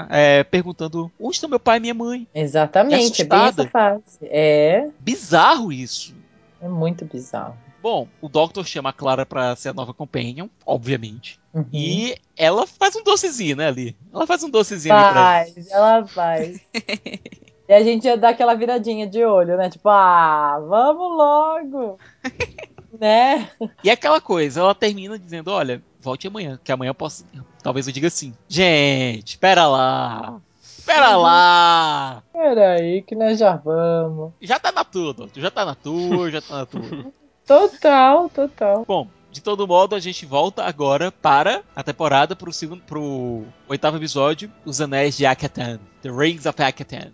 é, 0.10 0.44
perguntando: 0.44 1.12
onde 1.20 1.36
estão 1.36 1.50
meu 1.50 1.60
pai 1.60 1.78
e 1.78 1.80
minha 1.82 1.94
mãe? 1.94 2.28
Exatamente, 2.34 3.22
é 3.22 3.26
bem 3.26 3.40
essa 3.40 3.68
fase. 3.68 4.20
É, 4.24 4.88
Bizarro 5.00 5.72
isso. 5.72 6.16
é 6.62 6.68
muito 6.68 7.06
bizarro. 7.06 7.56
Bom, 7.82 8.08
o 8.22 8.30
Doctor 8.30 8.64
chama 8.66 8.90
a 8.90 8.94
Clara 8.94 9.26
pra 9.26 9.56
ser 9.56 9.70
a 9.70 9.74
nova 9.74 9.92
companion, 9.92 10.48
obviamente. 10.64 11.40
Uhum. 11.52 11.66
E 11.74 12.16
ela 12.38 12.68
faz 12.68 12.96
um 12.96 13.04
docezinho, 13.04 13.56
né, 13.56 13.68
ali? 13.68 13.96
Ela 14.14 14.28
faz 14.28 14.44
um 14.44 14.50
docezinho 14.50 14.94
ali 14.94 15.12
pra 15.12 15.42
ele. 15.42 15.54
Faz, 15.54 15.72
ela 15.72 16.08
faz. 16.08 16.62
e 17.68 17.74
a 17.74 17.84
gente 17.84 18.06
ia 18.06 18.16
dar 18.16 18.30
aquela 18.30 18.54
viradinha 18.54 19.08
de 19.08 19.26
olho, 19.26 19.58
né? 19.58 19.68
Tipo, 19.68 19.90
ah, 19.90 20.60
vamos 20.60 21.18
logo. 21.18 21.98
né? 23.00 23.50
E 23.84 23.90
é 23.90 23.94
aquela 23.94 24.22
coisa, 24.22 24.62
ela 24.62 24.76
termina 24.76 25.18
dizendo: 25.18 25.52
olha, 25.52 25.82
volte 26.00 26.28
amanhã, 26.28 26.60
que 26.64 26.72
amanhã 26.72 26.90
eu 26.90 26.96
posso. 26.96 27.26
Talvez 27.62 27.88
eu 27.88 27.94
diga 27.94 28.08
assim. 28.08 28.34
Gente, 28.48 29.38
pera 29.38 29.68
lá. 29.68 30.40
Pera 30.86 31.16
lá. 31.16 32.24
Peraí, 32.34 33.02
que 33.04 33.16
nós 33.16 33.38
já 33.40 33.56
vamos. 33.56 34.34
Já 34.42 34.60
tá 34.60 34.72
na 34.72 34.84
tour, 34.84 35.14
Doctor. 35.14 35.42
Já 35.42 35.52
tá 35.52 35.64
na 35.64 35.76
tour, 35.76 36.30
já 36.32 36.42
tá 36.42 36.58
na 36.58 36.66
tour. 36.66 37.12
Total, 37.46 38.30
total. 38.30 38.86
Bom, 38.88 39.08
de 39.32 39.42
todo 39.42 39.68
modo, 39.68 39.96
a 39.96 40.00
gente 40.00 40.26
volta 40.26 40.64
agora 40.64 41.12
para 41.12 41.64
a 41.76 41.84
temporada 41.84 42.36
pro 42.36 42.52
segundo, 42.52 42.82
pro 42.84 43.44
oitavo 43.68 43.98
episódio, 43.98 44.52
Os 44.66 44.82
Anéis 44.82 45.18
de 45.18 45.26
Akatan, 45.26 45.80
The 46.02 46.10
Rings 46.10 46.46
of 46.46 46.62
Akatan. 46.62 47.12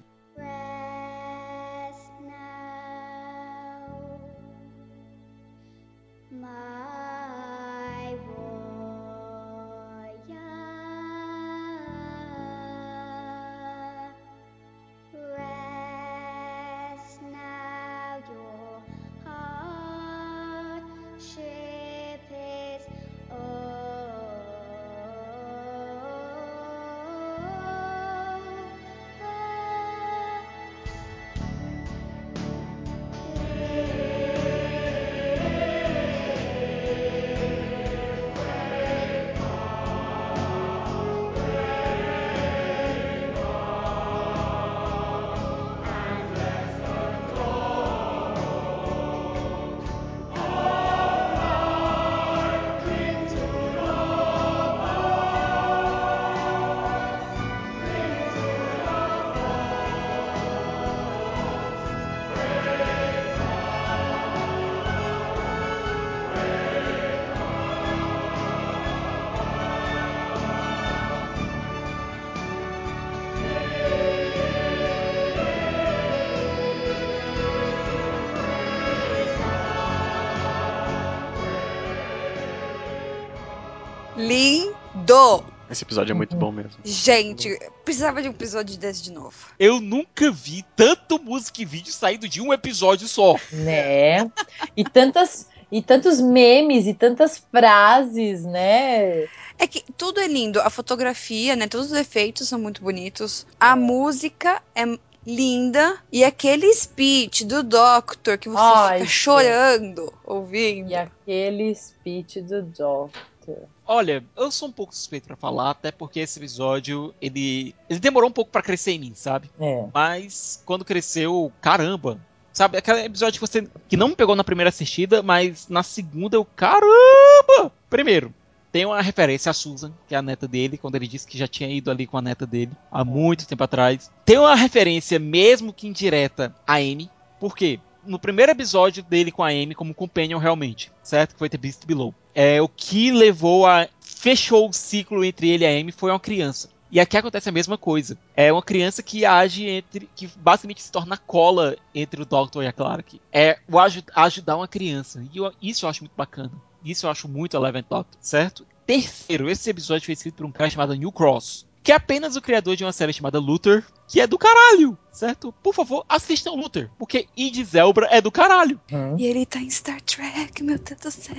Lindo! 84.28 85.46
Esse 85.72 85.86
episódio 85.86 86.12
é 86.12 86.14
muito 86.14 86.36
bom 86.36 86.52
mesmo. 86.52 86.74
Gente, 86.84 87.58
precisava 87.86 88.22
de 88.22 88.28
um 88.28 88.32
episódio 88.32 88.78
desse 88.78 89.04
de 89.04 89.14
novo. 89.14 89.34
Eu 89.58 89.80
nunca 89.80 90.30
vi 90.30 90.66
tanto 90.76 91.18
música 91.18 91.62
e 91.62 91.66
vídeo 91.66 91.94
saindo 91.94 92.28
de 92.28 92.42
um 92.42 92.52
episódio 92.52 93.08
só. 93.08 93.38
Né? 93.54 94.30
E 94.76 94.84
tantas. 94.84 95.48
E 95.72 95.82
tantos 95.82 96.20
memes 96.20 96.88
e 96.88 96.94
tantas 96.94 97.38
frases, 97.38 98.44
né? 98.44 99.24
É 99.58 99.66
que 99.66 99.82
tudo 99.94 100.20
é 100.20 100.28
lindo. 100.28 100.60
A 100.60 100.70
fotografia, 100.70 101.56
né? 101.56 101.66
Todos 101.66 101.88
os 101.92 101.98
efeitos 101.98 102.50
são 102.50 102.60
muito 102.60 102.82
bonitos. 102.82 103.48
A 103.58 103.78
música 103.78 104.62
é 104.76 104.84
linda. 105.26 105.98
E 106.12 106.26
aquele 106.26 106.74
speech 106.74 107.46
do 107.46 107.64
Doctor 107.64 108.38
que 108.38 108.50
você 108.50 108.62
Ai, 108.62 109.00
fica 109.00 109.10
chorando 109.10 110.14
ouvindo. 110.26 110.92
E 110.92 110.96
aquele 110.96 111.74
speech 111.74 112.42
do 112.42 112.62
Doctor. 112.62 113.68
Olha, 113.88 114.24
eu 114.36 114.52
sou 114.52 114.68
um 114.68 114.72
pouco 114.72 114.94
suspeito 114.94 115.28
pra 115.28 115.36
falar, 115.36 115.72
até 115.72 115.92
porque 115.92 116.20
esse 116.20 116.38
episódio, 116.38 117.14
ele, 117.22 117.74
ele 117.90 118.00
demorou 118.00 118.30
um 118.30 118.34
pouco 118.34 118.52
pra 118.52 118.62
crescer 118.62 118.92
em 118.92 119.00
mim, 119.00 119.14
sabe? 119.16 119.50
É. 119.60 119.86
Mas 119.94 120.62
quando 120.66 120.84
cresceu, 120.84 121.52
caramba. 121.62 122.20
Sabe, 122.52 122.78
aquele 122.78 123.02
episódio 123.02 123.40
que 123.40 123.48
você 123.48 123.68
que 123.88 123.96
não 123.96 124.10
me 124.10 124.16
pegou 124.16 124.36
na 124.36 124.44
primeira 124.44 124.70
assistida, 124.70 125.22
mas 125.22 125.68
na 125.70 125.84
segunda 125.84 126.36
eu, 126.36 126.44
caramba! 126.44 127.72
Primeiro, 127.88 128.34
tem 128.72 128.86
uma 128.86 129.02
referência 129.02 129.50
a 129.50 129.54
Susan, 129.54 129.94
que 130.08 130.16
é 130.16 130.18
a 130.18 130.22
neta 130.22 130.48
dele, 130.48 130.78
quando 130.78 130.96
ele 130.96 131.08
disse 131.08 131.28
que 131.28 131.38
já 131.38 131.48
tinha 131.48 131.70
ido 131.70 131.90
ali 131.90 132.06
com 132.06 132.18
a 132.18 132.22
neta 132.22 132.46
dele 132.46 132.72
há 132.92 133.06
muito 133.06 133.48
tempo 133.48 133.64
atrás. 133.64 134.12
Tem 134.26 134.38
uma 134.38 134.56
referência, 134.56 135.20
mesmo 135.20 135.72
que 135.72 135.88
indireta, 135.88 136.54
a 136.66 136.76
Amy. 136.76 137.10
Por 137.40 137.56
quê? 137.56 137.80
No 138.06 138.20
primeiro 138.20 138.52
episódio 138.52 139.04
dele 139.04 139.32
com 139.32 139.44
a 139.44 139.50
Amy 139.50 139.76
como 139.76 139.94
companion 139.94 140.40
realmente, 140.40 140.92
certo? 141.04 141.34
Que 141.34 141.40
foi 141.40 141.50
The 141.50 141.58
Beast 141.58 141.86
Below. 141.86 142.14
É, 142.40 142.62
o 142.62 142.70
que 142.70 143.10
levou 143.12 143.66
a... 143.66 143.88
Fechou 144.00 144.70
o 144.70 144.74
ciclo 144.74 145.24
entre 145.26 145.50
ele 145.50 145.64
e 145.64 145.68
a 145.68 145.72
Amy 145.80 145.92
foi 145.92 146.12
uma 146.12 146.20
criança. 146.20 146.70
E 146.92 147.00
aqui 147.00 147.18
acontece 147.18 147.50
a 147.50 147.52
mesma 147.52 147.78
coisa. 147.78 148.18
É 148.36 148.52
uma 148.54 148.62
criança 148.64 149.02
que 149.04 149.26
age 149.26 149.66
entre. 149.68 150.08
que 150.16 150.28
basicamente 150.38 150.82
se 150.82 150.92
torna 150.92 151.18
cola 151.18 151.76
entre 151.94 152.22
o 152.22 152.26
Doctor 152.26 152.64
e 152.64 152.68
a 152.68 152.72
Clark. 152.72 153.20
É 153.32 153.60
o 153.68 153.78
aju- 153.80 154.04
ajudar 154.16 154.56
uma 154.58 154.68
criança. 154.68 155.24
E 155.34 155.38
eu- 155.38 155.52
isso 155.62 155.86
eu 155.86 155.90
acho 155.90 156.02
muito 156.04 156.16
bacana. 156.16 156.52
Isso 156.84 157.06
eu 157.06 157.10
acho 157.12 157.28
muito 157.28 157.58
Eleven 157.58 157.82
Doctor, 157.90 158.18
certo? 158.22 158.66
Terceiro, 158.86 159.50
esse 159.50 159.70
episódio 159.70 160.06
foi 160.06 160.14
escrito 160.14 160.36
por 160.36 160.46
um 160.46 160.52
cara 160.52 160.70
chamado 160.70 160.94
New 160.96 161.12
Cross. 161.12 161.66
Que 161.88 161.94
é 161.94 161.96
apenas 161.96 162.36
o 162.36 162.42
criador 162.42 162.76
de 162.76 162.84
uma 162.84 162.92
série 162.92 163.14
chamada 163.14 163.40
Luther, 163.40 163.82
que 164.10 164.20
é 164.20 164.28
do 164.28 164.38
caralho, 164.38 164.98
certo? 165.10 165.54
Por 165.64 165.74
favor, 165.74 166.04
assistam 166.10 166.52
Luther, 166.52 166.92
porque 167.00 167.30
Idris 167.34 167.74
Elba 167.74 168.06
é 168.12 168.20
do 168.20 168.30
caralho. 168.30 168.78
Hum, 168.92 169.16
E 169.18 169.26
ele 169.26 169.46
tá 169.46 169.60
em 169.60 169.70
Star 169.70 170.02
Trek, 170.02 170.62
meu 170.66 170.78
Deus 170.78 171.00
do 171.00 171.10
céu. 171.12 171.34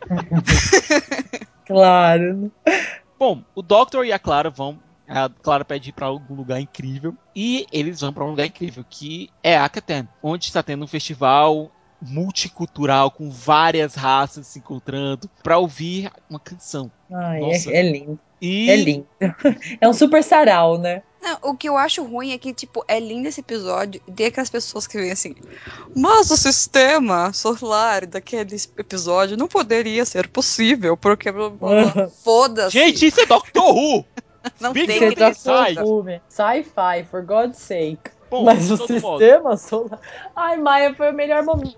claro. 1.64 2.50
Bom, 3.16 3.44
o 3.54 3.62
Doctor 3.62 4.04
e 4.04 4.12
a 4.12 4.18
Clara 4.18 4.50
vão. 4.50 4.80
A 5.06 5.28
Clara 5.28 5.64
pede 5.64 5.90
ir 5.90 5.92
pra 5.92 6.06
algum 6.06 6.34
lugar 6.34 6.60
incrível. 6.60 7.14
E 7.32 7.64
eles 7.70 8.00
vão 8.00 8.12
pra 8.12 8.24
um 8.24 8.30
lugar 8.30 8.46
incrível, 8.46 8.84
que 8.90 9.30
é 9.40 9.56
Akaten, 9.56 10.08
onde 10.20 10.46
está 10.46 10.64
tendo 10.64 10.84
um 10.84 10.88
festival 10.88 11.70
multicultural 12.02 13.10
com 13.10 13.30
várias 13.30 13.94
raças 13.94 14.48
se 14.48 14.58
encontrando 14.58 15.30
pra 15.44 15.58
ouvir 15.58 16.10
uma 16.28 16.40
canção. 16.40 16.90
Ai, 17.08 17.38
Nossa. 17.38 17.70
é, 17.70 17.76
é 17.76 17.82
lindo. 17.82 18.18
E 18.40 18.70
É 18.70 18.76
lindo. 18.76 19.06
É 19.80 19.88
um 19.88 19.92
super 19.92 20.22
sarau, 20.22 20.78
né? 20.78 21.02
Não, 21.20 21.50
o 21.50 21.56
que 21.56 21.68
eu 21.68 21.76
acho 21.76 22.04
ruim 22.04 22.32
é 22.32 22.38
que, 22.38 22.54
tipo, 22.54 22.84
é 22.86 23.00
lindo 23.00 23.26
esse 23.26 23.40
episódio 23.40 24.00
e 24.06 24.12
tem 24.12 24.26
aquelas 24.26 24.48
pessoas 24.48 24.86
que 24.86 24.96
vêm 24.96 25.10
assim. 25.10 25.34
Mas 25.94 26.30
o 26.30 26.36
sistema 26.36 27.32
solar 27.32 28.06
daquele 28.06 28.54
episódio 28.78 29.36
não 29.36 29.48
poderia 29.48 30.04
ser 30.04 30.28
possível, 30.28 30.96
porque. 30.96 31.32
blá, 31.32 31.50
blá, 31.50 31.84
blá." 31.86 32.08
Foda-se. 32.22 32.70
Gente, 32.70 33.06
isso 33.06 33.20
é 33.20 33.26
Doctor 33.26 33.74
Who! 33.74 34.04
não 34.60 34.72
Big 34.72 34.86
tem 34.86 35.00
com 35.00 35.34
filme. 35.34 36.20
Sci-fi, 36.28 37.04
for 37.10 37.22
God's 37.22 37.58
sake. 37.58 38.15
Bom, 38.30 38.44
Mas 38.44 38.70
o 38.70 38.78
todo 38.78 39.00
modo, 39.00 39.18
sistema 39.18 39.56
solar. 39.56 40.00
Ai, 40.34 40.56
Maia, 40.56 40.94
foi 40.94 41.10
o 41.10 41.14
melhor 41.14 41.44
momento. 41.44 41.76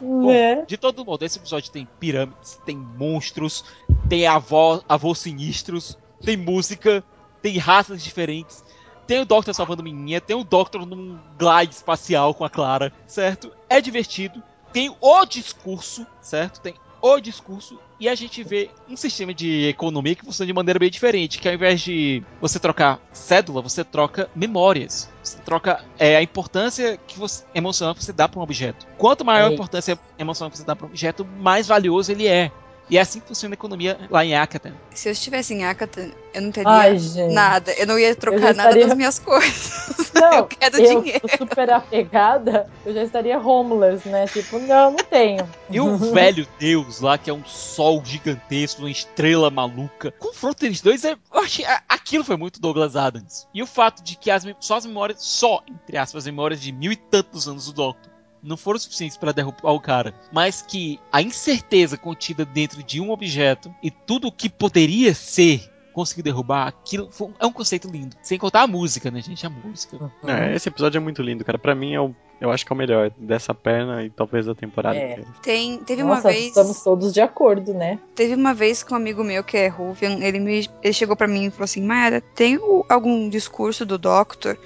né? 0.00 0.64
de 0.66 0.76
todo 0.76 1.04
modo, 1.04 1.24
esse 1.24 1.38
episódio 1.38 1.70
tem 1.70 1.86
pirâmides, 1.98 2.60
tem 2.64 2.76
monstros, 2.76 3.64
tem 4.08 4.26
avó, 4.26 4.80
avós 4.88 5.18
sinistros, 5.18 5.98
tem 6.24 6.36
música, 6.36 7.04
tem 7.42 7.58
raças 7.58 8.02
diferentes, 8.02 8.64
tem 9.06 9.20
o 9.20 9.24
Doctor 9.24 9.52
salvando 9.54 9.82
a 9.82 9.84
menininha, 9.84 10.20
tem 10.20 10.36
o 10.36 10.44
Doctor 10.44 10.86
num 10.86 11.18
glide 11.38 11.74
espacial 11.74 12.32
com 12.32 12.44
a 12.44 12.50
Clara, 12.50 12.92
certo? 13.06 13.52
É 13.68 13.80
divertido. 13.80 14.42
Tem 14.72 14.94
o 15.00 15.24
discurso, 15.24 16.06
certo? 16.20 16.60
Tem 16.60 16.74
o 17.02 17.18
discurso 17.18 17.78
e 18.00 18.08
a 18.08 18.14
gente 18.14 18.42
vê 18.42 18.70
um 18.88 18.96
sistema 18.96 19.34
de 19.34 19.68
economia 19.68 20.14
que 20.14 20.24
funciona 20.24 20.46
de 20.46 20.54
maneira 20.54 20.78
bem 20.78 20.90
diferente, 20.90 21.38
que 21.38 21.46
ao 21.46 21.54
invés 21.54 21.82
de 21.82 22.22
você 22.40 22.58
trocar 22.58 22.98
cédula, 23.12 23.60
você 23.60 23.84
troca 23.84 24.30
memórias. 24.34 25.10
Você 25.22 25.38
troca 25.42 25.84
é, 25.98 26.16
a 26.16 26.22
importância 26.22 26.96
que 27.06 27.18
você, 27.18 27.44
emocional 27.54 27.94
que 27.94 28.02
você 28.02 28.12
dá 28.12 28.26
para 28.26 28.40
um 28.40 28.42
objeto. 28.42 28.86
Quanto 28.96 29.22
maior 29.22 29.44
a 29.44 29.48
Aí. 29.48 29.54
importância 29.54 29.98
emocional 30.18 30.50
que 30.50 30.56
você 30.56 30.64
dá 30.64 30.74
para 30.74 30.86
um 30.86 30.88
objeto, 30.88 31.26
mais 31.38 31.68
valioso 31.68 32.10
ele 32.10 32.26
é. 32.26 32.50
E 32.90 32.98
é 32.98 33.00
assim 33.00 33.20
que 33.20 33.28
funciona 33.28 33.52
a 33.52 33.56
economia 33.56 33.98
lá 34.10 34.24
em 34.24 34.34
Akatan. 34.34 34.72
Se 34.92 35.08
eu 35.08 35.12
estivesse 35.12 35.54
em 35.54 35.64
Akatan, 35.64 36.10
eu 36.34 36.42
não 36.42 36.50
teria 36.50 36.68
Ai, 36.70 36.98
nada. 37.30 37.72
Eu 37.74 37.86
não 37.86 37.98
ia 37.98 38.14
trocar 38.16 38.54
nada 38.54 38.70
estaria- 38.70 38.86
das 38.88 38.96
minhas 38.96 39.18
coisas. 39.18 39.90
Não, 40.12 40.32
eu 40.38 40.44
quero 40.46 40.76
eu 40.82 41.00
dinheiro. 41.02 41.22
super 41.38 41.70
apegada, 41.70 42.68
eu 42.84 42.92
já 42.92 43.02
estaria 43.04 43.38
homeless, 43.38 44.06
né? 44.08 44.26
Tipo, 44.26 44.58
não, 44.58 44.90
não 44.90 44.98
tenho. 44.98 45.48
E 45.70 45.80
o 45.80 45.96
velho 46.12 46.46
deus 46.58 47.00
lá, 47.00 47.16
que 47.16 47.30
é 47.30 47.32
um 47.32 47.44
sol 47.44 48.02
gigantesco, 48.04 48.82
uma 48.82 48.90
estrela 48.90 49.50
maluca. 49.50 50.10
Confronto 50.18 50.66
eles 50.66 50.80
dois, 50.82 51.04
é, 51.04 51.12
eu 51.12 51.40
achei, 51.40 51.64
aquilo 51.88 52.24
foi 52.24 52.36
muito 52.36 52.60
Douglas 52.60 52.96
Adams. 52.96 53.46
E 53.54 53.62
o 53.62 53.66
fato 53.66 54.02
de 54.02 54.16
que 54.16 54.30
as, 54.30 54.44
só 54.58 54.76
as 54.76 54.84
memórias, 54.84 55.22
só, 55.22 55.62
entre 55.70 55.96
aspas, 55.96 56.24
as 56.24 56.26
memórias 56.26 56.60
de 56.60 56.72
mil 56.72 56.92
e 56.92 56.96
tantos 56.96 57.48
anos 57.48 57.66
do 57.66 57.72
Doctor, 57.72 58.09
não 58.42 58.56
foram 58.56 58.78
suficientes 58.78 59.16
para 59.16 59.32
derrubar 59.32 59.72
o 59.72 59.80
cara, 59.80 60.14
mas 60.32 60.62
que 60.62 60.98
a 61.12 61.20
incerteza 61.22 61.96
contida 61.96 62.44
dentro 62.44 62.82
de 62.82 63.00
um 63.00 63.10
objeto 63.10 63.74
e 63.82 63.90
tudo 63.90 64.28
o 64.28 64.32
que 64.32 64.48
poderia 64.48 65.14
ser 65.14 65.68
conseguir 65.92 66.22
derrubar, 66.22 66.68
aquilo 66.68 67.08
foi- 67.10 67.30
é 67.40 67.44
um 67.44 67.52
conceito 67.52 67.88
lindo. 67.88 68.16
Sem 68.22 68.38
contar 68.38 68.62
a 68.62 68.66
música, 68.66 69.10
né, 69.10 69.20
gente? 69.20 69.44
A 69.44 69.50
música. 69.50 70.10
É, 70.26 70.54
esse 70.54 70.68
episódio 70.68 70.98
é 70.98 71.00
muito 71.00 71.20
lindo, 71.20 71.44
cara. 71.44 71.58
Pra 71.58 71.74
mim, 71.74 71.92
é 71.92 72.00
o, 72.00 72.14
eu 72.40 72.48
acho 72.52 72.64
que 72.64 72.72
é 72.72 72.74
o 72.74 72.78
melhor 72.78 73.10
dessa 73.18 73.52
perna 73.52 74.04
e 74.04 74.08
talvez 74.08 74.46
da 74.46 74.54
temporada 74.54 74.96
É. 74.96 75.12
inteira. 75.12 75.28
Tem, 75.42 75.78
teve 75.78 76.02
uma 76.04 76.14
Nossa, 76.14 76.28
vez. 76.28 76.46
estamos 76.46 76.80
todos 76.84 77.12
de 77.12 77.20
acordo, 77.20 77.74
né? 77.74 77.98
Teve 78.14 78.36
uma 78.36 78.54
vez 78.54 78.84
que 78.84 78.92
um 78.94 78.96
amigo 78.96 79.24
meu, 79.24 79.42
que 79.42 79.56
é 79.56 79.66
Ruvian, 79.66 80.20
ele, 80.24 80.38
me, 80.38 80.70
ele 80.80 80.92
chegou 80.94 81.16
pra 81.16 81.26
mim 81.26 81.46
e 81.46 81.50
falou 81.50 81.64
assim: 81.64 81.82
Mayara, 81.82 82.20
tem 82.20 82.56
algum 82.88 83.28
discurso 83.28 83.84
do 83.84 83.98
Doctor 83.98 84.56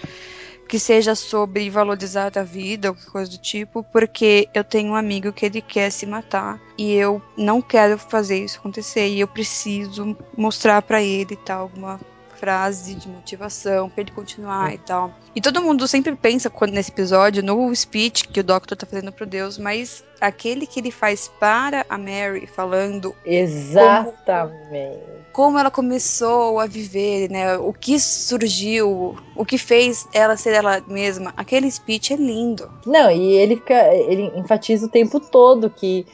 que 0.68 0.79
seja 0.79 1.14
sobre 1.14 1.70
valorizar 1.70 2.37
a 2.38 2.42
vida 2.42 2.90
ou 2.90 2.96
coisa 3.12 3.31
do 3.31 3.38
tipo? 3.38 3.83
Porque 3.85 4.48
eu 4.55 4.64
tenho 4.64 4.92
um 4.92 4.96
amigo 4.96 5.33
que 5.33 5.46
ele 5.46 5.61
quer 5.61 5.90
se 5.90 6.07
matar 6.07 6.61
e 6.77 6.92
eu 6.92 7.22
não 7.37 7.61
quero 7.61 7.98
fazer 7.98 8.44
isso 8.44 8.59
acontecer 8.59 9.09
e 9.09 9.20
eu 9.20 9.29
preciso 9.29 10.16
mostrar 10.37 10.83
pra 10.83 11.03
ele 11.03 11.37
tal 11.37 11.62
alguma 11.62 12.00
frase 12.44 12.94
de 12.94 13.09
motivação 13.09 13.88
pra 13.88 14.02
ele 14.02 14.11
continuar 14.12 14.74
e 14.74 14.78
tal. 14.78 15.11
E 15.35 15.40
todo 15.40 15.62
mundo 15.62 15.88
sempre 15.88 16.14
pensa 16.14 16.50
quando 16.50 16.72
nesse 16.72 16.90
episódio 16.90 17.42
no 17.42 17.74
speech 17.74 18.28
que 18.28 18.40
o 18.40 18.44
Doctor 18.44 18.76
tá 18.76 18.85
fazendo 18.87 19.11
pro 19.11 19.24
Deus, 19.26 19.57
mas 19.57 20.04
aquele 20.20 20.66
que 20.66 20.78
ele 20.78 20.90
faz 20.90 21.30
para 21.40 21.87
a 21.88 21.96
Mary 21.96 22.46
falando 22.46 23.14
Exatamente. 23.24 25.00
como 25.33 25.59
ela 25.59 25.70
começou 25.70 26.61
a 26.61 26.66
viver, 26.66 27.30
né? 27.30 27.57
O 27.57 27.72
que 27.72 27.98
surgiu, 27.98 29.16
o 29.35 29.44
que 29.44 29.57
fez 29.59 30.07
ela 30.12 30.37
ser 30.37 30.52
ela 30.54 30.83
mesma. 30.87 31.33
Aquele 31.37 31.70
speech 31.70 32.12
é 32.12 32.16
lindo. 32.16 32.70
Não, 32.87 33.11
e 33.11 33.33
ele, 33.33 33.57
fica- 33.57 33.94
ele 33.94 34.30
enfatiza 34.38 34.87
o 34.87 34.90
tempo 34.90 35.18
todo 35.18 35.70
que 35.70 36.07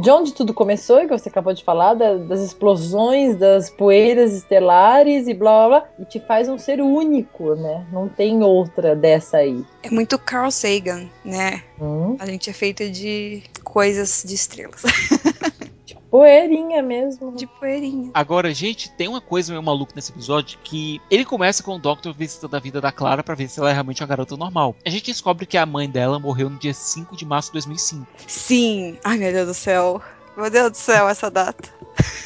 de 0.00 0.10
onde 0.10 0.32
tudo 0.34 0.52
começou, 0.54 1.00
que 1.00 1.06
você 1.08 1.28
acabou 1.28 1.52
de 1.52 1.62
falar, 1.64 1.94
da- 1.94 2.16
das 2.16 2.40
explosões, 2.40 3.36
das 3.36 3.70
poeiras 3.70 4.32
estelares 4.32 5.28
e 5.28 5.34
blá 5.34 5.68
blá 5.68 5.80
blá, 5.80 5.88
e 5.98 6.04
te 6.04 6.20
faz 6.20 6.48
um 6.48 6.58
ser 6.58 6.80
único, 6.80 7.54
né? 7.54 7.84
Não 7.92 8.08
tem 8.08 8.42
outra 8.42 8.94
dessa 8.96 9.38
aí. 9.38 9.64
É 9.82 9.90
muito 9.90 10.18
Carl 10.18 10.50
Sagan, 10.50 11.06
né? 11.24 11.62
Hum, 11.80 12.16
A 12.18 12.26
gente 12.26 12.48
é 12.50 12.52
feita 12.52 12.88
de 12.88 13.42
coisas 13.64 14.22
de 14.26 14.34
estrelas, 14.34 14.82
poeirinha 16.12 16.82
mesmo. 16.82 17.34
de 17.34 17.46
poeirinha. 17.46 18.10
Agora, 18.12 18.52
gente, 18.52 18.90
tem 18.90 19.08
uma 19.08 19.20
coisa 19.20 19.50
meio 19.50 19.62
maluca 19.62 19.94
nesse 19.96 20.12
episódio 20.12 20.58
que 20.62 21.00
ele 21.10 21.24
começa 21.24 21.62
com 21.62 21.74
o 21.74 21.78
Doctor 21.78 22.12
visitando 22.12 22.54
a 22.54 22.60
vida 22.60 22.82
da 22.82 22.92
Clara 22.92 23.24
pra 23.24 23.34
ver 23.34 23.48
se 23.48 23.58
ela 23.58 23.70
é 23.70 23.72
realmente 23.72 24.02
uma 24.02 24.06
garota 24.06 24.36
normal. 24.36 24.76
A 24.84 24.90
gente 24.90 25.06
descobre 25.06 25.46
que 25.46 25.56
a 25.56 25.64
mãe 25.64 25.88
dela 25.88 26.18
morreu 26.18 26.50
no 26.50 26.58
dia 26.58 26.74
5 26.74 27.16
de 27.16 27.24
março 27.24 27.48
de 27.48 27.54
2005. 27.54 28.06
Sim. 28.26 28.98
Ai, 29.02 29.16
meu 29.16 29.32
Deus 29.32 29.48
do 29.48 29.54
céu. 29.54 30.02
Meu 30.36 30.50
Deus 30.50 30.72
do 30.72 30.76
céu, 30.76 31.08
essa 31.08 31.30
data. 31.30 31.66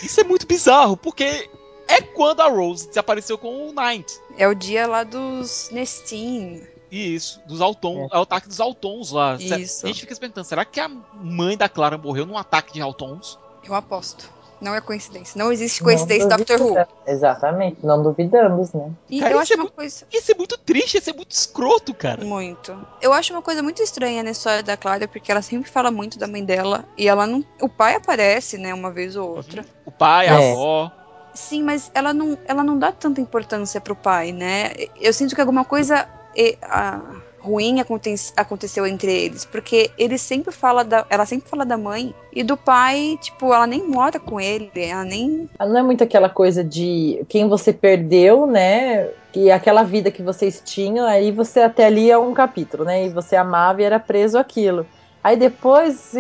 Isso 0.02 0.20
é 0.20 0.24
muito 0.24 0.46
bizarro, 0.48 0.96
porque 0.96 1.48
é 1.86 2.00
quando 2.00 2.40
a 2.40 2.48
Rose 2.48 2.88
desapareceu 2.88 3.38
com 3.38 3.68
o 3.68 3.72
Night. 3.72 4.12
É 4.36 4.48
o 4.48 4.54
dia 4.54 4.88
lá 4.88 5.04
dos 5.04 5.70
Nestin. 5.70 6.62
Isso, 6.90 7.40
dos 7.46 7.60
Altons, 7.60 8.10
é. 8.12 8.18
o 8.18 8.22
ataque 8.22 8.48
dos 8.48 8.60
Altons 8.60 9.10
lá. 9.12 9.36
Isso. 9.36 9.84
A 9.84 9.88
gente 9.88 10.00
fica 10.00 10.14
se 10.14 10.20
perguntando, 10.20 10.46
será 10.46 10.64
que 10.64 10.80
a 10.80 10.88
mãe 10.88 11.56
da 11.56 11.68
Clara 11.68 11.98
morreu 11.98 12.26
num 12.26 12.38
ataque 12.38 12.72
de 12.72 12.80
Altons? 12.80 13.38
Eu 13.66 13.74
aposto. 13.74 14.34
Não 14.58 14.74
é 14.74 14.80
coincidência. 14.80 15.38
Não 15.38 15.52
existe 15.52 15.82
Não 15.82 15.84
coincidência, 15.88 16.28
Doctor 16.28 16.62
Who. 16.62 16.74
Exatamente, 17.06 17.84
não 17.84 18.02
duvidamos, 18.02 18.72
né? 18.72 18.90
E 19.10 19.20
Cara, 19.20 19.32
eu 19.32 19.34
isso 19.36 19.42
acho 19.42 19.52
é 19.52 19.56
uma 19.56 19.62
muito- 19.64 19.74
coisa. 19.74 20.06
Ia 20.10 20.22
ser 20.22 20.34
muito 20.34 20.56
triste, 20.58 20.94
ia 20.94 21.00
ser 21.02 21.12
muito 21.12 21.30
escroto, 21.32 21.92
cara. 21.92 22.24
Muito. 22.24 22.74
Eu 23.02 23.12
acho 23.12 23.34
uma 23.34 23.42
coisa 23.42 23.62
muito 23.62 23.82
estranha 23.82 24.22
na 24.22 24.30
história 24.30 24.62
da 24.62 24.74
Clara, 24.74 25.06
porque 25.06 25.30
ela 25.30 25.42
sempre 25.42 25.70
fala 25.70 25.90
muito 25.90 26.18
da 26.18 26.26
mãe 26.26 26.42
dela. 26.42 26.86
E 26.96 27.06
ela 27.06 27.26
não. 27.26 27.44
O 27.60 27.68
pai 27.68 27.96
aparece, 27.96 28.56
né, 28.56 28.72
uma 28.72 28.90
vez 28.90 29.14
ou 29.14 29.36
outra. 29.36 29.62
O 29.84 29.90
pai, 29.90 30.26
a 30.28 30.40
É. 30.40 30.52
avó. 30.52 30.90
Sim, 31.34 31.62
mas 31.62 31.90
ela 31.92 32.14
não, 32.14 32.38
ela 32.46 32.64
não 32.64 32.78
dá 32.78 32.90
tanta 32.90 33.20
importância 33.20 33.78
pro 33.78 33.94
pai, 33.94 34.32
né? 34.32 34.72
Eu 34.98 35.12
sinto 35.12 35.34
que 35.34 35.40
alguma 35.42 35.66
coisa 35.66 36.08
eh, 36.34 36.56
ah, 36.62 36.98
ruim 37.46 37.80
aconte- 37.80 38.32
aconteceu 38.36 38.86
entre 38.86 39.12
eles, 39.12 39.44
porque 39.44 39.90
ele 39.96 40.18
sempre 40.18 40.52
fala 40.52 40.84
da, 40.84 41.06
ela 41.08 41.24
sempre 41.24 41.48
fala 41.48 41.64
da 41.64 41.78
mãe 41.78 42.12
e 42.32 42.42
do 42.42 42.56
pai, 42.56 43.16
tipo, 43.20 43.54
ela 43.54 43.66
nem 43.66 43.86
mora 43.86 44.18
com 44.18 44.40
ele, 44.40 44.70
ela 44.74 45.04
nem 45.04 45.48
Não 45.58 45.78
é 45.78 45.82
muito 45.82 46.02
aquela 46.02 46.28
coisa 46.28 46.64
de 46.64 47.24
quem 47.28 47.48
você 47.48 47.72
perdeu, 47.72 48.46
né? 48.46 49.08
E 49.34 49.50
aquela 49.50 49.82
vida 49.82 50.10
que 50.10 50.22
vocês 50.22 50.62
tinham, 50.64 51.06
aí 51.06 51.30
você 51.30 51.60
até 51.60 51.84
ali 51.84 52.10
é 52.10 52.18
um 52.18 52.32
capítulo, 52.32 52.84
né? 52.84 53.06
E 53.06 53.10
você 53.10 53.36
amava 53.36 53.82
e 53.82 53.84
era 53.84 54.00
preso 54.00 54.38
aquilo. 54.38 54.86
Aí 55.26 55.36
depois, 55.36 56.14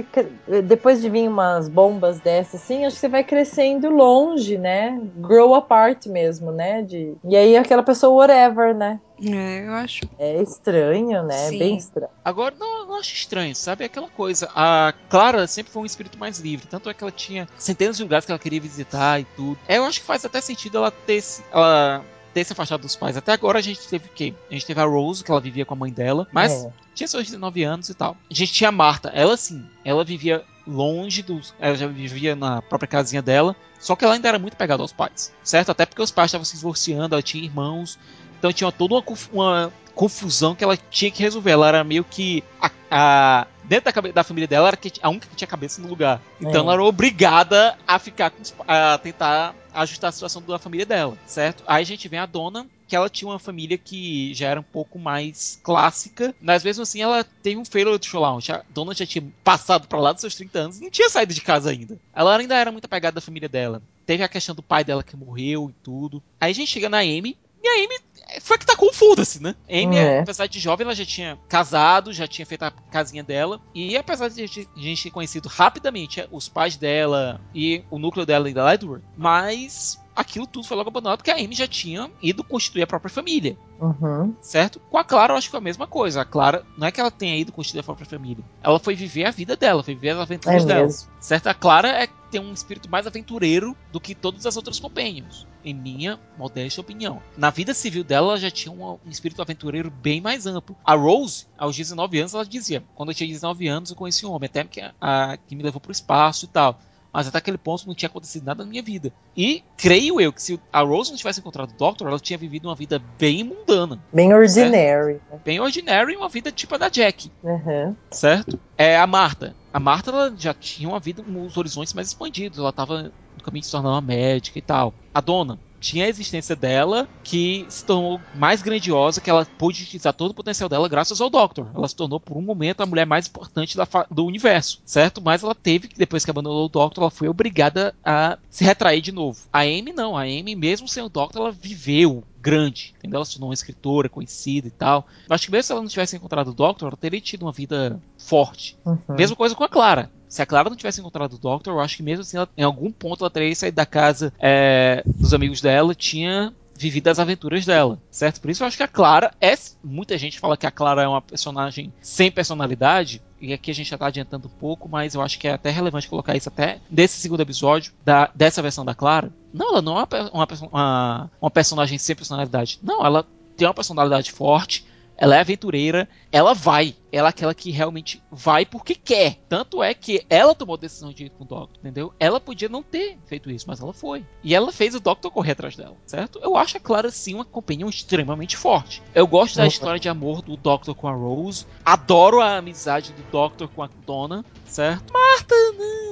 depois 0.64 1.00
de 1.00 1.08
vir 1.08 1.28
umas 1.28 1.68
bombas 1.68 2.18
dessas, 2.18 2.60
assim, 2.60 2.84
acho 2.84 2.96
que 2.96 3.00
você 3.02 3.08
vai 3.08 3.22
crescendo 3.22 3.88
longe, 3.88 4.58
né? 4.58 5.00
Grow 5.18 5.54
apart 5.54 6.06
mesmo, 6.06 6.50
né? 6.50 6.82
De... 6.82 7.14
E 7.22 7.36
aí 7.36 7.56
aquela 7.56 7.84
pessoa, 7.84 8.12
whatever, 8.12 8.74
né? 8.74 8.98
É, 9.24 9.64
eu 9.64 9.72
acho. 9.74 10.00
É 10.18 10.42
estranho, 10.42 11.22
né? 11.22 11.50
Sim. 11.50 11.58
Bem 11.60 11.76
estranho. 11.76 12.10
Agora, 12.24 12.56
não, 12.58 12.80
eu 12.80 12.86
não 12.86 12.98
acho 12.98 13.14
estranho, 13.14 13.54
sabe? 13.54 13.84
É 13.84 13.86
aquela 13.86 14.08
coisa. 14.08 14.50
A 14.56 14.92
Clara 15.08 15.46
sempre 15.46 15.70
foi 15.70 15.82
um 15.84 15.86
espírito 15.86 16.18
mais 16.18 16.40
livre. 16.40 16.66
Tanto 16.66 16.90
é 16.90 16.94
que 16.94 17.04
ela 17.04 17.12
tinha 17.12 17.46
centenas 17.56 17.98
de 17.98 18.02
lugares 18.02 18.26
que 18.26 18.32
ela 18.32 18.40
queria 18.40 18.60
visitar 18.60 19.20
e 19.20 19.24
tudo. 19.36 19.56
É, 19.68 19.78
eu 19.78 19.84
acho 19.84 20.00
que 20.00 20.06
faz 20.06 20.24
até 20.24 20.40
sentido 20.40 20.78
ela 20.78 20.90
ter 20.90 21.22
ela 21.52 22.04
ter 22.36 22.44
se 22.44 22.52
afastado 22.52 22.82
dos 22.82 22.94
pais. 22.94 23.16
Até 23.16 23.32
agora 23.32 23.58
a 23.58 23.62
gente 23.62 23.80
teve 23.88 24.04
o 24.08 24.10
quê? 24.14 24.34
A 24.50 24.52
gente 24.52 24.66
teve 24.66 24.78
a 24.78 24.84
Rose, 24.84 25.24
que 25.24 25.30
ela 25.30 25.40
vivia 25.40 25.64
com 25.64 25.72
a 25.72 25.76
mãe 25.76 25.90
dela. 25.90 26.26
Mas 26.30 26.52
É. 26.52 26.70
tinha 26.94 27.08
seus 27.08 27.24
19 27.24 27.62
anos 27.62 27.88
e 27.88 27.94
tal. 27.94 28.14
A 28.30 28.34
gente 28.34 28.52
tinha 28.52 28.68
a 28.68 28.72
Marta. 28.72 29.08
Ela 29.14 29.38
sim, 29.38 29.64
ela 29.82 30.04
vivia 30.04 30.44
longe 30.66 31.22
dos. 31.22 31.54
Ela 31.58 31.74
já 31.76 31.86
vivia 31.86 32.36
na 32.36 32.60
própria 32.60 32.86
casinha 32.86 33.22
dela. 33.22 33.56
Só 33.80 33.96
que 33.96 34.04
ela 34.04 34.12
ainda 34.12 34.28
era 34.28 34.38
muito 34.38 34.54
pegada 34.54 34.82
aos 34.82 34.92
pais, 34.92 35.32
certo? 35.42 35.70
Até 35.70 35.86
porque 35.86 36.02
os 36.02 36.10
pais 36.10 36.28
estavam 36.28 36.44
se 36.44 36.56
divorciando, 36.56 37.14
ela 37.14 37.22
tinha 37.22 37.42
irmãos. 37.42 37.98
Então 38.38 38.52
tinha 38.52 38.70
toda 38.70 38.94
uma, 38.96 39.04
uma 39.32 39.72
confusão 39.96 40.54
que 40.54 40.62
ela 40.62 40.76
tinha 40.76 41.10
que 41.10 41.22
resolver. 41.22 41.50
Ela 41.50 41.66
era 41.68 41.82
meio 41.82 42.04
que. 42.04 42.44
A, 42.60 42.70
a- 42.88 43.46
dentro 43.64 43.92
da, 43.92 44.00
da 44.12 44.22
família 44.22 44.46
dela, 44.46 44.68
era 44.68 44.76
que- 44.76 44.92
a 45.02 45.08
única 45.08 45.26
que 45.26 45.34
tinha 45.34 45.48
cabeça 45.48 45.80
no 45.82 45.88
lugar. 45.88 46.20
Então 46.40 46.52
É. 46.52 46.56
ela 46.58 46.72
era 46.74 46.84
obrigada 46.84 47.76
a 47.86 47.98
ficar 47.98 48.30
com 48.30 48.42
a 48.68 48.98
tentar 48.98 49.54
ajustar 49.74 50.08
a 50.08 50.12
situação 50.12 50.40
da 50.42 50.58
família 50.58 50.86
dela, 50.86 51.18
certo? 51.26 51.62
Aí 51.66 51.82
a 51.82 51.86
gente 51.86 52.08
vem 52.08 52.18
a 52.18 52.24
dona, 52.26 52.66
que 52.88 52.94
ela 52.96 53.10
tinha 53.10 53.28
uma 53.28 53.38
família 53.38 53.76
que 53.76 54.32
já 54.32 54.48
era 54.48 54.60
um 54.60 54.62
pouco 54.62 54.98
mais 54.98 55.58
clássica, 55.62 56.34
mas 56.40 56.62
mesmo 56.62 56.82
assim 56.84 57.02
ela 57.02 57.24
teve 57.42 57.56
um 57.60 57.64
failure 57.64 57.98
to 57.98 58.06
show 58.06 58.20
lounge. 58.22 58.52
A 58.52 58.62
dona 58.70 58.94
já 58.94 59.04
tinha 59.04 59.24
passado 59.44 59.88
pra 59.88 59.98
lá 60.00 60.12
dos 60.12 60.20
seus 60.20 60.34
30 60.36 60.58
anos, 60.60 60.80
não 60.80 60.88
tinha 60.88 61.10
saído 61.10 61.34
de 61.34 61.40
casa 61.40 61.70
ainda. 61.70 61.98
Ela 62.14 62.36
ainda 62.38 62.54
era 62.54 62.70
muito 62.72 62.84
apegada 62.86 63.16
da 63.16 63.20
família 63.20 63.48
dela. 63.48 63.82
Teve 64.06 64.22
a 64.22 64.28
questão 64.28 64.54
do 64.54 64.62
pai 64.62 64.84
dela 64.84 65.02
que 65.02 65.16
morreu 65.16 65.68
e 65.68 65.74
tudo. 65.82 66.22
Aí 66.40 66.52
a 66.52 66.54
gente 66.54 66.70
chega 66.70 66.88
na 66.88 66.98
Amy, 66.98 67.36
e 67.62 67.68
a 67.68 67.84
Amy 67.84 67.98
foi 68.46 68.58
que 68.58 68.64
tá 68.64 68.76
com 68.76 68.92
foda-se, 68.92 69.42
né? 69.42 69.54
Amy, 69.68 69.96
É. 69.96 70.20
apesar 70.20 70.46
de 70.46 70.60
jovem, 70.60 70.84
ela 70.84 70.94
já 70.94 71.04
tinha 71.04 71.36
casado, 71.48 72.12
já 72.12 72.28
tinha 72.28 72.46
feito 72.46 72.62
a 72.62 72.70
casinha 72.70 73.24
dela. 73.24 73.60
E 73.74 73.96
apesar 73.96 74.28
de 74.28 74.42
a 74.42 74.46
gente 74.80 75.02
ter 75.02 75.10
conhecido 75.10 75.48
rapidamente 75.48 76.20
é, 76.20 76.28
os 76.30 76.48
pais 76.48 76.76
dela 76.76 77.40
e 77.52 77.82
o 77.90 77.98
núcleo 77.98 78.24
dela 78.24 78.48
em 78.48 78.54
Ledward, 78.54 79.04
mas 79.16 79.98
aquilo 80.16 80.46
tudo 80.46 80.66
foi 80.66 80.76
logo 80.76 80.88
abandonado 80.88 81.18
porque 81.18 81.30
a 81.30 81.36
Amy 81.36 81.54
já 81.54 81.68
tinha 81.68 82.10
ido 82.22 82.42
constituir 82.42 82.82
a 82.82 82.86
própria 82.86 83.10
família 83.10 83.56
Uhum. 83.78 84.34
certo? 84.40 84.80
Com 84.90 84.96
a 84.96 85.04
Clara, 85.04 85.34
eu 85.34 85.36
acho 85.36 85.48
que 85.48 85.50
foi 85.50 85.58
a 85.58 85.62
mesma 85.62 85.86
coisa. 85.86 86.22
A 86.22 86.24
Clara, 86.24 86.64
não 86.78 86.86
é 86.86 86.90
que 86.90 86.98
ela 86.98 87.10
tenha 87.10 87.36
ido 87.36 87.52
constituir 87.52 87.80
a 87.80 87.84
própria 87.84 88.06
família. 88.06 88.42
Ela 88.62 88.78
foi 88.78 88.94
viver 88.94 89.24
a 89.26 89.30
vida 89.30 89.54
dela, 89.54 89.82
foi 89.82 89.92
viver 89.94 90.10
as 90.10 90.18
aventuras 90.20 90.62
É 90.64 90.66
dela. 90.66 90.82
mesmo. 90.86 91.10
Certo? 91.20 91.46
A 91.48 91.52
Clara 91.52 91.88
é, 91.88 92.08
tem 92.30 92.40
um 92.40 92.54
espírito 92.54 92.90
mais 92.90 93.06
aventureiro 93.06 93.76
do 93.92 94.00
que 94.00 94.14
todas 94.14 94.46
as 94.46 94.56
outras 94.56 94.80
companions. 94.80 95.46
em 95.62 95.74
minha 95.74 96.18
modesta 96.38 96.80
opinião. 96.80 97.20
Na 97.36 97.50
vida 97.50 97.74
civil 97.74 98.02
dela, 98.02 98.28
ela 98.28 98.38
já 98.38 98.50
tinha 98.50 98.72
um, 98.72 98.92
um 99.04 99.10
espírito 99.10 99.42
aventureiro 99.42 99.90
bem 99.90 100.22
mais 100.22 100.46
amplo. 100.46 100.74
A 100.82 100.94
Rose, 100.94 101.44
aos 101.58 101.76
19 101.76 102.18
anos, 102.20 102.32
ela 102.34 102.46
dizia: 102.46 102.82
quando 102.94 103.10
eu 103.10 103.14
tinha 103.14 103.28
19 103.28 103.66
anos, 103.68 103.90
eu 103.90 103.96
conheci 103.96 104.24
um 104.24 104.30
homem, 104.30 104.46
até 104.46 104.64
que, 104.64 104.80
a, 105.00 105.36
que 105.46 105.54
me 105.54 105.62
levou 105.62 105.80
pro 105.80 105.92
espaço 105.92 106.46
e 106.46 106.48
tal. 106.48 106.80
Mas 107.16 107.26
até 107.26 107.38
aquele 107.38 107.56
ponto 107.56 107.86
não 107.86 107.94
tinha 107.94 108.10
acontecido 108.10 108.44
nada 108.44 108.62
na 108.62 108.68
minha 108.68 108.82
vida. 108.82 109.10
E 109.34 109.62
creio 109.74 110.20
eu 110.20 110.30
que 110.30 110.42
se 110.42 110.60
a 110.70 110.82
Rose 110.82 111.08
não 111.10 111.16
tivesse 111.16 111.40
encontrado 111.40 111.70
o 111.70 111.72
Doctor, 111.78 112.06
ela 112.08 112.20
tinha 112.20 112.38
vivido 112.38 112.68
uma 112.68 112.74
vida 112.74 113.00
bem 113.18 113.42
mundana, 113.42 113.98
Bem 114.12 114.34
ordinary. 114.34 115.14
né? 115.32 115.40
bem 115.42 115.58
ordinária 115.58 116.12
e 116.12 116.16
uma 116.18 116.28
vida 116.28 116.52
tipo 116.52 116.74
a 116.74 116.78
da 116.78 116.90
Jack 116.90 117.32
Uhum. 117.42 117.96
certo? 118.10 118.60
É 118.76 118.98
a 118.98 119.06
Marta. 119.06 119.56
A 119.72 119.80
Marta 119.80 120.10
ela 120.10 120.34
já 120.36 120.52
tinha 120.52 120.86
uma 120.90 121.00
vida 121.00 121.22
com 121.22 121.46
os 121.46 121.56
horizontes 121.56 121.94
mais 121.94 122.08
expandidos. 122.08 122.58
Ela 122.58 122.68
estava 122.68 123.04
no 123.04 123.42
caminho 123.42 123.60
de 123.62 123.66
se 123.66 123.72
tornar 123.72 123.92
uma 123.92 124.00
médica 124.02 124.58
e 124.58 124.62
tal. 124.62 124.92
A 125.14 125.20
dona 125.22 125.58
tinha 125.86 126.04
a 126.04 126.08
existência 126.08 126.56
dela 126.56 127.08
que 127.22 127.64
se 127.68 127.84
tornou 127.84 128.20
mais 128.34 128.60
grandiosa, 128.60 129.20
que 129.20 129.30
ela 129.30 129.46
pôde 129.56 129.84
utilizar 129.84 130.12
todo 130.12 130.32
o 130.32 130.34
potencial 130.34 130.68
dela 130.68 130.88
graças 130.88 131.20
ao 131.20 131.30
Doctor. 131.30 131.68
Ela 131.74 131.86
se 131.86 131.94
tornou 131.94 132.18
por 132.18 132.36
um 132.36 132.42
momento 132.42 132.80
a 132.80 132.86
mulher 132.86 133.06
mais 133.06 133.28
importante 133.28 133.78
do 134.10 134.26
universo, 134.26 134.82
certo? 134.84 135.22
Mas 135.22 135.44
ela 135.44 135.54
teve 135.54 135.86
que 135.86 135.96
depois 135.96 136.24
que 136.24 136.30
abandonou 136.30 136.66
o 136.66 136.68
Doctor, 136.68 137.04
ela 137.04 137.10
foi 137.10 137.28
obrigada 137.28 137.94
a 138.04 138.36
se 138.50 138.64
retrair 138.64 139.00
de 139.00 139.12
novo. 139.12 139.38
A 139.52 139.60
Amy 139.60 139.92
não, 139.94 140.16
a 140.16 140.22
Amy 140.22 140.56
mesmo 140.56 140.88
sem 140.88 141.04
o 141.04 141.08
Doctor, 141.08 141.42
ela 141.42 141.52
viveu 141.52 142.24
grande, 142.40 142.94
entendeu? 142.98 143.18
Ela 143.18 143.24
se 143.24 143.32
tornou 143.32 143.48
uma 143.48 143.54
escritora 143.54 144.08
conhecida 144.08 144.68
e 144.68 144.70
tal. 144.70 145.06
Eu 145.28 145.34
acho 145.34 145.46
que 145.46 145.52
mesmo 145.52 145.64
se 145.64 145.72
ela 145.72 145.82
não 145.82 145.88
tivesse 145.88 146.16
encontrado 146.16 146.48
o 146.48 146.54
Doctor, 146.54 146.88
ela 146.88 146.96
teria 146.96 147.20
tido 147.20 147.42
uma 147.42 147.52
vida 147.52 148.00
forte. 148.16 148.76
Uhum. 148.84 148.98
Mesma 149.10 149.36
coisa 149.36 149.54
com 149.54 149.64
a 149.64 149.68
Clara. 149.68 150.10
Se 150.28 150.42
a 150.42 150.46
Clara 150.46 150.68
não 150.68 150.76
tivesse 150.76 151.00
encontrado 151.00 151.34
o 151.34 151.38
Doctor, 151.38 151.72
eu 151.74 151.80
acho 151.80 151.96
que 151.96 152.02
mesmo 152.02 152.22
assim, 152.22 152.36
ela- 152.36 152.48
em 152.56 152.62
algum 152.62 152.90
ponto 152.90 153.22
ela 153.24 153.30
teria 153.30 153.54
saído 153.54 153.76
da 153.76 153.86
casa 153.86 154.32
é, 154.38 155.02
dos 155.06 155.32
amigos 155.32 155.60
dela, 155.60 155.94
tinha 155.94 156.52
vivido 156.78 157.08
as 157.08 157.18
aventuras 157.18 157.64
dela, 157.64 157.98
certo? 158.10 158.38
Por 158.38 158.50
isso 158.50 158.62
eu 158.62 158.66
acho 158.66 158.76
que 158.76 158.82
a 158.82 158.88
Clara 158.88 159.32
é. 159.40 159.54
Muita 159.82 160.18
gente 160.18 160.38
fala 160.38 160.58
que 160.58 160.66
a 160.66 160.70
Clara 160.70 161.02
é 161.02 161.08
uma 161.08 161.22
personagem 161.22 161.90
sem 162.02 162.30
personalidade, 162.30 163.22
e 163.40 163.52
aqui 163.52 163.70
a 163.70 163.74
gente 163.74 163.88
já 163.88 163.96
tá 163.96 164.06
adiantando 164.08 164.46
um 164.46 164.58
pouco, 164.58 164.86
mas 164.88 165.14
eu 165.14 165.22
acho 165.22 165.38
que 165.38 165.48
é 165.48 165.52
até 165.52 165.70
relevante 165.70 166.08
colocar 166.08 166.36
isso 166.36 166.48
até 166.50 166.78
nesse 166.90 167.18
segundo 167.18 167.40
episódio, 167.40 167.92
da, 168.04 168.30
dessa 168.34 168.60
versão 168.60 168.84
da 168.84 168.94
Clara. 168.94 169.30
Não, 169.54 169.70
ela 169.70 169.80
não 169.82 169.98
é 169.98 170.06
uma, 170.32 170.46
uma, 170.70 171.30
uma 171.40 171.50
personagem 171.50 171.96
sem 171.96 172.14
personalidade. 172.16 172.78
Não, 172.82 173.04
ela 173.06 173.24
tem 173.56 173.66
uma 173.66 173.72
personalidade 173.74 174.30
forte, 174.32 174.84
ela 175.16 175.34
é 175.36 175.40
aventureira, 175.40 176.06
ela 176.30 176.52
vai. 176.54 176.94
Ela 177.12 177.28
é 177.28 177.30
aquela 177.30 177.54
que 177.54 177.70
realmente 177.70 178.22
vai 178.30 178.66
porque 178.66 178.94
quer. 178.94 179.38
Tanto 179.48 179.82
é 179.82 179.94
que 179.94 180.24
ela 180.28 180.54
tomou 180.54 180.74
a 180.74 180.78
decisão 180.78 181.12
de 181.12 181.24
ir 181.26 181.30
com 181.30 181.44
o 181.44 181.46
Doctor, 181.46 181.78
entendeu? 181.80 182.12
Ela 182.18 182.40
podia 182.40 182.68
não 182.68 182.82
ter 182.82 183.18
feito 183.26 183.50
isso, 183.50 183.64
mas 183.68 183.80
ela 183.80 183.92
foi. 183.92 184.24
E 184.42 184.54
ela 184.54 184.72
fez 184.72 184.94
o 184.94 185.00
Doctor 185.00 185.30
correr 185.30 185.52
atrás 185.52 185.76
dela, 185.76 185.96
certo? 186.04 186.38
Eu 186.42 186.56
acho 186.56 186.76
a 186.76 186.80
Clara, 186.80 187.10
sim, 187.10 187.34
uma 187.34 187.44
companhia 187.44 187.86
extremamente 187.86 188.56
forte. 188.56 189.02
Eu 189.14 189.26
gosto 189.26 189.56
da 189.56 189.62
Uhum. 189.62 189.68
história 189.68 190.00
de 190.00 190.08
amor 190.08 190.42
do 190.42 190.56
Doctor 190.56 190.94
com 190.94 191.08
a 191.08 191.12
Rose. 191.12 191.66
Adoro 191.84 192.40
a 192.40 192.56
amizade 192.56 193.12
do 193.12 193.22
Doctor 193.30 193.68
com 193.68 193.82
a 193.82 193.88
Donna, 194.06 194.44
certo? 194.66 195.12
Marta, 195.12 195.54
não. 195.78 196.06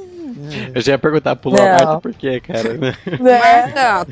Eu 0.75 0.81
já 0.81 0.93
ia 0.93 0.99
perguntar, 0.99 1.33
a 1.33 1.51
Marta 1.51 2.01
por 2.01 2.15
quê, 2.15 2.41
cara? 2.41 2.75
Né? 2.79 2.97
Marta, 3.21 4.07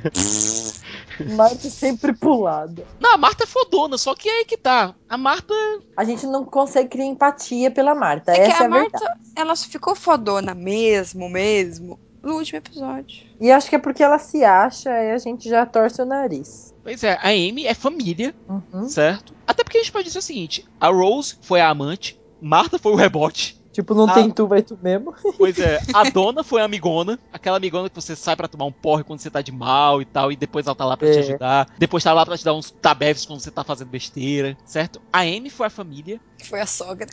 Marta 1.37 1.71
sempre 1.71 2.13
pulada. 2.13 2.85
Não, 3.01 3.15
a 3.15 3.17
Marta 3.17 3.45
é 3.45 3.47
fodona, 3.47 3.97
só 3.99 4.15
que 4.15 4.29
é 4.29 4.39
aí 4.41 4.45
que 4.45 4.57
tá. 4.57 4.95
A 5.13 5.19
Marta 5.19 5.53
A 5.95 6.05
gente 6.05 6.25
não 6.27 6.43
consegue 6.43 6.89
criar 6.89 7.05
empatia 7.05 7.71
pela 7.71 7.95
Marta. 7.95 8.33
É 8.33 8.37
que 8.37 8.41
Essa 8.51 8.61
a 8.61 8.63
é 8.63 8.67
a 8.67 8.71
Marta- 8.71 8.99
verdade. 8.99 9.21
ela 9.37 9.55
só 9.55 9.69
ficou 9.69 9.95
fodona 9.95 10.55
mesmo, 10.55 11.29
mesmo, 11.29 12.01
no 12.23 12.37
último 12.37 12.57
episódio. 12.57 13.27
E 13.39 13.53
acho 13.53 13.69
que 13.69 13.77
é 13.77 13.79
porque 13.79 14.03
ela 14.03 14.19
se 14.19 14.43
acha 14.43 14.89
e 14.89 15.11
a 15.11 15.19
gente 15.19 15.51
já 15.51 15.67
torce 15.67 16.01
o 16.01 16.07
nariz. 16.07 16.75
Pois 16.83 17.05
é, 17.05 17.19
a 17.21 17.29
Amy 17.29 17.67
é 17.67 17.75
família, 17.75 18.35
Uhum. 18.49 18.89
certo? 18.89 19.35
Até 19.47 19.63
porque 19.63 19.77
a 19.77 19.81
gente 19.83 19.93
pode 19.93 20.05
dizer 20.07 20.19
o 20.19 20.23
seguinte: 20.23 20.67
a 20.81 20.89
Rose 20.89 21.37
foi 21.43 21.61
a 21.61 21.69
amante, 21.69 22.19
Marta 22.41 22.79
foi 22.79 22.93
o 22.93 22.97
rebote. 22.97 23.62
Tipo, 23.73 23.95
não 23.95 24.05
Ah. 24.09 24.15
tem 24.15 24.31
tu, 24.31 24.47
vai 24.47 24.63
tu 24.63 24.77
mesmo. 24.83 25.13
Pois 25.39 25.59
é, 25.59 25.81
a 25.95 26.05
dona 26.05 26.45
foi 26.45 26.61
a 26.61 26.65
amigona, 26.65 27.19
aquela 27.33 27.57
amigona 27.57 27.89
que 27.89 27.95
você 28.01 28.15
sai 28.15 28.37
pra 28.37 28.47
tomar 28.49 28.67
um 28.67 28.73
porre 28.73 29.03
quando 29.05 29.21
você 29.21 29.31
tá 29.31 29.41
de 29.41 29.51
mal 29.53 30.03
e 30.03 30.05
tal, 30.05 30.31
e 30.31 30.37
depois 30.37 30.67
ela 30.67 30.77
tá 30.77 30.85
lá 30.85 30.97
pra 30.97 31.09
te 31.11 31.17
É. 31.17 31.21
ajudar, 31.21 31.67
depois 31.79 32.05
tá 32.05 32.13
lá 32.13 32.25
pra 32.27 32.37
te 32.37 32.45
dar 32.45 32.55
uns 32.55 32.71
tabefes 32.71 33.25
quando 33.25 33.41
você 33.41 33.51
tá 33.51 33.65
fazendo 33.65 33.89
besteira, 33.89 34.57
certo? 34.65 35.01
A 35.13 35.21
Amy 35.21 35.49
foi 35.51 35.67
a 35.67 35.71
família, 35.71 36.21
foi 36.45 36.61
a 36.61 36.67
sogra. 36.67 37.07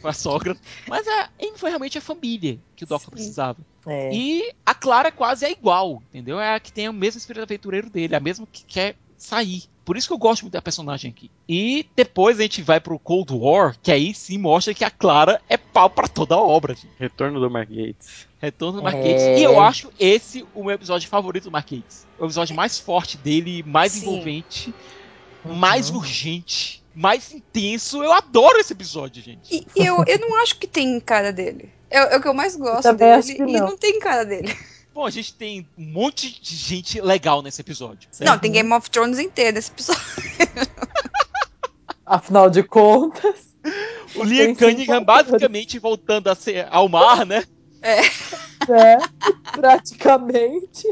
foi 0.00 0.10
a 0.10 0.14
sogra, 0.14 0.56
mas 0.86 1.06
a 1.06 1.30
Amy 1.40 1.56
foi 1.56 1.70
realmente 1.70 1.96
a 1.96 2.00
família 2.00 2.60
que 2.76 2.84
o 2.84 2.86
Doctor 2.86 3.06
Sim. 3.10 3.10
precisava. 3.12 3.58
É. 3.86 4.12
E 4.12 4.52
a 4.66 4.74
Clara 4.74 5.10
quase 5.10 5.44
é 5.46 5.50
igual, 5.50 6.02
entendeu? 6.08 6.38
É 6.40 6.54
a 6.54 6.60
que 6.60 6.72
tem 6.72 6.88
o 6.88 6.92
mesmo 6.92 7.18
espírito 7.18 7.42
aventureiro 7.42 7.88
dele, 7.90 8.14
a 8.14 8.20
mesma 8.20 8.46
que 8.50 8.64
quer 8.66 8.96
sair. 9.16 9.62
Por 9.84 9.96
isso 9.96 10.06
que 10.06 10.12
eu 10.14 10.18
gosto 10.18 10.42
muito 10.42 10.52
da 10.52 10.62
personagem 10.62 11.10
aqui. 11.10 11.30
E 11.48 11.86
depois 11.96 12.38
a 12.38 12.42
gente 12.42 12.62
vai 12.62 12.78
pro 12.80 12.98
Cold 12.98 13.32
War, 13.34 13.76
que 13.82 13.90
aí 13.90 14.14
sim 14.14 14.38
mostra 14.38 14.72
que 14.72 14.84
a 14.84 14.90
Clara 14.90 15.40
é 15.48 15.56
pau 15.56 15.90
pra 15.90 16.06
toda 16.06 16.34
a 16.36 16.40
obra. 16.40 16.74
gente. 16.74 16.88
Retorno 16.98 17.40
do 17.40 17.50
Mark 17.50 17.68
Gates. 17.68 18.26
Retorno 18.40 18.78
do 18.78 18.82
Mark 18.84 18.96
É. 18.96 19.02
Gates. 19.02 19.40
E 19.40 19.42
eu 19.42 19.60
acho 19.60 19.92
esse 19.98 20.44
o 20.54 20.64
meu 20.64 20.74
episódio 20.74 21.08
favorito 21.08 21.44
do 21.44 21.50
Mark 21.50 21.68
Gates. 21.70 22.06
O 22.18 22.24
episódio 22.24 22.54
mais 22.54 22.78
forte 22.78 23.16
dele, 23.18 23.62
mais 23.66 23.92
Sim. 23.92 24.00
envolvente, 24.02 24.72
Uhum. 25.44 25.54
mais 25.54 25.90
urgente, 25.90 26.82
mais 26.94 27.32
intenso. 27.32 28.02
Eu 28.02 28.12
adoro 28.12 28.58
esse 28.58 28.72
episódio, 28.72 29.20
gente. 29.22 29.52
E 29.52 29.66
e 29.80 29.84
eu, 29.84 30.04
eu 30.06 30.18
não 30.20 30.40
acho 30.42 30.56
que 30.58 30.66
tem 30.68 31.00
cara 31.00 31.32
dele. 31.32 31.70
É, 31.90 32.14
é 32.14 32.16
o 32.16 32.20
que 32.22 32.28
eu 32.28 32.34
mais 32.34 32.54
gosto 32.54 32.82
também 32.84 32.98
dele. 33.08 33.18
acho 33.18 33.34
que 33.34 33.42
e 33.42 33.46
não. 33.60 33.66
não 33.70 33.76
tem 33.76 33.98
cara 33.98 34.24
dele. 34.24 34.56
Bom, 34.94 35.06
a 35.06 35.10
gente 35.10 35.34
tem 35.34 35.66
um 35.78 35.84
monte 35.84 36.40
de 36.40 36.54
gente 36.54 37.00
legal 37.00 37.40
nesse 37.40 37.60
episódio. 37.60 38.08
certo? 38.10 38.28
Não, 38.28 38.38
tem 38.38 38.52
Game 38.52 38.72
of 38.72 38.90
Thrones 38.90 39.18
inteiro 39.18 39.54
nesse 39.54 39.70
episódio. 39.70 40.02
Afinal 42.04 42.50
de 42.50 42.62
contas. 42.62 43.52
O 44.14 44.22
Liam 44.22 44.54
Cunningham 44.54 45.02
basicamente 45.02 45.78
voltando 45.78 46.28
a 46.28 46.34
ser 46.34 46.66
ao 46.70 46.88
mar, 46.88 47.24
né? 47.24 47.44
É, 47.82 48.98
praticamente. 49.52 50.86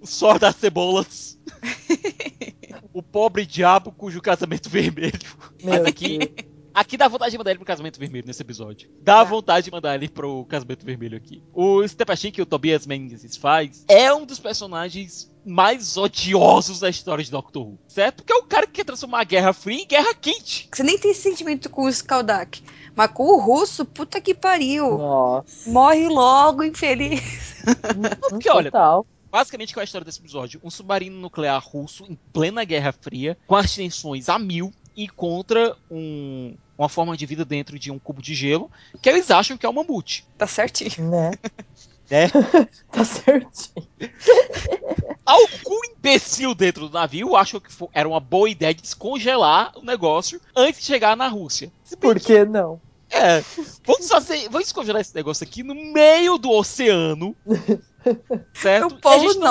O 0.00 0.06
Sor 0.06 0.38
das 0.38 0.56
Cebolas. 0.56 1.38
o 2.92 3.02
pobre 3.02 3.46
diabo 3.46 3.92
cujo 3.92 4.20
casamento 4.20 4.68
vermelho. 4.68 5.20
Meu 5.62 5.74
Mas 5.74 5.86
aqui, 5.86 6.18
Deus. 6.18 6.49
Aqui 6.80 6.96
dá 6.96 7.06
vontade 7.08 7.30
de 7.32 7.38
mandar 7.38 7.50
ele 7.50 7.58
pro 7.58 7.66
casamento 7.66 7.98
vermelho 7.98 8.26
nesse 8.26 8.42
episódio. 8.42 8.90
Dá 9.02 9.22
vontade 9.22 9.66
de 9.66 9.70
mandar 9.70 9.94
ele 9.94 10.08
pro 10.08 10.44
casamento 10.46 10.84
vermelho 10.84 11.16
aqui. 11.16 11.42
O 11.52 11.86
Stepachin 11.86 12.30
que 12.30 12.42
o 12.42 12.46
Tobias 12.46 12.86
Menzies 12.86 13.36
faz 13.36 13.84
é 13.88 14.12
um 14.12 14.24
dos 14.24 14.38
personagens 14.38 15.30
mais 15.44 15.96
odiosos 15.96 16.80
da 16.80 16.88
história 16.90 17.24
de 17.24 17.30
Doctor 17.30 17.66
Who. 17.66 17.78
Certo? 17.88 18.16
Porque 18.16 18.32
é 18.32 18.36
o 18.36 18.42
cara 18.44 18.66
que 18.66 18.72
quer 18.74 18.84
transformar 18.84 19.20
a 19.20 19.24
Guerra 19.24 19.52
Fria 19.52 19.82
em 19.82 19.86
Guerra 19.86 20.14
Quente. 20.14 20.68
Você 20.72 20.82
nem 20.82 20.98
tem 20.98 21.14
sentimento 21.14 21.68
com 21.70 21.82
o 21.84 21.88
Skaldak. 21.88 22.62
Mas 22.94 23.10
com 23.12 23.24
o 23.24 23.40
russo, 23.40 23.84
puta 23.84 24.20
que 24.20 24.34
pariu. 24.34 24.98
Nossa. 24.98 25.70
Morre 25.70 26.08
logo, 26.08 26.62
infeliz. 26.62 27.62
porque, 28.28 28.50
olha, 28.50 28.70
Total. 28.70 29.06
Basicamente, 29.30 29.72
qual 29.72 29.80
é 29.80 29.84
a 29.84 29.86
história 29.86 30.04
desse 30.04 30.18
episódio? 30.18 30.60
Um 30.64 30.70
submarino 30.70 31.18
nuclear 31.18 31.62
russo 31.64 32.04
em 32.08 32.18
plena 32.32 32.64
Guerra 32.64 32.92
Fria, 32.92 33.38
com 33.46 33.54
as 33.54 33.72
tensões 33.74 34.28
a 34.28 34.38
mil, 34.38 34.72
e 34.96 35.08
contra 35.08 35.76
um- 35.90 36.56
uma 36.80 36.88
forma 36.88 37.16
de 37.16 37.26
vida 37.26 37.44
dentro 37.44 37.78
de 37.78 37.90
um 37.90 37.98
cubo 37.98 38.22
de 38.22 38.34
gelo, 38.34 38.70
que 39.02 39.08
eles 39.08 39.30
acham 39.30 39.56
que 39.56 39.66
é 39.66 39.68
um 39.68 39.72
mamute. 39.74 40.26
Tá 40.38 40.46
certinho. 40.46 41.10
Né? 41.10 41.32
É. 42.12 42.26
tá 42.90 43.04
certinho. 43.04 43.86
Algum 45.24 45.78
imbecil 45.96 46.56
dentro 46.56 46.88
do 46.88 46.94
navio 46.94 47.36
achou 47.36 47.60
que 47.60 47.70
era 47.94 48.08
uma 48.08 48.18
boa 48.18 48.50
ideia 48.50 48.74
de 48.74 48.82
descongelar 48.82 49.70
o 49.76 49.84
negócio 49.84 50.40
antes 50.56 50.80
de 50.80 50.86
chegar 50.86 51.16
na 51.16 51.28
Rússia. 51.28 51.70
Por 52.00 52.18
que 52.18 52.44
não? 52.44 52.80
É, 53.08 53.44
vamos 53.84 54.08
fazer, 54.08 54.48
vamos 54.48 54.64
descongelar 54.64 55.00
esse 55.00 55.14
negócio 55.14 55.44
aqui 55.46 55.62
no 55.62 55.74
meio 55.92 56.36
do 56.36 56.50
oceano, 56.50 57.36
certo? 58.54 58.92
O 58.92 58.96
a 58.96 59.00
Polo 59.00 59.28
gente 59.28 59.38
não- 59.38 59.46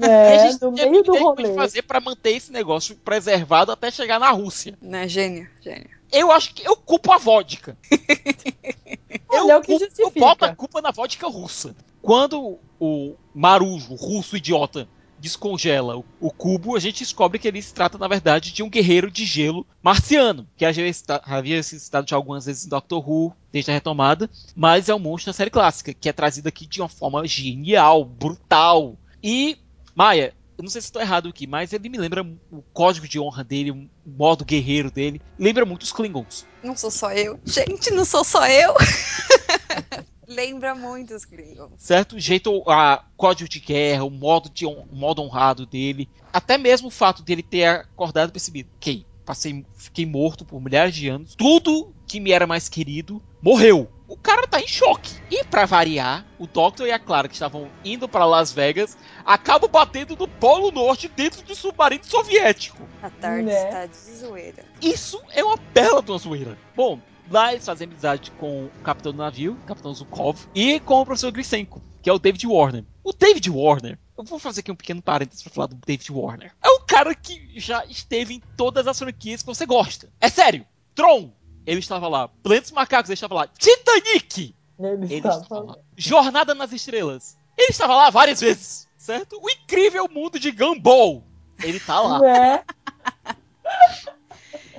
E 0.00 0.04
a 0.04 0.08
É, 0.10 0.50
gente 0.50 0.62
no 0.62 0.72
meio 0.72 1.02
do 1.02 1.16
rolê. 1.18 1.54
fazer 1.54 1.82
pra 1.82 2.00
manter 2.00 2.30
esse 2.36 2.52
negócio 2.52 2.96
preservado 2.96 3.72
até 3.72 3.90
chegar 3.90 4.18
na 4.20 4.30
Rússia. 4.30 4.76
Né, 4.80 5.06
gênio, 5.08 5.48
gênio. 5.60 5.88
Eu 6.12 6.30
acho 6.30 6.52
que 6.54 6.66
eu 6.66 6.76
culpo 6.76 7.10
a 7.12 7.18
vodka. 7.18 7.76
Olha, 9.28 9.52
é 9.54 9.60
que 9.60 9.78
culpo-. 9.78 9.92
Eu 9.98 10.10
boto 10.10 10.44
a 10.44 10.54
culpa 10.54 10.80
na 10.82 10.90
vodka 10.90 11.26
russa. 11.28 11.74
Quando 12.00 12.58
o 12.80 13.14
Marujo, 13.34 13.92
o 13.92 13.96
russo 13.96 14.36
idiota, 14.36 14.88
descongela 15.18 15.96
o, 15.96 16.04
o 16.20 16.30
cubo, 16.32 16.76
a 16.76 16.80
gente 16.80 16.98
descobre 16.98 17.38
que 17.38 17.46
ele 17.46 17.62
se 17.62 17.72
trata, 17.72 17.96
na 17.96 18.08
verdade, 18.08 18.52
de 18.52 18.62
um 18.62 18.68
guerreiro 18.68 19.10
de 19.10 19.24
gelo 19.24 19.64
marciano, 19.82 20.46
que 20.56 20.64
havia 20.64 21.62
sido 21.62 21.78
citado 21.80 22.10
já 22.10 22.16
algumas 22.16 22.44
vezes 22.44 22.66
em 22.66 22.68
Doctor 22.68 23.08
Who, 23.08 23.32
desde 23.52 23.70
a 23.70 23.74
retomada, 23.74 24.28
mas 24.54 24.88
é 24.88 24.94
um 24.94 24.98
monstro 24.98 25.30
da 25.32 25.36
série 25.36 25.50
clássica, 25.50 25.94
que 25.94 26.08
é 26.08 26.12
trazido 26.12 26.48
aqui 26.48 26.66
de 26.66 26.80
uma 26.80 26.88
forma 26.88 27.24
genial, 27.26 28.04
brutal. 28.04 28.96
E, 29.22 29.56
Maia, 29.94 30.34
eu 30.56 30.62
não 30.62 30.70
sei 30.70 30.80
se 30.80 30.86
estou 30.86 31.02
errado 31.02 31.28
aqui, 31.28 31.46
mas 31.46 31.72
ele 31.72 31.88
me 31.88 31.98
lembra 31.98 32.22
o 32.50 32.62
código 32.72 33.08
de 33.08 33.18
honra 33.18 33.42
dele, 33.42 33.70
o 33.70 33.88
modo 34.06 34.44
guerreiro 34.44 34.90
dele, 34.90 35.20
lembra 35.38 35.64
muito 35.64 35.82
os 35.82 35.92
Klingons. 35.92 36.46
Não 36.62 36.76
sou 36.76 36.90
só 36.90 37.12
eu. 37.12 37.38
Gente, 37.44 37.90
não 37.90 38.04
sou 38.04 38.24
só 38.24 38.46
eu. 38.46 38.74
Lembra 40.28 40.74
muito 40.74 41.14
os 41.14 41.24
Klingons. 41.24 41.72
certo? 41.78 42.16
O 42.16 42.20
jeito, 42.20 42.62
a 42.70 43.04
código 43.16 43.48
de 43.48 43.60
guerra, 43.60 44.04
o 44.04 44.10
modo, 44.10 44.48
de, 44.48 44.64
o 44.64 44.86
modo 44.90 45.20
honrado 45.20 45.66
dele, 45.66 46.08
até 46.32 46.56
mesmo 46.56 46.88
o 46.88 46.92
fato 46.92 47.22
dele 47.22 47.42
ter 47.42 47.66
acordado 47.66 48.30
e 48.30 48.32
percebido, 48.32 48.70
ok, 48.76 49.04
passei, 49.24 49.64
fiquei 49.76 50.06
morto 50.06 50.44
por 50.44 50.60
milhares 50.60 50.94
de 50.94 51.08
anos, 51.08 51.34
tudo 51.34 51.94
que 52.12 52.20
me 52.20 52.30
era 52.30 52.46
mais 52.46 52.68
querido 52.68 53.22
morreu. 53.40 53.90
O 54.06 54.18
cara 54.18 54.46
tá 54.46 54.60
em 54.60 54.66
choque. 54.68 55.10
E 55.30 55.42
pra 55.44 55.64
variar, 55.64 56.26
o 56.38 56.46
Doctor 56.46 56.86
e 56.86 56.92
a 56.92 56.98
Clara 56.98 57.26
que 57.26 57.32
estavam 57.32 57.70
indo 57.82 58.06
pra 58.06 58.26
Las 58.26 58.52
Vegas 58.52 58.98
acabam 59.24 59.70
batendo 59.70 60.14
no 60.14 60.28
Polo 60.28 60.70
Norte 60.70 61.08
dentro 61.08 61.40
do 61.42 61.54
submarino 61.54 62.04
soviético. 62.04 62.86
A 63.02 63.08
tarde 63.08 63.44
Né? 63.46 63.64
está 63.66 63.86
de 63.86 63.96
zoeira. 64.18 64.62
Isso 64.82 65.18
é 65.30 65.42
uma 65.42 65.56
bela 65.72 66.02
de 66.02 66.10
uma 66.10 66.18
zoeira. 66.18 66.58
Bom, 66.76 67.00
lá 67.30 67.52
eles 67.54 67.64
fazem 67.64 67.86
amizade 67.88 68.30
com 68.32 68.66
o 68.66 68.70
capitão 68.84 69.12
do 69.12 69.18
navio, 69.18 69.52
o 69.54 69.66
capitão 69.66 69.94
Zukov, 69.94 70.38
e 70.54 70.78
com 70.80 71.00
o 71.00 71.06
professor 71.06 71.32
Grisenko, 71.32 71.80
que 72.02 72.10
é 72.10 72.12
o 72.12 72.18
David 72.18 72.46
Warner. 72.46 72.84
O 73.02 73.14
David 73.14 73.48
Warner, 73.50 73.98
eu 74.18 74.24
vou 74.24 74.38
fazer 74.38 74.60
aqui 74.60 74.70
um 74.70 74.76
pequeno 74.76 75.00
parênteses 75.00 75.42
pra 75.42 75.52
falar 75.54 75.66
do 75.68 75.76
David 75.76 76.12
Warner. 76.12 76.52
É 76.62 76.68
o 76.68 76.80
cara 76.80 77.14
que 77.14 77.58
já 77.58 77.82
esteve 77.86 78.34
em 78.34 78.42
todas 78.58 78.86
as 78.86 78.98
franquias 78.98 79.40
que 79.40 79.46
você 79.46 79.64
gosta. 79.64 80.10
É 80.20 80.28
sério. 80.28 80.66
Tron, 80.94 81.32
ele 81.66 81.80
estava 81.80 82.08
lá. 82.08 82.28
Planetas 82.28 82.70
Macacos, 82.70 83.08
ele 83.10 83.14
estava 83.14 83.34
lá. 83.34 83.46
Titanic, 83.46 84.54
Ele 84.78 85.04
ele 85.04 85.14
estava- 85.16 85.42
estava 85.42 85.60
lá. 85.64 85.76
Jornada 85.96 86.54
nas 86.54 86.72
Estrelas, 86.72 87.36
ele 87.56 87.68
estava 87.70 87.94
lá 87.94 88.10
várias 88.10 88.40
vezes, 88.40 88.88
certo? 88.96 89.38
O 89.42 89.48
incrível 89.50 90.08
mundo 90.10 90.38
de 90.38 90.50
Gumball, 90.50 91.24
ele 91.62 91.78
tá 91.80 92.00
lá. 92.00 92.18
Né? 92.20 92.64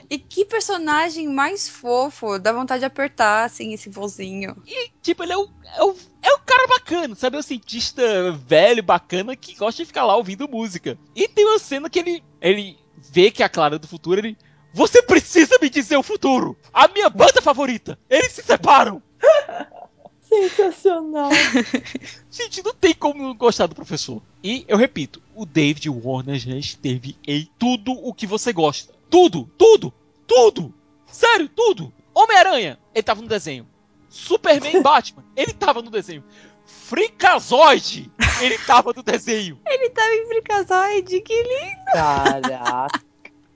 E 0.09 0.17
que 0.19 0.45
personagem 0.45 1.27
mais 1.27 1.67
fofo. 1.67 2.38
Dá 2.38 2.51
vontade 2.51 2.81
de 2.81 2.86
apertar, 2.86 3.45
assim, 3.45 3.73
esse 3.73 3.89
vozinho. 3.89 4.55
Tipo, 5.01 5.23
ele 5.23 5.34
é 5.34 5.38
o, 5.38 5.49
é 5.75 5.84
o, 5.84 5.95
é 6.21 6.34
o 6.34 6.39
cara 6.39 6.67
bacana, 6.67 7.15
sabe? 7.15 7.36
É 7.38 7.39
o 7.39 7.43
cientista 7.43 8.31
velho, 8.34 8.84
bacana, 8.84 9.36
que 9.36 9.55
gosta 9.55 9.81
de 9.81 9.88
ficar 9.88 10.05
lá 10.05 10.15
ouvindo 10.15 10.47
música. 10.47 10.99
E 11.15 11.27
tem 11.27 11.45
uma 11.45 11.57
cena 11.57 11.89
que 11.89 11.97
ele, 11.97 12.23
ele 12.39 12.77
vê 12.97 13.31
que 13.31 13.41
é 13.41 13.45
a 13.45 13.49
Clara 13.49 13.79
do 13.79 13.88
futuro, 13.88 14.19
ele... 14.19 14.38
Você 14.74 15.03
precisa 15.03 15.59
me 15.61 15.69
dizer 15.69 15.97
o 15.97 16.03
futuro! 16.03 16.57
A 16.74 16.88
minha 16.88 17.07
banda 17.07 17.41
favorita! 17.41 17.97
Eles 18.09 18.32
se 18.32 18.41
separam! 18.41 19.01
Sensacional. 20.28 21.30
Gente, 22.32 22.63
não 22.63 22.74
tem 22.74 22.93
como 22.95 23.21
não 23.21 23.36
gostar 23.36 23.67
do 23.67 23.76
professor. 23.76 24.19
E, 24.43 24.65
eu 24.67 24.76
repito, 24.76 25.21
o 25.36 25.45
David 25.45 25.88
Warner 25.91 26.39
já 26.39 26.55
esteve 26.55 27.15
em 27.28 27.47
tudo 27.59 27.91
o 27.91 28.11
que 28.15 28.26
você 28.26 28.51
gosta. 28.51 28.91
Tudo! 29.11 29.47
Tudo! 29.57 29.93
Tudo! 30.26 30.74
Sério, 31.05 31.47
tudo! 31.47 31.93
Homem-Aranha, 32.11 32.80
ele 32.95 33.03
tava 33.03 33.21
no 33.21 33.28
desenho. 33.28 33.67
Superman 34.09 34.78
e 34.78 34.82
Batman, 34.84 35.24
ele 35.36 35.53
tava 35.53 35.84
no 35.84 35.91
desenho. 35.91 36.24
Freakazoid, 36.65 38.11
ele 38.41 38.57
tava 38.57 38.91
no 38.95 39.03
desenho. 39.03 39.59
Ele 39.67 39.89
tava 39.91 40.13
em 40.15 40.28
Freakazoid, 40.28 41.21
que 41.21 41.43
lindo. 41.43 41.91
Caraca. 41.93 43.12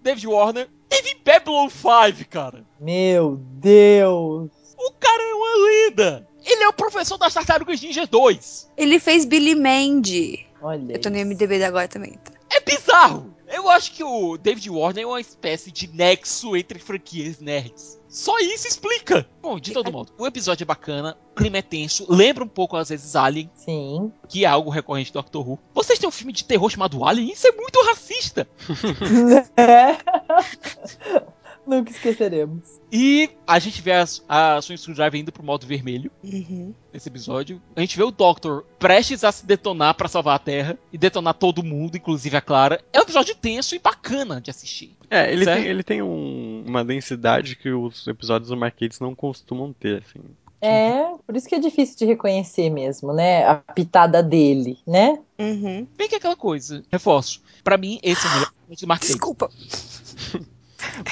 David 0.08 0.26
Warner 0.26 0.70
teve 0.88 1.16
Babylon 1.26 1.68
5, 1.68 2.30
cara. 2.30 2.66
Meu 2.80 3.36
Deus. 3.60 4.49
O 4.78 4.91
cara 4.97 5.22
é 5.22 5.34
uma 5.34 5.66
lenda. 5.68 6.26
Ele 6.45 6.64
é 6.64 6.68
o 6.70 6.72
professor 6.72 7.18
das 7.18 7.34
Tartarugas 7.34 7.82
Ninja 7.82 8.08
2. 8.08 8.72
Ele 8.78 9.01
fez 9.01 9.26
Billy 9.26 9.53
Mandy. 9.53 10.47
Olha. 10.62 10.93
Eu 10.93 11.01
tô 11.01 11.10
no. 11.10 11.18
MDB 11.18 11.62
agora 11.62 11.89
também. 11.89 12.14
tá? 12.14 12.32
É 12.49 12.62
bizarro. 12.62 13.36
Eu 13.49 13.70
acho 13.70 13.91
que 13.91 14.01
o 14.01 14.38
David 14.38 14.70
Warner 14.70 15.03
é 15.03 15.08
uma 15.08 15.20
espécie 15.20 15.72
de 15.74 15.88
nexo 15.93 16.55
entre 16.55 16.80
franquias 16.80 17.39
nerds. 17.41 17.97
Só 18.18 18.39
isso 18.39 18.68
explica. 18.68 19.30
Bom, 19.39 19.59
de 19.59 19.72
todo 19.72 19.91
modo, 19.91 20.11
o 20.18 20.26
episódio 20.26 20.63
é 20.63 20.65
bacana, 20.65 21.15
o 21.32 21.36
clima 21.36 21.59
é 21.59 21.61
tenso, 21.61 22.07
lembra 22.09 22.43
um 22.43 22.47
pouco 22.47 22.76
às 22.76 22.89
vezes 22.89 23.15
Alien, 23.15 23.47
Sim. 23.53 24.11
que 24.28 24.43
é 24.43 24.47
algo 24.47 24.72
recorrente 24.72 25.11
do 25.11 25.22
Doctor 25.22 25.47
Who. 25.47 25.59
Vocês 25.72 25.99
têm 25.99 26.09
um 26.09 26.11
filme 26.11 26.34
de 26.34 26.43
terror 26.43 26.68
chamado 26.68 27.05
Alien? 27.05 27.32
Isso 27.32 27.47
é 27.47 27.51
muito 27.51 27.80
racista. 27.86 28.49
Nunca 31.68 31.91
esqueceremos. 31.91 32.78
E 32.91 33.30
a 33.45 33.59
gente 33.59 33.82
vê 33.82 33.91
a, 33.91 34.05
a 34.30 34.61
Sonic 34.61 34.82
Screwdriver 34.82 35.20
indo 35.20 35.32
pro 35.32 35.43
modo 35.43 35.68
vermelho 35.68 36.09
Uhum. 36.24 36.74
nesse 36.93 37.09
episódio. 37.09 37.61
A 37.76 37.82
gente 37.82 37.97
vê 37.97 38.03
o 38.03 38.11
Doctor 38.11 38.63
prestes 38.80 39.24
a 39.26 39.32
se 39.32 39.45
detonar 39.45 39.93
pra 39.95 40.07
salvar 40.07 40.36
a 40.38 40.39
Terra 40.39 40.80
e 40.93 40.97
detonar 40.97 41.34
todo 41.34 41.61
mundo, 41.61 41.97
inclusive 41.97 42.38
a 42.38 42.41
Clara. 42.41 42.82
É 42.93 42.99
um 42.99 43.03
episódio 43.03 43.36
tenso 43.36 43.76
e 43.76 43.80
bacana 43.80 44.39
de 44.39 44.49
assistir. 44.49 44.95
É, 45.09 45.32
ele 45.32 45.43
Certo. 45.43 45.59
tem, 45.61 45.70
ele 45.70 45.84
tem 45.84 46.01
um- 46.01 46.63
uma 46.65 46.86
densidade 46.86 47.57
que 47.57 47.70
os 47.70 48.07
episódios 48.07 48.49
do 48.49 48.55
Marquetes 48.57 48.99
não 49.01 49.13
costumam 49.13 49.74
ter, 49.74 50.01
assim. 50.05 50.22
É, 50.61 51.03
por 51.26 51.36
isso 51.36 51.47
que 51.47 51.53
é 51.55 51.59
difícil 51.59 51.97
de 51.97 52.05
reconhecer 52.05 52.70
mesmo, 52.72 53.13
né? 53.13 53.45
A 53.45 53.55
pitada 53.57 54.24
dele, 54.24 54.80
né? 54.88 55.20
Uhum. 55.38 55.86
Bem 55.95 56.07
que 56.09 56.15
é 56.15 56.18
aquela 56.18 56.36
coisa. 56.36 56.84
Reforço. 56.91 57.43
Pra 57.63 57.78
mim, 57.78 57.99
esse 58.01 58.26
é 58.26 58.30
o 58.30 58.34
melhor 58.34 58.51
Mark 58.70 58.82
Bates. 58.88 59.07
Desculpa. 59.09 59.49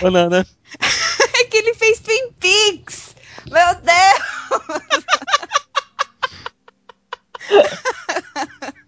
Banana. 0.01 0.45
É 1.37 1.43
que 1.43 1.57
ele 1.57 1.73
fez 1.73 1.99
Twin 1.99 2.31
Peaks. 2.39 3.13
Meu 3.51 3.75
Deus. 3.75 4.21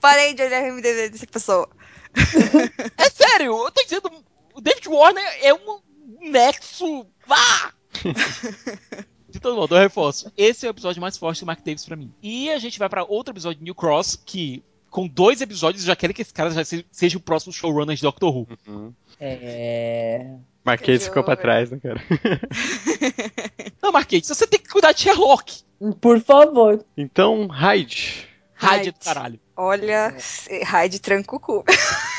Parei 0.00 0.34
de 0.34 0.42
olhar 0.42 0.64
o 0.64 0.74
MDB 0.74 1.10
dessa 1.10 1.26
pessoa. 1.26 1.68
É 2.98 3.10
sério, 3.10 3.56
eu 3.64 3.70
tô 3.70 3.82
dizendo. 3.84 4.10
O 4.54 4.60
David 4.60 4.88
Warner 4.88 5.24
é 5.42 5.54
um 5.54 5.80
nexo. 6.20 7.06
Ah! 7.28 7.72
De 9.28 9.38
todo 9.38 9.56
modo, 9.56 9.76
eu 9.76 9.80
reforço. 9.80 10.32
Esse 10.36 10.66
é 10.66 10.68
o 10.68 10.72
episódio 10.72 11.00
mais 11.00 11.16
forte 11.16 11.40
do 11.40 11.46
Mark 11.46 11.60
Davis 11.62 11.84
pra 11.84 11.96
mim. 11.96 12.12
E 12.22 12.50
a 12.50 12.58
gente 12.58 12.78
vai 12.78 12.88
pra 12.88 13.04
outro 13.04 13.32
episódio 13.32 13.58
de 13.58 13.64
New 13.64 13.74
Cross, 13.74 14.16
que 14.16 14.64
com 14.96 15.06
dois 15.06 15.42
episódios 15.42 15.82
eu 15.82 15.88
já 15.88 15.94
quero 15.94 16.14
que 16.14 16.22
esse 16.22 16.32
cara 16.32 16.48
já 16.50 16.64
se- 16.64 16.86
seja 16.90 17.18
o 17.18 17.20
próximo 17.20 17.52
showrunner 17.52 17.94
de 17.94 18.00
Doctor 18.00 18.34
Who. 18.34 18.48
É. 19.20 20.26
Marquetes 20.64 21.06
ficou 21.06 21.22
pra 21.22 21.36
trás, 21.36 21.70
né, 21.70 21.78
cara? 21.82 22.02
Não, 23.82 23.92
Marquete, 23.92 24.26
você 24.26 24.46
tem 24.46 24.58
que 24.58 24.70
cuidar 24.70 24.92
de 24.92 25.02
Sherlock. 25.02 25.62
Por 26.00 26.18
favor. 26.22 26.82
Então, 26.96 27.46
Hyde. 27.46 28.26
Do 28.58 28.66
Hyde. 28.66 28.92
caralho. 29.04 29.38
Olha, 29.54 30.16
Raid 30.64 30.98
tranca 31.00 31.36
o 31.36 31.40
cu. 31.40 31.62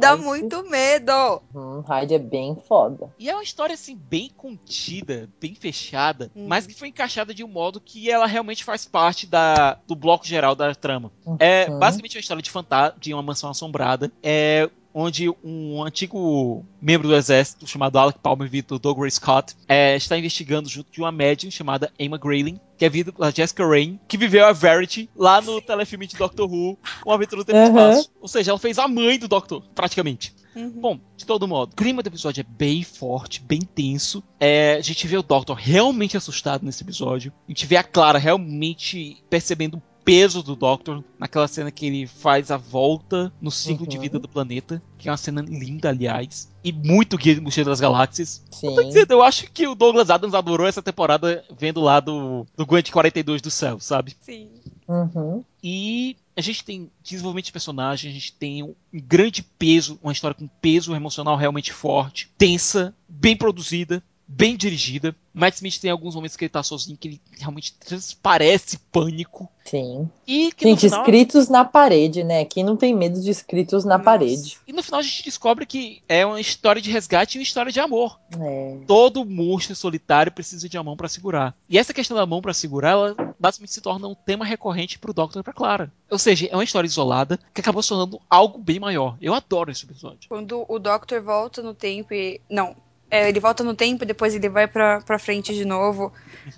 Dá 0.00 0.16
muito 0.16 0.68
medo. 0.68 1.42
Hum, 1.54 1.80
Hyde 1.86 2.14
é 2.14 2.18
bem 2.18 2.56
foda. 2.66 3.12
E 3.18 3.28
é 3.28 3.34
uma 3.34 3.42
história, 3.42 3.74
assim, 3.74 3.94
bem 3.96 4.30
contida, 4.36 5.28
bem 5.40 5.54
fechada, 5.54 6.30
Uhum. 6.34 6.46
mas 6.48 6.66
que 6.66 6.74
foi 6.74 6.88
encaixada 6.88 7.32
de 7.34 7.44
um 7.44 7.48
modo 7.48 7.80
que 7.80 8.10
ela 8.10 8.26
realmente 8.26 8.64
faz 8.64 8.84
parte 8.84 9.26
da, 9.26 9.78
do 9.86 9.94
bloco 9.94 10.26
geral 10.26 10.54
da 10.54 10.74
trama. 10.74 11.12
É 11.38 11.68
Uhum. 11.68 11.78
basicamente 11.78 12.16
uma 12.16 12.20
história 12.20 12.42
de 12.42 12.50
fantasma, 12.50 12.96
de 12.98 13.12
uma 13.14 13.22
mansão 13.22 13.50
assombrada, 13.50 14.10
é, 14.22 14.68
onde 14.92 15.28
um 15.42 15.82
antigo 15.82 16.64
membro 16.80 17.08
do 17.08 17.14
exército, 17.14 17.66
chamado 17.66 17.98
Alec 17.98 18.18
Palmer, 18.18 18.48
vindo 18.48 18.66
do 18.66 18.78
Douglas 18.78 19.14
Scott, 19.14 19.54
é, 19.68 19.96
está 19.96 20.16
investigando 20.16 20.68
junto 20.68 20.90
de 20.90 21.00
uma 21.00 21.12
médium 21.12 21.50
chamada 21.50 21.92
Emma 21.98 22.18
Grayling, 22.18 22.58
que 22.76 22.84
é 22.84 22.88
vida 22.88 23.12
da 23.12 23.30
Jessica 23.30 23.66
Rain, 23.66 24.00
que 24.08 24.16
viveu 24.16 24.44
a 24.46 24.52
Verity 24.52 25.10
lá 25.14 25.40
no 25.40 25.60
telefilme 25.60 26.06
de 26.06 26.16
Doctor 26.16 26.50
Who, 26.50 26.78
uma 27.04 27.14
aventura 27.14 27.42
do 27.42 27.44
tempo 27.44 27.58
Uhum. 27.58 27.90
espaço. 27.90 28.10
Ou 28.20 28.28
seja, 28.28 28.50
ela 28.50 28.58
fez 28.58 28.78
a 28.78 28.88
mãe 28.88 29.18
do 29.18 29.28
Doctor, 29.28 29.62
praticamente. 29.74 30.34
Uhum. 30.56 30.70
Bom, 30.70 31.00
de 31.16 31.24
todo 31.24 31.46
modo, 31.46 31.72
o 31.72 31.76
clima 31.76 32.02
do 32.02 32.08
episódio 32.08 32.40
é 32.40 32.44
bem 32.44 32.82
forte, 32.82 33.40
bem 33.40 33.60
tenso. 33.60 34.22
É, 34.40 34.74
a 34.74 34.80
gente 34.80 35.06
vê 35.06 35.16
o 35.16 35.22
Doctor 35.22 35.54
realmente 35.56 36.16
assustado 36.16 36.64
nesse 36.64 36.82
episódio. 36.82 37.32
A 37.46 37.50
gente 37.50 37.66
vê 37.66 37.76
a 37.76 37.84
Clara 37.84 38.18
realmente 38.18 39.22
percebendo 39.28 39.80
peso 40.04 40.42
do 40.42 40.56
Doctor 40.56 41.04
naquela 41.18 41.46
cena 41.46 41.70
que 41.70 41.86
ele 41.86 42.06
faz 42.06 42.50
a 42.50 42.56
volta 42.56 43.32
no 43.40 43.50
ciclo 43.50 43.86
de 43.86 43.96
Uhum. 43.96 44.02
vida 44.02 44.18
do 44.18 44.28
planeta, 44.28 44.82
que 44.98 45.08
é 45.08 45.10
uma 45.10 45.16
cena 45.16 45.40
linda, 45.42 45.88
aliás, 45.90 46.50
e 46.64 46.72
muito 46.72 47.16
guia 47.16 47.34
de 47.34 47.40
Mochila 47.40 47.70
das 47.70 47.80
Galáxias. 47.80 48.42
Sim. 48.50 48.74
Tô 48.74 48.82
dizendo, 48.82 49.12
eu 49.12 49.22
acho 49.22 49.50
que 49.50 49.66
o 49.66 49.74
Douglas 49.74 50.10
Adams 50.10 50.34
adorou 50.34 50.66
essa 50.66 50.82
temporada 50.82 51.44
vendo 51.58 51.80
lá 51.80 52.00
do, 52.00 52.46
do 52.56 52.66
Gwent 52.66 52.90
42 52.90 53.40
do 53.42 53.50
céu, 53.50 53.78
sabe? 53.80 54.16
Sim. 54.20 54.48
Uhum. 54.88 55.44
E 55.62 56.16
a 56.36 56.40
gente 56.40 56.64
tem 56.64 56.90
desenvolvimento 57.02 57.46
de 57.46 57.52
personagem, 57.52 58.10
a 58.10 58.14
gente 58.14 58.32
tem 58.32 58.62
um 58.62 58.74
grande 58.92 59.42
peso, 59.42 59.98
uma 60.02 60.12
história 60.12 60.34
com 60.34 60.48
peso 60.60 60.94
emocional 60.94 61.36
realmente 61.36 61.72
forte, 61.72 62.30
tensa, 62.36 62.94
bem 63.08 63.36
produzida, 63.36 64.02
bem 64.30 64.56
dirigida. 64.56 65.14
Matt 65.34 65.56
Smith 65.56 65.80
tem 65.80 65.90
alguns 65.90 66.14
momentos 66.14 66.36
que 66.36 66.44
ele 66.44 66.50
tá 66.50 66.62
sozinho 66.62 66.96
que 66.96 67.08
ele 67.08 67.20
realmente 67.38 67.72
transparece 67.74 68.78
pânico. 68.92 69.48
Sim. 69.64 70.08
E 70.26 70.50
Gente, 70.58 70.88
final, 70.88 71.00
escritos 71.00 71.48
na 71.48 71.64
parede, 71.64 72.24
né? 72.24 72.44
Quem 72.44 72.64
não 72.64 72.76
tem 72.76 72.94
medo 72.94 73.20
de 73.20 73.30
escritos 73.30 73.84
na 73.84 73.98
Nossa. 73.98 74.04
parede? 74.04 74.58
e 74.66 74.72
no 74.72 74.82
final 74.82 75.00
a 75.00 75.02
gente 75.02 75.24
descobre 75.24 75.66
que 75.66 76.02
é 76.08 76.24
uma 76.24 76.40
história 76.40 76.80
de 76.80 76.90
resgate 76.90 77.36
e 77.36 77.38
uma 77.38 77.44
história 77.44 77.70
de 77.70 77.78
amor. 77.80 78.18
É. 78.40 78.78
Todo 78.86 79.24
monstro 79.24 79.74
solitário 79.74 80.32
precisa 80.32 80.68
de 80.68 80.76
uma 80.76 80.84
mão 80.84 80.96
pra 80.96 81.08
segurar. 81.08 81.54
E 81.68 81.78
essa 81.78 81.94
questão 81.94 82.16
da 82.16 82.26
mão 82.26 82.40
pra 82.40 82.54
segurar, 82.54 82.90
ela 82.90 83.34
basicamente 83.38 83.74
se 83.74 83.80
torna 83.80 84.08
um 84.08 84.14
tema 84.14 84.44
recorrente 84.44 84.98
pro 84.98 85.14
Doctor 85.14 85.40
e 85.40 85.44
pra 85.44 85.52
Clara. 85.52 85.92
Ou 86.10 86.18
seja, 86.18 86.48
é 86.50 86.56
uma 86.56 86.64
história 86.64 86.86
isolada 86.86 87.38
que 87.54 87.60
acabou 87.60 87.82
se 87.82 87.88
tornando 87.90 88.20
algo 88.28 88.58
bem 88.58 88.80
maior. 88.80 89.16
Eu 89.20 89.34
adoro 89.34 89.70
esse 89.70 89.84
episódio. 89.84 90.28
Quando 90.28 90.64
o 90.68 90.78
Doctor 90.78 91.20
volta 91.20 91.62
no 91.62 91.74
tempo 91.74 92.14
e. 92.14 92.40
Não. 92.48 92.74
É, 93.10 93.28
ele 93.28 93.40
volta 93.40 93.64
no 93.64 93.74
tempo, 93.74 94.04
depois 94.04 94.34
ele 94.34 94.48
vai 94.48 94.66
pra, 94.68 95.00
pra 95.00 95.18
frente 95.18 95.54
de 95.54 95.64
novo. 95.64 96.12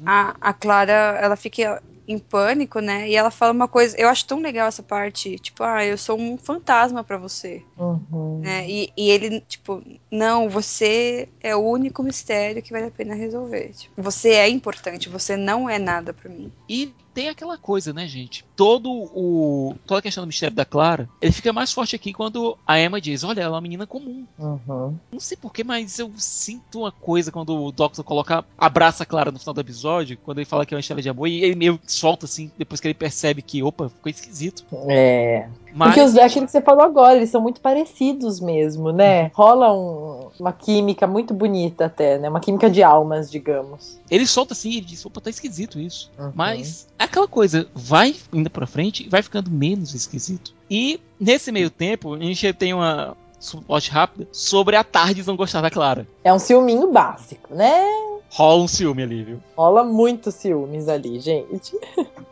A, 0.05 0.37
a 0.41 0.53
Clara, 0.53 1.19
ela 1.21 1.37
fica 1.37 1.83
em 2.07 2.19
pânico, 2.19 2.81
né? 2.81 3.09
E 3.09 3.15
ela 3.17 3.31
fala 3.31 3.53
uma 3.53 3.69
coisa, 3.69 3.97
eu 3.99 4.09
acho 4.09 4.27
tão 4.27 4.41
legal 4.41 4.67
essa 4.69 4.83
parte, 4.83 5.39
tipo, 5.39 5.63
ah, 5.63 5.85
eu 5.85 5.97
sou 5.97 6.19
um 6.19 6.37
fantasma 6.37 7.05
pra 7.05 7.17
você, 7.17 7.63
Uhum. 7.77 8.41
né? 8.43 8.69
E, 8.69 8.93
e 8.97 9.11
ele, 9.11 9.41
tipo, 9.41 9.83
não, 10.11 10.49
você 10.49 11.29
é 11.41 11.55
o 11.55 11.61
único 11.61 12.03
mistério 12.03 12.63
que 12.63 12.73
vale 12.73 12.87
a 12.87 12.91
pena 12.91 13.15
resolver. 13.15 13.73
Tipo, 13.73 14.03
você 14.03 14.31
é 14.31 14.49
importante, 14.49 15.09
você 15.09 15.37
não 15.37 15.71
é 15.71 15.79
nada 15.79 16.13
pra 16.13 16.29
mim. 16.29 16.53
E 16.69 16.93
tem 17.15 17.29
aquela 17.29 17.57
coisa, 17.59 17.93
né, 17.93 18.07
gente? 18.07 18.45
Todo 18.57 18.91
o. 18.91 19.75
Toda 19.87 20.01
a 20.01 20.03
questão 20.03 20.25
do 20.25 20.27
mistério 20.27 20.55
da 20.55 20.65
Clara, 20.65 21.09
ele 21.21 21.33
fica 21.33 21.53
mais 21.53 21.73
forte 21.73 21.97
aqui 21.97 22.13
quando 22.13 22.57
a 22.67 22.81
Emma 22.81 23.01
diz: 23.01 23.25
Olha, 23.25 23.41
ela 23.41 23.53
é 23.53 23.57
uma 23.57 23.61
menina 23.61 23.87
comum. 23.87 24.27
Uhum. 24.39 24.97
Não 25.11 25.21
sei 25.21 25.37
porquê, 25.37 25.63
mas 25.65 25.99
eu 25.99 26.11
sinto 26.17 26.81
uma 26.81 26.93
coisa 26.93 27.31
quando 27.31 27.57
o 27.57 27.73
Doctor 27.73 28.05
coloca. 28.05 28.45
abraça 28.57 29.03
a 29.03 29.07
Clara 29.07 29.31
no 29.31 29.39
final 29.39 29.55
do 29.55 29.61
episódio, 29.61 30.19
quando 30.19 30.39
ele 30.39 30.45
fala 30.45 30.67
que 30.67 30.75
é 30.75 30.77
uma 30.77 30.81
história 30.81 31.03
de 31.03 31.09
amor, 31.09 31.27
e 31.27 31.43
ele 31.43 31.55
meio 31.55 31.79
solta 31.87 32.27
assim, 32.27 32.51
depois 32.57 32.81
que 32.81 32.87
ele 32.87 32.95
percebe 32.95 33.43
que, 33.43 33.63
opa, 33.63 33.89
ficou 33.89 34.11
esquisito. 34.11 34.65
É. 34.89 35.49
Mas. 35.75 35.89
Porque 35.89 36.01
os, 36.03 36.17
aquilo 36.17 36.47
que 36.47 36.53
você 36.53 36.61
falou 36.61 36.83
agora, 36.85 37.17
eles 37.17 37.31
são 37.31 37.41
muito 37.41 37.61
parecidos 37.61 38.41
mesmo, 38.41 38.93
né? 38.93 39.31
Rola 39.35 39.73
um- 39.73 40.29
uma 40.39 40.53
química 40.53 41.07
muito 41.07 41.33
bonita 41.35 41.87
até, 41.87 42.19
né? 42.19 42.29
Uma 42.29 42.41
química 42.41 42.69
de 42.71 42.83
almas, 42.83 43.31
digamos. 43.31 43.99
Ele 44.11 44.27
solta 44.27 44.53
assim 44.53 44.71
e 44.73 44.81
diz: 44.81 45.05
opa, 45.07 45.21
tá 45.21 45.31
esquisito 45.31 45.79
isso. 45.79 46.11
Uhum. 46.19 46.33
Mas 46.35 46.87
é 46.99 47.05
aquela 47.05 47.27
coisa, 47.29 47.67
vai 47.75 48.15
indo 48.33 48.51
pra 48.51 48.67
frente 48.67 49.05
e 49.05 49.09
vai 49.09 49.23
ficando 49.23 49.51
menos 49.51 49.95
esquisito. 49.95 50.55
E 50.71 51.01
nesse 51.19 51.51
meio 51.53 51.71
tempo, 51.71 52.15
a 52.15 52.19
gente 52.19 52.53
tem 52.53 52.73
uma 52.75 53.17
suporte 53.39 53.91
rápida 53.91 54.29
sobre 54.31 54.77
a 54.77 54.85
Tardes 54.85 55.27
não 55.27 55.37
gostar 55.37 55.61
da 55.61 55.71
Clara. 55.71 56.07
É 56.23 56.33
um 56.33 56.39
ciúminho 56.39 56.93
básico, 56.93 57.55
né? 57.55 57.83
Rola 58.35 58.63
um 58.65 58.69
ciúme 58.69 59.03
ali, 59.03 59.23
viu? 59.23 59.43
Rola 59.55 59.85
muito 59.85 60.33
ciúmes 60.33 60.89
ali, 60.89 61.21
gente. 61.21 61.79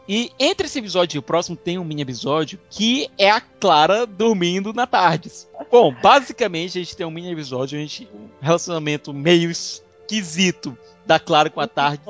E 0.09 0.32
entre 0.40 0.66
esse 0.66 0.78
episódio 0.78 1.18
e 1.18 1.20
o 1.20 1.22
próximo 1.22 1.57
tem 1.57 1.78
um 1.78 1.84
mini 1.84 2.01
episódio 2.01 2.59
que 2.70 3.11
é 3.18 3.30
a 3.30 3.40
Clara 3.40 4.07
dormindo 4.07 4.72
na 4.72 4.86
Tardes. 4.86 5.46
Bom, 5.70 5.94
basicamente 6.03 6.78
a 6.78 6.82
gente 6.82 6.96
tem 6.96 7.07
um 7.07 7.11
mini 7.11 7.30
episódio, 7.30 7.78
a 7.78 7.82
gente 7.82 8.09
um 8.14 8.28
relacionamento 8.40 9.12
meio 9.12 9.51
esquisito 9.51 10.76
da 11.05 11.20
Clara 11.20 11.51
com 11.51 11.61
a 11.61 11.68
Tardes 11.68 12.07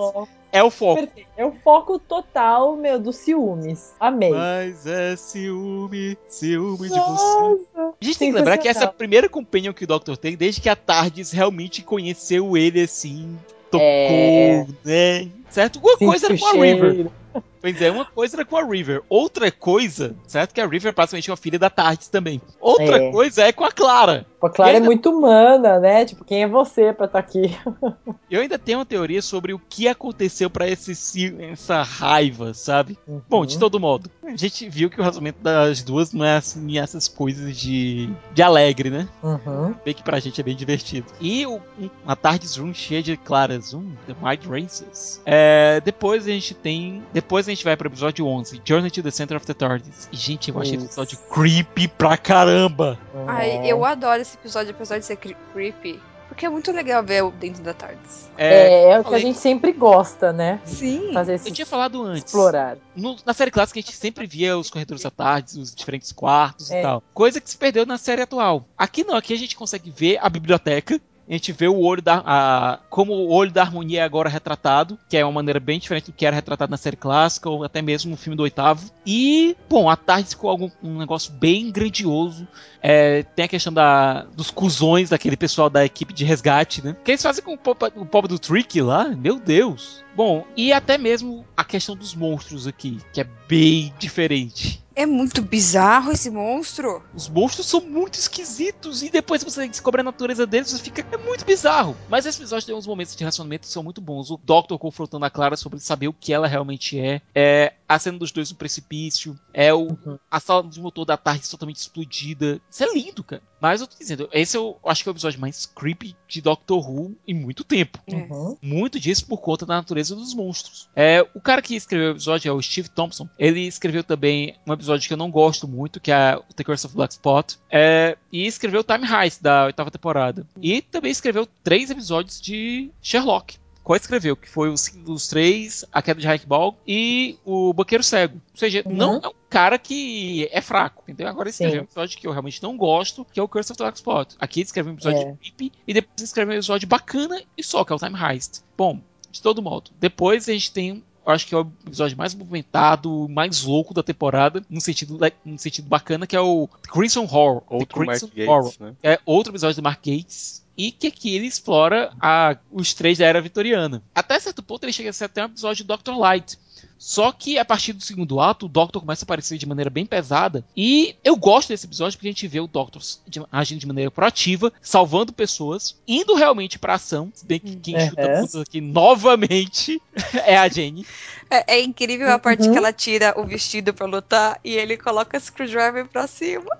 é 0.53 0.63
o 0.63 0.71
foco. 0.71 1.09
É 1.37 1.45
o 1.45 1.53
foco 1.53 1.99
total, 1.99 2.77
meu, 2.77 2.99
dos 2.99 3.17
ciúmes. 3.17 3.93
Amei. 3.99 4.31
Mas 4.31 4.87
é 4.87 5.17
ciúme, 5.17 6.17
ciúme 6.29 6.89
de 6.89 6.95
você. 6.95 6.99
Nossa. 6.99 7.95
A 8.01 8.05
gente 8.05 8.19
tem 8.19 8.31
que 8.31 8.37
lembrar 8.37 8.59
que 8.59 8.69
essa 8.69 8.85
é 8.85 8.85
a 8.85 8.93
primeira 8.93 9.29
companion 9.29 9.73
que 9.73 9.85
o 9.85 9.87
Doctor 9.87 10.17
tem 10.17 10.37
desde 10.37 10.61
que 10.61 10.69
a 10.69 10.77
Tardes 10.77 11.31
realmente 11.31 11.83
conheceu 11.83 12.57
ele 12.57 12.81
assim, 12.81 13.39
tocou, 13.71 13.85
É. 13.87 14.67
né? 14.85 15.29
Certo? 15.51 15.79
Uma 15.81 15.97
coisa 15.99 16.27
era 16.27 16.39
com 16.39 16.47
a 16.47 16.53
River. 16.53 16.95
cheiro. 16.95 17.13
Pois 17.63 17.81
é, 17.83 17.91
uma 17.91 18.07
coisa 18.07 18.37
era 18.37 18.45
com 18.47 18.57
a 18.57 18.65
River. 18.65 19.03
Outra 19.07 19.53
coisa, 19.53 20.17
certo? 20.27 20.55
Que 20.55 20.63
a 20.63 20.67
River 20.67 20.89
é 20.89 20.93
praticamente 20.95 21.31
uma 21.31 21.37
filha 21.37 21.59
da 21.59 21.69
Tardes 21.69 22.09
também. 22.09 22.41
Outra 22.59 22.97
É. 22.97 23.13
coisa 23.13 23.43
é 23.45 23.53
com 23.53 23.65
a 23.65 23.71
Clara. 23.71 24.25
Pô, 24.41 24.47
A 24.47 24.51
Clara 24.51 24.73
é 24.73 24.75
ainda- 24.77 24.87
muito 24.87 25.11
humana, 25.11 25.79
né? 25.79 26.07
Tipo, 26.07 26.25
quem 26.25 26.43
é 26.43 26.49
você 26.49 26.91
pra 26.91 27.05
estar 27.05 27.19
aqui? 27.19 27.55
Eu 28.31 28.41
ainda 28.41 28.59
tenho 28.59 28.79
uma 28.79 28.87
teoria 28.87 29.21
sobre 29.21 29.53
o 29.53 29.59
que 29.59 29.87
aconteceu 29.87 30.51
ci- 30.97 31.37
essa 31.53 31.83
raiva, 31.83 32.55
sabe? 32.55 32.99
Bom, 33.29 33.45
de 33.45 33.55
Uhum. 33.55 33.61
todo 33.61 33.79
modo, 33.79 34.11
a 34.25 34.35
gente 34.37 34.67
viu 34.71 34.89
que 34.89 34.97
o 34.97 35.01
relacionamento 35.03 35.41
das 35.43 35.83
duas 35.83 36.15
não 36.15 36.25
é 36.25 36.37
assim 36.39 36.79
essas 36.79 37.09
coisas 37.09 37.55
de, 37.59 38.09
de 38.33 38.43
alegre, 38.43 38.89
né? 38.89 39.07
Uhum. 39.23 39.75
Bem 39.85 39.93
que 39.93 40.03
pra 40.03 40.19
gente 40.19 40.41
é 40.41 40.45
bem 40.45 40.57
divertido. 40.57 41.09
E 41.21 41.45
o- 41.47 41.61
um- 41.79 41.91
uma 42.07 42.17
Tardes 42.17 42.57
Room 42.57 42.73
cheia 42.73 43.03
de 43.03 43.19
claras. 43.19 43.75
Um, 43.75 43.93
The 44.07 44.15
Mind 44.23 44.47
Races. 44.47 45.21
É, 45.27 45.40
depois 45.85 46.25
a 46.27 46.31
gente 46.31 46.55
tem. 46.55 47.03
Depois 47.13 47.47
a 47.47 47.51
gente 47.51 47.65
vai 47.65 47.77
pro 47.77 47.89
episódio 47.89 48.27
11, 48.27 48.61
Journey 48.65 48.91
to 48.91 49.03
the 49.03 49.11
Center 49.11 49.37
of 49.37 49.47
the 49.47 49.55
TARDIS. 49.55 50.09
E, 50.13 50.17
gente, 50.17 50.51
eu 50.51 50.61
achei 50.61 50.77
esse 50.77 50.87
episódio 50.87 51.19
creepy 51.33 51.89
pra 51.89 52.17
caramba. 52.17 52.99
Ai, 53.27 53.51
É. 53.51 53.67
eu 53.73 53.85
adoro 53.85 54.21
esse 54.21 54.37
episódio, 54.37 54.71
apesar 54.73 54.99
de 54.99 55.05
ser 55.05 55.17
cre- 55.17 55.37
creepy. 55.53 56.01
Porque 56.29 56.47
é 56.47 56.49
muito 56.49 56.71
legal 56.71 57.03
ver 57.03 57.25
o 57.25 57.33
dentro 57.33 57.61
da 57.61 57.75
TARDIS. 57.75 58.31
É, 58.39 58.93
é 58.93 59.01
o 59.01 59.05
que 59.05 59.15
a 59.15 59.19
gente 59.19 59.37
sempre 59.37 59.73
gosta, 59.73 60.33
né? 60.33 60.61
Sim. 60.65 61.11
Fazer 61.13 61.33
Eu 61.33 61.37
esse 61.37 61.51
tinha 61.51 61.67
falado 61.67 62.03
antes. 62.05 62.25
explorar. 62.25 62.77
No- 62.95 63.17
na 63.27 63.35
série 63.35 63.51
clássica 63.51 63.81
a 63.81 63.83
gente 63.83 63.93
sempre 63.97 64.29
via 64.29 64.57
os 64.57 64.71
corredores 64.71 65.03
da 65.03 65.11
tarde, 65.11 65.59
os 65.61 65.75
diferentes 65.75 66.13
quartos 66.13 66.71
e 66.71 66.77
É. 66.77 66.83
tal. 66.83 67.03
Coisa 67.13 67.41
que 67.41 67.51
se 67.51 67.57
perdeu 67.59 67.85
na 67.85 67.99
série 67.99 68.23
atual. 68.23 68.65
Aqui 68.79 69.03
não, 69.03 69.17
aqui 69.17 69.35
a 69.35 69.37
gente 69.37 69.57
consegue 69.57 69.91
ver 69.91 70.19
a 70.23 70.29
biblioteca. 70.29 71.01
A 71.31 71.35
gente 71.35 71.53
vê 71.53 71.69
o 71.69 71.79
olho 71.79 72.03
da. 72.03 72.23
a- 72.27 72.81
como 72.91 73.13
o 73.13 73.31
olho 73.33 73.53
da 73.53 73.63
harmonia 73.63 74.01
é 74.01 74.03
agora 74.03 74.29
retratado, 74.29 74.99
que 75.09 75.17
é 75.17 75.25
uma 75.25 75.31
maneira 75.31 75.61
bem 75.61 75.79
diferente 75.79 76.07
do 76.07 76.13
que 76.13 76.27
era 76.27 76.35
retratado 76.35 76.71
na 76.71 76.77
série 76.77 76.97
clássica, 76.97 77.49
ou 77.49 77.63
até 77.63 77.81
mesmo 77.81 78.11
no 78.11 78.17
filme 78.17 78.37
do 78.37 78.43
oitavo. 78.43 78.91
E, 79.07 79.57
bom, 79.69 79.89
a 79.89 79.95
tarde 79.95 80.31
ficou 80.31 80.51
algum, 80.51 80.69
um 80.83 80.99
negócio 80.99 81.33
bem 81.33 81.71
grandioso. 81.71 82.49
É, 82.83 83.23
tem 83.23 83.45
a 83.45 83.49
questão 83.49 83.73
da, 83.73 84.23
dos 84.35 84.51
cuzões 84.51 85.11
daquele 85.11 85.37
pessoal 85.37 85.71
da 85.71 85.85
equipe 85.85 86.13
de 86.13 86.25
resgate, 86.25 86.85
né? 86.85 86.97
Que 87.05 87.13
eles 87.13 87.23
fazem 87.23 87.45
com 87.45 87.53
o 87.55 87.59
pobre, 87.59 87.93
o 87.95 88.05
pobre 88.07 88.29
do 88.29 88.39
Trick 88.39 88.81
lá, 88.83 89.05
meu 89.09 89.39
Deus. 89.39 90.03
Bom, 90.17 90.45
e 90.57 90.73
até 90.73 90.99
mesmo 90.99 91.45
a 91.57 91.63
questão 91.63 91.95
dos 91.95 92.15
monstros 92.15 92.67
aqui, 92.67 92.99
que 93.13 93.21
é 93.21 93.27
bem 93.47 93.95
diferente. 93.99 94.83
É 95.01 95.07
muito 95.07 95.41
bizarro 95.41 96.13
esse 96.13 96.29
monstro. 96.29 97.03
Os 97.15 97.27
monstros 97.27 97.67
são 97.67 97.81
muito 97.81 98.19
esquisitos 98.19 99.03
e 99.03 99.09
depois 99.09 99.43
você 99.43 99.67
descobre 99.67 100.03
a 100.03 100.05
natureza 100.05 100.47
deles 100.47 100.71
e 100.75 100.79
fica 100.79 101.03
é 101.11 101.17
muito 101.17 101.43
bizarro. 101.43 101.97
Mas 102.07 102.27
esse 102.27 102.39
episódio 102.39 102.67
tem 102.67 102.75
uns 102.75 102.87
momentos 102.87 103.17
de 103.17 103.25
relacionamento 103.25 103.67
que 103.67 103.73
são 103.73 103.83
muito 103.83 103.99
bons. 104.03 104.31
O 104.31 104.39
Doctor 104.45 104.79
confrontando 104.79 105.25
a 105.25 105.31
Clara 105.31 105.57
sobre 105.57 105.81
saber 105.81 106.09
o 106.09 106.13
que 106.13 106.35
ela 106.35 106.47
realmente 106.47 107.01
é. 107.01 107.23
É 107.35 107.73
a 107.91 107.99
cena 107.99 108.17
dos 108.17 108.31
dois 108.31 108.49
no 108.53 108.57
precipício. 108.57 109.37
É 109.53 109.75
o, 109.75 109.89
a 110.31 110.39
sala 110.39 110.63
de 110.63 110.81
motor 110.81 111.05
da 111.05 111.17
tarde 111.17 111.51
totalmente 111.51 111.79
explodida. 111.79 112.61
Isso 112.71 112.85
é 112.85 112.95
lindo, 112.95 113.25
cara. 113.25 113.43
Mas 113.61 113.81
eu 113.81 113.89
tô 113.89 113.97
dizendo, 113.99 114.29
esse 114.33 114.57
eu 114.57 114.79
acho 114.87 115.03
que 115.03 115.09
é 115.09 115.11
o 115.11 115.13
episódio 115.13 115.41
mais 115.41 115.67
creepy 115.67 116.17
de 116.29 116.41
Doctor 116.41 116.89
Who 116.89 117.17
em 117.27 117.35
muito 117.35 117.65
tempo. 117.65 117.99
Uhum. 118.09 118.57
Muito 118.63 119.01
disso 119.01 119.27
por 119.27 119.39
conta 119.39 119.67
da 119.67 119.75
natureza 119.75 120.15
dos 120.15 120.33
monstros. 120.33 120.89
É, 120.95 121.29
o 121.35 121.41
cara 121.41 121.61
que 121.61 121.75
escreveu 121.75 122.11
o 122.11 122.13
episódio 122.13 122.49
é 122.49 122.53
o 122.53 122.63
Steve 122.63 122.89
Thompson. 122.89 123.29
Ele 123.37 123.67
escreveu 123.67 124.05
também 124.05 124.55
um 124.65 124.73
episódio 124.73 125.09
que 125.09 125.13
eu 125.13 125.19
não 125.19 125.31
gosto 125.31 125.67
muito, 125.67 125.99
que 125.99 126.13
é 126.13 126.37
o 126.37 126.55
The 126.55 126.63
Curse 126.63 126.87
of 126.87 126.95
Black 126.95 127.15
Spot. 127.15 127.55
É, 127.69 128.17
e 128.33 128.47
escreveu 128.47 128.85
Time 128.85 129.05
Heist, 129.05 129.43
da 129.43 129.65
oitava 129.65 129.91
temporada. 129.91 130.47
E 130.63 130.81
também 130.81 131.11
escreveu 131.11 131.45
três 131.65 131.91
episódios 131.91 132.41
de 132.41 132.93
Sherlock. 133.03 133.59
Co-escreveu, 133.91 134.37
que 134.37 134.49
foi 134.49 134.69
os, 134.71 134.89
os 135.05 135.27
três, 135.27 135.85
A 135.93 136.01
Queda 136.01 136.21
de 136.21 136.27
Hackball 136.29 136.77
e 136.87 137.37
o 137.45 137.73
Banqueiro 137.73 138.05
Cego. 138.05 138.35
Ou 138.53 138.57
seja, 138.57 138.85
Uhum. 138.87 138.95
não 138.95 139.15
é 139.21 139.27
um 139.27 139.33
cara 139.49 139.81
que 139.81 140.49
é 140.53 140.61
fraco, 140.61 141.03
entendeu? 141.09 141.27
Agora 141.27 141.49
ele 141.49 141.51
escreveu 141.51 141.75
Sim. 141.75 141.81
um 141.81 141.85
episódio 141.85 142.17
que 142.21 142.25
eu 142.25 142.31
realmente 142.31 142.63
não 142.63 142.77
gosto, 142.77 143.27
que 143.33 143.41
é 143.41 143.43
o 143.43 143.49
Curse 143.49 143.73
of 143.73 143.79
the 143.79 143.83
Black 143.83 143.99
Spot. 143.99 144.33
Aqui 144.39 144.61
ele 144.61 144.67
escreveu 144.67 144.93
um 144.93 144.95
episódio 144.95 145.19
É. 145.19 145.35
creepy 145.41 145.73
e 145.89 145.93
depois 145.93 146.21
escreveu 146.23 146.53
um 146.55 146.59
episódio 146.59 146.87
bacana 146.87 147.43
e 147.59 147.65
só, 147.65 147.85
que 147.85 147.93
é 147.93 147.97
o 147.97 147.99
Time 147.99 148.17
Heist. 148.17 148.61
Bom, 148.79 149.01
de 149.29 149.43
todo 149.43 149.61
modo. 149.61 149.91
Depois 149.99 150.49
a 150.49 150.53
gente 150.53 150.71
tem 150.71 151.03
eu 151.27 151.33
acho 151.33 151.47
que 151.47 151.55
é 151.55 151.59
o 151.59 151.71
episódio 151.87 152.17
mais 152.17 152.35
movimentado, 152.35 153.29
mais 153.29 153.63
louco 153.65 153.93
da 153.93 154.03
temporada, 154.03 154.65
num 154.71 154.81
sentido, 154.81 155.19
num 155.45 155.59
sentido 155.59 155.87
bacana, 155.89 156.27
que 156.27 156.35
é 156.35 156.41
o 156.41 156.67
Crimson 156.91 157.25
Horror. 157.25 157.61
The 157.63 157.75
Outro 157.75 158.07
Mark 158.07 158.19
Crimson 158.21 158.31
Gates, 158.35 158.79
né? 158.79 158.95
é 159.03 159.19
outro 159.27 159.53
episódio 159.53 159.77
do 159.77 159.83
Mark 159.85 159.99
Gates. 160.05 160.65
E 160.77 160.93
que 160.93 161.09
aqui 161.09 161.35
ele 161.35 161.47
explora 161.47 162.13
a- 162.21 162.57
os 162.71 162.95
três 162.95 163.19
da 163.19 163.27
era 163.27 163.41
vitoriana. 163.41 164.03
Até 164.15 164.39
certo 164.39 164.63
ponto 164.63 164.85
ele 164.85 164.93
chega 164.93 165.11
a 165.11 165.13
ser 165.13 165.25
até 165.25 165.43
um 165.43 165.47
episódio 165.47 165.85
do 165.85 165.97
Dr. 165.97 166.13
Light. 166.17 166.57
Só 166.97 167.33
que 167.33 167.59
a 167.59 167.65
partir 167.65 167.93
do 167.95 168.03
segundo 168.03 168.41
ato, 168.41 168.67
o 168.67 168.69
Doctor 168.69 169.01
começa 169.01 169.23
a 169.23 169.27
aparecer 169.27 169.57
de 169.59 169.67
maneira 169.67 169.89
bem 169.91 170.05
pesada. 170.05 170.65
E 170.77 171.17
eu 171.25 171.35
gosto 171.37 171.71
desse 171.71 171.87
episódio 171.87 172.19
porque 172.19 172.29
a 172.29 172.31
gente 172.31 172.47
vê 172.47 172.61
o 172.61 172.67
Doctor 172.67 173.01
de- 173.27 173.43
agindo 173.51 173.81
de 173.81 173.87
maneira 173.87 174.11
proativa, 174.11 174.71
salvando 174.83 175.33
pessoas, 175.33 175.97
indo 176.07 176.35
realmente 176.35 176.79
pra 176.79 176.95
ação. 176.95 177.31
Se 177.35 177.45
bem 177.47 177.59
que 177.59 177.77
quem 177.77 177.95
Uhum. 177.97 178.09
chuta 178.11 178.41
puta 178.43 178.63
aqui 178.63 178.81
novamente 178.83 180.01
é 180.47 180.59
a 180.59 180.69
Jenny. 180.69 181.07
É, 181.51 181.77
é 181.77 181.81
incrível 181.83 182.31
a 182.33 182.39
parte 182.39 182.67
Uhum. 182.67 182.73
que 182.73 182.79
ela 182.79 182.93
tira 182.93 183.35
o 183.39 183.47
vestido 183.47 183.93
pra 183.95 184.07
lutar 184.07 184.61
e 184.63 184.75
ele 184.75 184.97
coloca 184.99 185.37
a 185.37 185.41
screwdriver 185.41 186.07
pra 186.07 186.27
cima. 186.27 186.71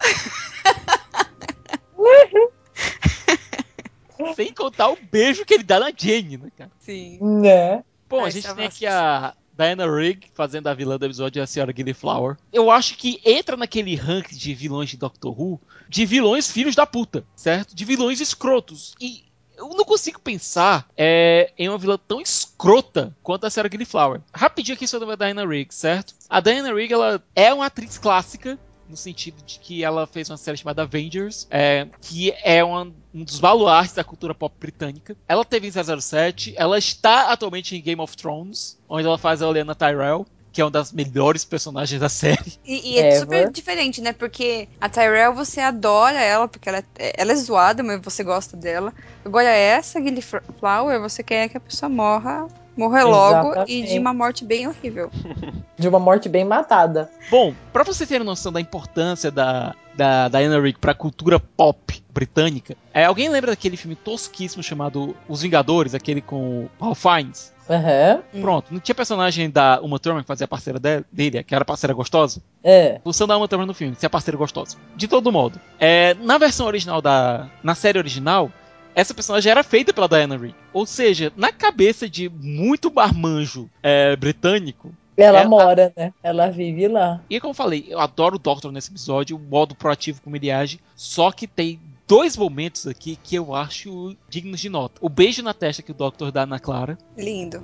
Sem 4.35 4.53
contar 4.53 4.91
o 4.91 4.99
beijo 5.11 5.45
que 5.45 5.55
ele 5.55 5.63
dá 5.65 5.79
na 5.81 5.93
Jenny, 5.97 6.37
né, 6.37 6.51
cara? 6.57 6.71
Sim. 6.81 7.19
Né? 7.21 7.83
Bom, 8.09 8.21
Ah, 8.25 8.27
a 8.27 8.31
gente 8.31 8.55
tem 8.55 8.67
aqui 8.67 8.87
a 8.87 9.35
Diana 9.57 9.87
Rigg 9.91 10.29
fazendo 10.35 10.67
a 10.69 10.75
vilã 10.75 10.99
do 10.99 11.05
episódio, 11.07 11.43
a 11.43 11.47
senhora 11.47 11.73
Gillyflower. 11.77 12.37
Eu 12.53 12.71
acho 12.71 12.97
que 12.97 13.21
entra 13.25 13.57
naquele 13.57 13.95
ranking 13.95 14.37
de 14.37 14.55
vilões 14.55 14.89
de 14.89 14.97
Doctor 14.97 15.39
Who, 15.39 15.61
de 15.89 16.07
vilões 16.07 16.51
filhos 16.51 16.75
da 16.75 16.87
puta, 16.87 17.25
certo? 17.37 17.75
De 17.75 17.85
vilões 17.85 18.21
escrotos. 18.21 18.95
E 19.01 19.25
eu 19.57 19.69
não 19.69 19.85
consigo 19.85 20.19
pensar 20.19 20.89
é, 20.97 21.53
em 21.59 21.69
uma 21.69 21.77
vilã 21.77 21.99
tão 21.99 22.21
escrota 22.21 23.15
quanto 23.23 23.45
a 23.45 23.51
senhora 23.51 23.69
Gillyflower. 23.71 24.23
Rapidinho 24.35 24.75
aqui 24.75 24.89
sobre 24.89 25.13
a 25.13 25.17
Diana 25.17 25.47
Rigg, 25.47 25.75
certo? 25.75 26.15
A 26.29 26.41
Diana 26.41 26.73
Rigg, 26.73 26.93
ela 26.95 27.23
é 27.37 27.53
uma 27.53 27.67
atriz 27.67 27.99
clássica 27.99 28.59
no 28.91 28.97
sentido 28.97 29.43
de 29.45 29.59
que 29.61 29.83
ela 29.85 30.07
fez 30.07 30.29
uma 30.29 30.37
série 30.37 30.57
chamada 30.59 30.83
Avengers, 30.83 31.47
é, 31.51 31.87
que 32.01 32.35
é 32.45 32.63
uma- 32.65 32.93
um 33.15 33.25
dos 33.25 33.39
baluartes 33.41 33.95
da 33.95 34.05
cultura 34.05 34.35
pop 34.35 34.55
britânica. 34.59 35.17
Ela 35.29 35.45
teve 35.45 35.69
em 35.69 35.71
007, 35.71 36.55
ela 36.57 36.77
está 36.77 37.31
atualmente 37.33 37.77
em 37.77 37.81
Game 37.81 38.01
of 38.01 38.17
Thrones, 38.17 38.79
onde 38.89 39.07
ela 39.07 39.17
faz 39.19 39.41
a 39.41 39.49
Olenna 39.49 39.75
Tyrell, 39.75 40.27
que 40.53 40.61
é 40.61 40.65
uma 40.65 40.71
das 40.71 40.93
melhores 40.93 41.45
personagens 41.45 42.01
da 42.01 42.09
série. 42.09 42.55
E, 42.65 42.95
e 42.95 42.99
é 42.99 43.09
Ever. 43.09 43.21
super 43.21 43.51
diferente, 43.53 44.01
né? 44.01 44.13
Porque 44.13 44.69
a 44.81 44.89
Tyrell 44.89 45.33
você 45.33 45.61
adora 45.61 46.21
ela, 46.21 46.49
porque 46.49 46.69
ela 46.69 46.79
é, 46.99 47.13
ela 47.17 47.31
é 47.33 47.37
zoada, 47.37 47.83
mas 47.85 48.01
você 48.03 48.25
gosta 48.25 48.57
dela. 48.57 48.93
Agora 49.25 49.49
essa 49.49 50.01
Gillyflower, 50.03 51.01
você 51.01 51.23
quer 51.23 51.49
que 51.49 51.57
a 51.57 51.61
pessoa 51.61 51.89
morra, 51.89 52.49
morra 52.89 53.05
logo 53.05 53.49
e 53.49 53.51
Exatamente. 53.53 53.93
de 53.93 53.99
uma 53.99 54.15
morte 54.15 54.45
bem 54.45 54.67
horrível. 54.67 55.11
De 55.81 55.89
uma 55.89 55.99
morte 55.99 56.29
bem 56.29 56.45
matada. 56.45 57.11
Bom, 57.31 57.55
pra 57.73 57.83
você 57.83 58.07
ter 58.07 58.23
noção 58.23 58.53
da 58.53 58.61
importância 58.61 59.31
da, 59.31 59.75
da 59.97 60.29
Diana 60.29 60.61
Rigg 60.61 60.79
pra 60.79 60.93
cultura 60.93 61.41
pop 61.41 62.03
britânica, 62.13 62.77
é, 62.93 63.07
alguém 63.07 63.31
lembra 63.31 63.53
daquele 63.53 63.79
filme 63.79 63.97
tosquíssimo 63.97 64.63
chamado 64.63 65.17
Os 65.27 65.41
Vingadores, 65.41 65.95
aquele 65.95 66.21
com 66.21 66.69
o 66.79 66.85
Ralph 66.85 67.01
Fiennes? 67.01 67.55
Aham. 67.71 68.21
Hum. 68.35 68.41
Pronto, 68.43 68.67
não 68.75 68.81
tinha 68.81 68.95
personagem 68.95 69.49
da 69.49 69.81
Uma 69.81 69.99
Thurman 69.99 70.21
que 70.23 70.27
fazia 70.29 70.45
a 70.45 70.49
parceira 70.49 70.79
de- 70.79 71.03
dele, 71.11 71.43
que 71.45 71.55
era 71.55 71.63
a 71.63 71.65
parceira 71.65 71.95
gostosa? 71.95 72.43
É. 72.63 73.01
Função 73.03 73.27
da 73.27 73.39
Uma 73.39 73.49
Thurman 73.49 73.67
no 73.67 73.73
filme, 73.73 73.95
ser 73.97 74.05
a 74.07 74.11
parceira 74.11 74.37
gostosa. 74.37 74.77
De 74.97 75.09
todo 75.09 75.33
modo, 75.33 75.59
é, 75.79 76.13
na 76.21 76.37
versão 76.37 76.67
original 76.67 77.01
da. 77.01 77.49
Na 77.63 77.75
série 77.75 77.99
original, 77.99 78.51
essa 78.95 79.15
personagem 79.15 79.51
era 79.51 79.63
feita 79.63 79.93
pela 79.93 80.09
Diana 80.09 80.37
Rigg. 80.37 80.55
Ou 80.73 80.87
seja, 80.87 81.33
na 81.37 81.53
cabeça 81.53 82.09
de 82.09 82.29
muito 82.29 82.93
marmanjo 82.93 83.69
é, 83.83 84.17
britânico. 84.17 84.93
Ela 85.17 85.41
É, 85.41 85.45
mora, 85.47 85.93
né? 85.97 86.15
Ela 86.23 86.51
vive 86.51 86.89
lá. 86.89 87.21
E 87.29 87.39
como 87.41 87.51
eu 87.51 87.55
falei, 87.55 87.87
eu 87.89 88.01
adoro 88.01 88.37
o 88.37 88.39
Doctor 88.39 88.73
nesse 88.73 88.91
episódio, 88.91 89.37
o 89.37 89.41
modo 89.41 89.75
proativo 89.75 90.21
como 90.23 90.35
ele 90.37 90.51
age. 90.51 90.81
Só 90.97 91.31
que 91.31 91.47
tem 91.47 91.79
dois 92.09 92.37
momentos 92.37 92.87
aqui 92.87 93.19
que 93.23 93.37
eu 93.37 93.55
acho 93.55 94.17
dignos 94.29 94.61
de 94.61 94.69
nota. 94.71 94.95
O 95.01 95.09
beijo 95.09 95.43
na 95.43 95.53
testa 95.53 95.83
que 95.83 95.91
o 95.93 95.95
Doctor 95.95 96.33
dá 96.33 96.47
na 96.47 96.59
Clara, 96.59 96.97
Lindo. 97.17 97.63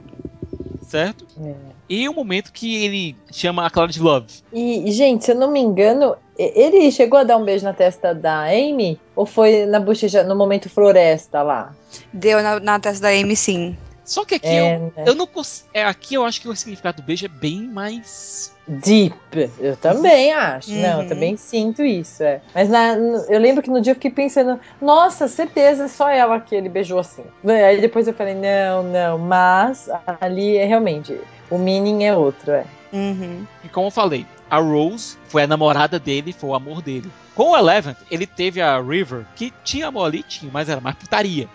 Certo? 0.87 1.27
É. 1.41 1.55
E 1.89 2.09
o 2.09 2.15
momento 2.15 2.53
que 2.53 2.85
ele 2.85 3.17
chama 3.33 3.67
a 3.67 3.71
Clara 3.71 3.91
de 3.91 4.01
Love. 4.01 4.27
E, 4.53 4.91
gente, 4.93 5.25
se 5.25 5.33
eu 5.33 5.37
não 5.37 5.51
me 5.51 5.61
engano, 5.61 6.17
e- 6.39 6.53
ele 6.55 6.91
chegou 6.91 7.19
a 7.19 7.25
dar 7.25 7.37
um 7.37 7.45
beijo 7.45 7.65
na 7.65 7.73
testa 7.73 8.15
da 8.15 8.45
Amy? 8.45 8.99
Ou 9.15 9.27
foi 9.27 9.67
na 9.67 9.81
bochecha, 9.81 10.23
no 10.23 10.37
momento 10.37 10.69
floresta 10.71 11.43
lá? 11.43 11.75
Deu 12.13 12.43
na, 12.43 12.61
na 12.61 12.79
testa 12.81 13.03
da 13.03 13.09
Amy, 13.09 13.37
sim. 13.37 13.77
Só 14.07 14.25
que 14.25 14.37
aqui 14.37 14.47
É, 14.47 14.77
eu, 14.77 14.93
né? 14.97 15.05
eu 15.05 15.15
não 15.15 15.27
consigo. 15.27 15.69
É, 15.75 15.85
aqui 15.85 16.15
eu 16.15 16.25
acho 16.25 16.41
que 16.41 16.49
o 16.49 16.55
significado 16.57 17.03
do 17.03 17.05
beijo 17.05 17.27
é 17.27 17.29
bem 17.29 17.63
mais. 17.63 18.55
Deep. 18.69 19.51
Eu 19.59 19.77
também 19.77 20.33
acho. 20.33 20.71
Não, 20.71 20.97
Uhum. 20.99 21.03
eu 21.03 21.09
também 21.09 21.37
sinto 21.37 21.83
isso. 21.85 22.23
É. 22.23 22.41
Mas 22.55 22.69
na- 22.69 22.95
eu 23.29 23.39
lembro 23.41 23.63
que 23.63 23.71
no 23.71 23.81
dia 23.81 23.91
eu 23.91 23.95
fiquei 23.97 24.11
pensando, 24.11 24.59
nossa, 24.81 25.27
certeza, 25.29 25.89
só 25.89 26.09
ela 26.09 26.41
que 26.41 26.55
ele 26.55 26.69
beijou 26.69 26.99
assim. 27.01 27.25
Aí 27.45 27.81
depois 27.81 28.07
eu 28.09 28.15
falei, 28.15 28.35
não, 28.35 28.83
não, 28.85 29.19
mas 29.19 29.89
ali 30.21 30.57
é 30.57 30.65
realmente. 30.65 31.21
O 31.51 31.59
meaning 31.59 32.05
é 32.05 32.17
outro, 32.17 32.53
é. 32.53 32.65
Uhum. 32.93 33.45
E 33.65 33.69
como 33.69 33.89
eu 33.89 33.91
falei, 33.93 34.25
a 34.51 34.59
Rose 34.59 35.17
foi 35.29 35.43
a 35.43 35.47
namorada 35.47 35.99
dele, 35.99 36.33
foi 36.33 36.51
o 36.51 36.55
amor 36.55 36.81
dele. 36.81 37.11
Com 37.35 37.51
o 37.51 37.57
Eleven, 37.57 37.95
ele 38.11 38.27
teve 38.27 38.61
a 38.63 38.81
River, 38.81 39.25
que 39.37 39.53
tinha 39.63 39.89
amor 39.89 40.07
ali, 40.07 40.23
tinha, 40.23 40.51
mas 40.53 40.69
era 40.69 40.81
mais 40.81 40.97
putaria. 40.97 41.49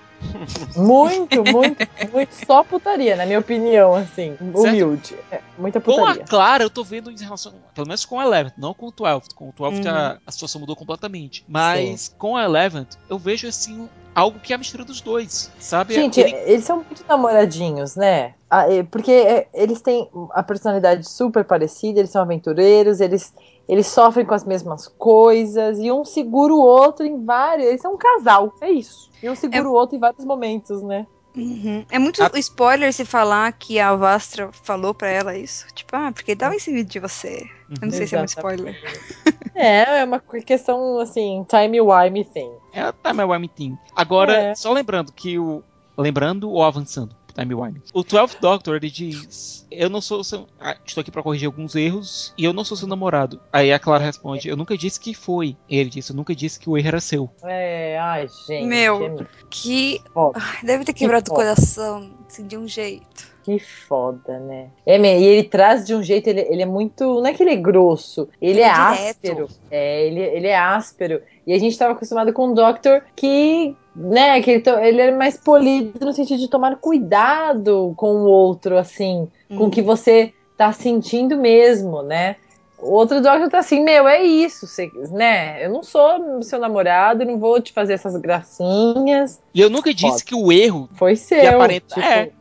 Muito, 0.76 1.44
muito, 1.44 1.88
muito. 2.12 2.32
Só 2.46 2.64
putaria, 2.64 3.16
na 3.16 3.26
minha 3.26 3.40
opinião, 3.40 3.96
assim. 3.96 4.36
Humilde. 4.40 5.16
É, 5.32 5.40
muita 5.58 5.80
Com 5.82 5.92
a 5.92 5.96
putaria. 5.96 6.26
Clara, 6.26 6.64
eu 6.64 6.70
tô 6.70 6.84
vendo 6.84 7.12
em 7.12 7.18
relação. 7.18 7.54
Pelo 7.74 7.88
menos 7.88 8.06
com 8.06 8.18
o 8.18 8.22
Eleven, 8.22 8.52
não 8.58 8.74
com 8.74 8.88
o 8.88 8.92
12. 8.92 9.30
Com 9.36 9.50
o 9.50 9.54
12 9.56 9.78
Uhum. 9.78 9.84
já 9.84 10.18
a 10.26 10.32
situação 10.32 10.62
mudou 10.62 10.76
completamente. 10.76 11.44
Mas 11.48 12.14
com 12.18 12.34
o 12.34 12.40
Eleven, 12.40 12.86
eu 13.10 13.18
vejo 13.18 13.48
assim 13.48 13.90
algo 14.14 14.40
que 14.40 14.52
é 14.54 14.56
a 14.56 14.60
mistura 14.60 14.84
dos 14.84 15.02
dois. 15.02 15.52
Sabe? 15.60 15.94
Gente, 15.94 16.20
Ele- 16.20 16.36
eles 16.46 16.66
são 16.66 16.78
muito 16.78 17.04
namoradinhos, 17.08 17.96
né? 17.96 18.34
Ah, 18.50 18.72
é, 18.72 18.84
Porque 18.84 19.12
é, 19.12 19.48
eles 19.54 19.82
têm 19.82 20.10
a 20.34 20.44
personalidade 20.44 21.08
super 21.10 21.44
parecida, 21.46 22.00
eles 22.00 22.12
são 22.12 22.22
aventureiros, 22.22 23.00
eles, 23.00 23.34
eles 23.68 23.88
sofrem 23.88 24.26
com 24.26 24.34
as 24.34 24.44
mesmas 24.44 24.88
coisas, 24.88 25.80
e 25.80 25.92
um 25.92 26.04
segura 26.06 26.54
o 26.54 26.60
outro 26.60 27.06
em 27.06 27.24
vários. 27.24 27.68
Eles 27.68 27.82
são 27.82 27.94
um 27.94 27.98
casal, 27.98 28.54
é 28.62 28.70
isso. 28.72 29.10
E 29.22 29.30
um 29.30 29.36
segura 29.36 29.64
É- 29.64 29.68
o 29.68 29.72
outro 29.74 29.96
em 29.96 30.00
vários 30.00 30.26
momentos, 30.26 30.82
né? 30.82 31.06
Uhum. 31.36 31.86
É 31.90 31.98
muito 31.98 32.22
A- 32.22 32.30
spoiler 32.40 32.92
se 32.92 33.06
falar 33.06 33.50
que 33.54 33.80
a 33.80 33.96
Vastra 33.96 34.50
falou 34.52 34.94
pra 34.94 35.08
ela 35.08 35.38
isso. 35.38 35.66
Tipo, 35.74 35.96
ah, 35.96 36.12
porque 36.12 36.36
dava 36.36 36.56
esse 36.58 36.70
vídeo 36.74 36.92
de 36.92 37.00
você. 37.00 37.44
Eu 37.70 37.88
não 37.88 37.92
sei 37.92 38.06
se 38.06 38.16
é 38.16 38.18
muito 38.18 38.32
Exatamente. 38.34 38.74
spoiler. 38.76 38.76
É, 39.54 40.00
é 40.00 40.04
uma 40.06 40.20
questão 40.20 40.98
assim, 41.00 41.46
time-wime 41.48 42.24
thing. 42.26 42.52
É 42.74 42.82
a 42.82 42.94
Time 42.94 43.24
Wime 43.24 43.48
Team. 43.50 43.78
Agora, 43.96 44.34
É. 44.34 44.56
só 44.56 44.72
lembrando 44.72 45.12
que 45.12 45.38
o. 45.38 45.62
Lembrando 45.98 46.50
ou 46.50 46.64
avançando? 46.64 47.14
Time 47.42 47.54
Wime. 47.56 47.82
O 47.94 48.04
12th 48.04 48.38
Doctor, 48.40 48.76
ele 48.76 48.90
diz: 48.90 49.68
Eu 49.70 49.90
não 49.90 50.02
sou 50.02 50.24
seu. 50.24 50.48
ah, 50.60 50.78
estou 50.86 51.02
aqui 51.02 51.12
pra 51.12 51.24
corrigir 51.24 51.46
alguns 51.48 51.76
erros 51.76 52.34
e 52.38 52.44
eu 52.44 52.54
não 52.54 52.64
sou 52.64 52.78
seu 52.78 52.88
namorado. 52.88 53.40
Aí 53.52 53.72
a 53.72 53.80
Clara 53.80 54.04
responde: 54.04 54.48
Eu 54.48 54.58
nunca 54.58 54.78
disse 54.78 55.00
que 55.00 55.14
foi. 55.14 55.58
Ele 55.70 55.90
disse: 55.90 56.12
Eu 56.12 56.16
nunca 56.16 56.36
disse 56.36 56.60
que 56.60 56.70
o 56.70 56.78
erro 56.78 56.88
era 56.88 57.02
seu. 57.02 57.30
É, 57.44 58.00
ai, 58.00 58.28
gente. 58.48 58.66
Meu. 58.68 59.26
Que 59.50 60.02
ai, 60.16 60.64
deve 60.64 60.86
ter 60.86 60.94
quebrado 60.94 61.32
o 61.32 61.36
foda. 61.36 61.44
coração 61.50 62.12
assim, 62.32 62.48
de 62.48 62.58
um 62.58 62.68
jeito. 62.68 63.30
Que 63.44 63.58
foda, 63.60 64.40
né? 64.40 64.68
É, 64.86 64.98
e 65.00 65.24
ele 65.26 65.44
traz 65.44 65.86
de 65.86 65.96
um 65.96 66.04
jeito, 66.04 66.28
ele, 66.28 66.42
ele 66.42 66.62
é 66.62 66.66
muito. 66.66 67.04
Não 67.04 67.26
é 67.26 67.34
que 67.34 67.42
ele 67.42 67.52
é 67.54 67.56
grosso, 67.56 68.30
ele, 68.42 68.52
Ele 68.52 68.62
é, 68.62 68.66
é 68.66 68.70
áspero. 68.70 69.48
É, 69.72 70.06
ele, 70.08 70.20
ele 70.20 70.48
é 70.48 70.58
áspero. 70.58 71.22
E 71.46 71.54
a 71.54 71.58
gente 71.60 71.78
tava 71.78 71.94
acostumado 71.94 72.32
com 72.34 72.50
um 72.50 72.54
Doctor 72.54 73.02
que, 73.16 73.76
né, 73.96 74.40
que 74.42 74.52
ele, 74.52 74.64
ele 74.84 75.02
é 75.02 75.12
mais 75.12 75.38
polido 75.38 76.06
no 76.06 76.14
sentido 76.14 76.40
de 76.40 76.48
tomar 76.48 76.76
cuidado 76.78 77.94
com 77.98 78.14
o 78.14 78.26
outro, 78.26 78.78
assim, 78.78 79.28
com 79.50 79.56
Uhum. 79.64 79.68
o 79.68 79.72
que 79.72 79.82
você 79.82 80.34
tá 80.56 80.72
sentindo 80.72 81.36
mesmo, 81.36 82.04
né? 82.04 82.36
O 82.82 82.94
outro 82.94 83.22
Doctor 83.22 83.48
tá 83.50 83.60
assim, 83.60 83.84
meu, 83.84 84.08
é 84.08 84.24
isso, 84.24 84.66
você, 84.66 84.92
né? 85.12 85.64
Eu 85.64 85.70
não 85.70 85.84
sou 85.84 86.42
seu 86.42 86.60
namorado, 86.60 87.24
não 87.24 87.38
vou 87.38 87.62
te 87.62 87.72
fazer 87.72 87.94
essas 87.94 88.16
gracinhas. 88.18 89.40
E 89.54 89.62
eu 89.62 89.70
nunca 89.70 89.94
disse 89.94 90.10
Foda. 90.10 90.24
que 90.26 90.36
o 90.36 90.52
erro. 90.52 90.90
Foi 90.96 91.16
seu. 91.16 91.56
Aparenta- 91.56 91.96
tipo, 91.96 92.00
é. 92.02 92.32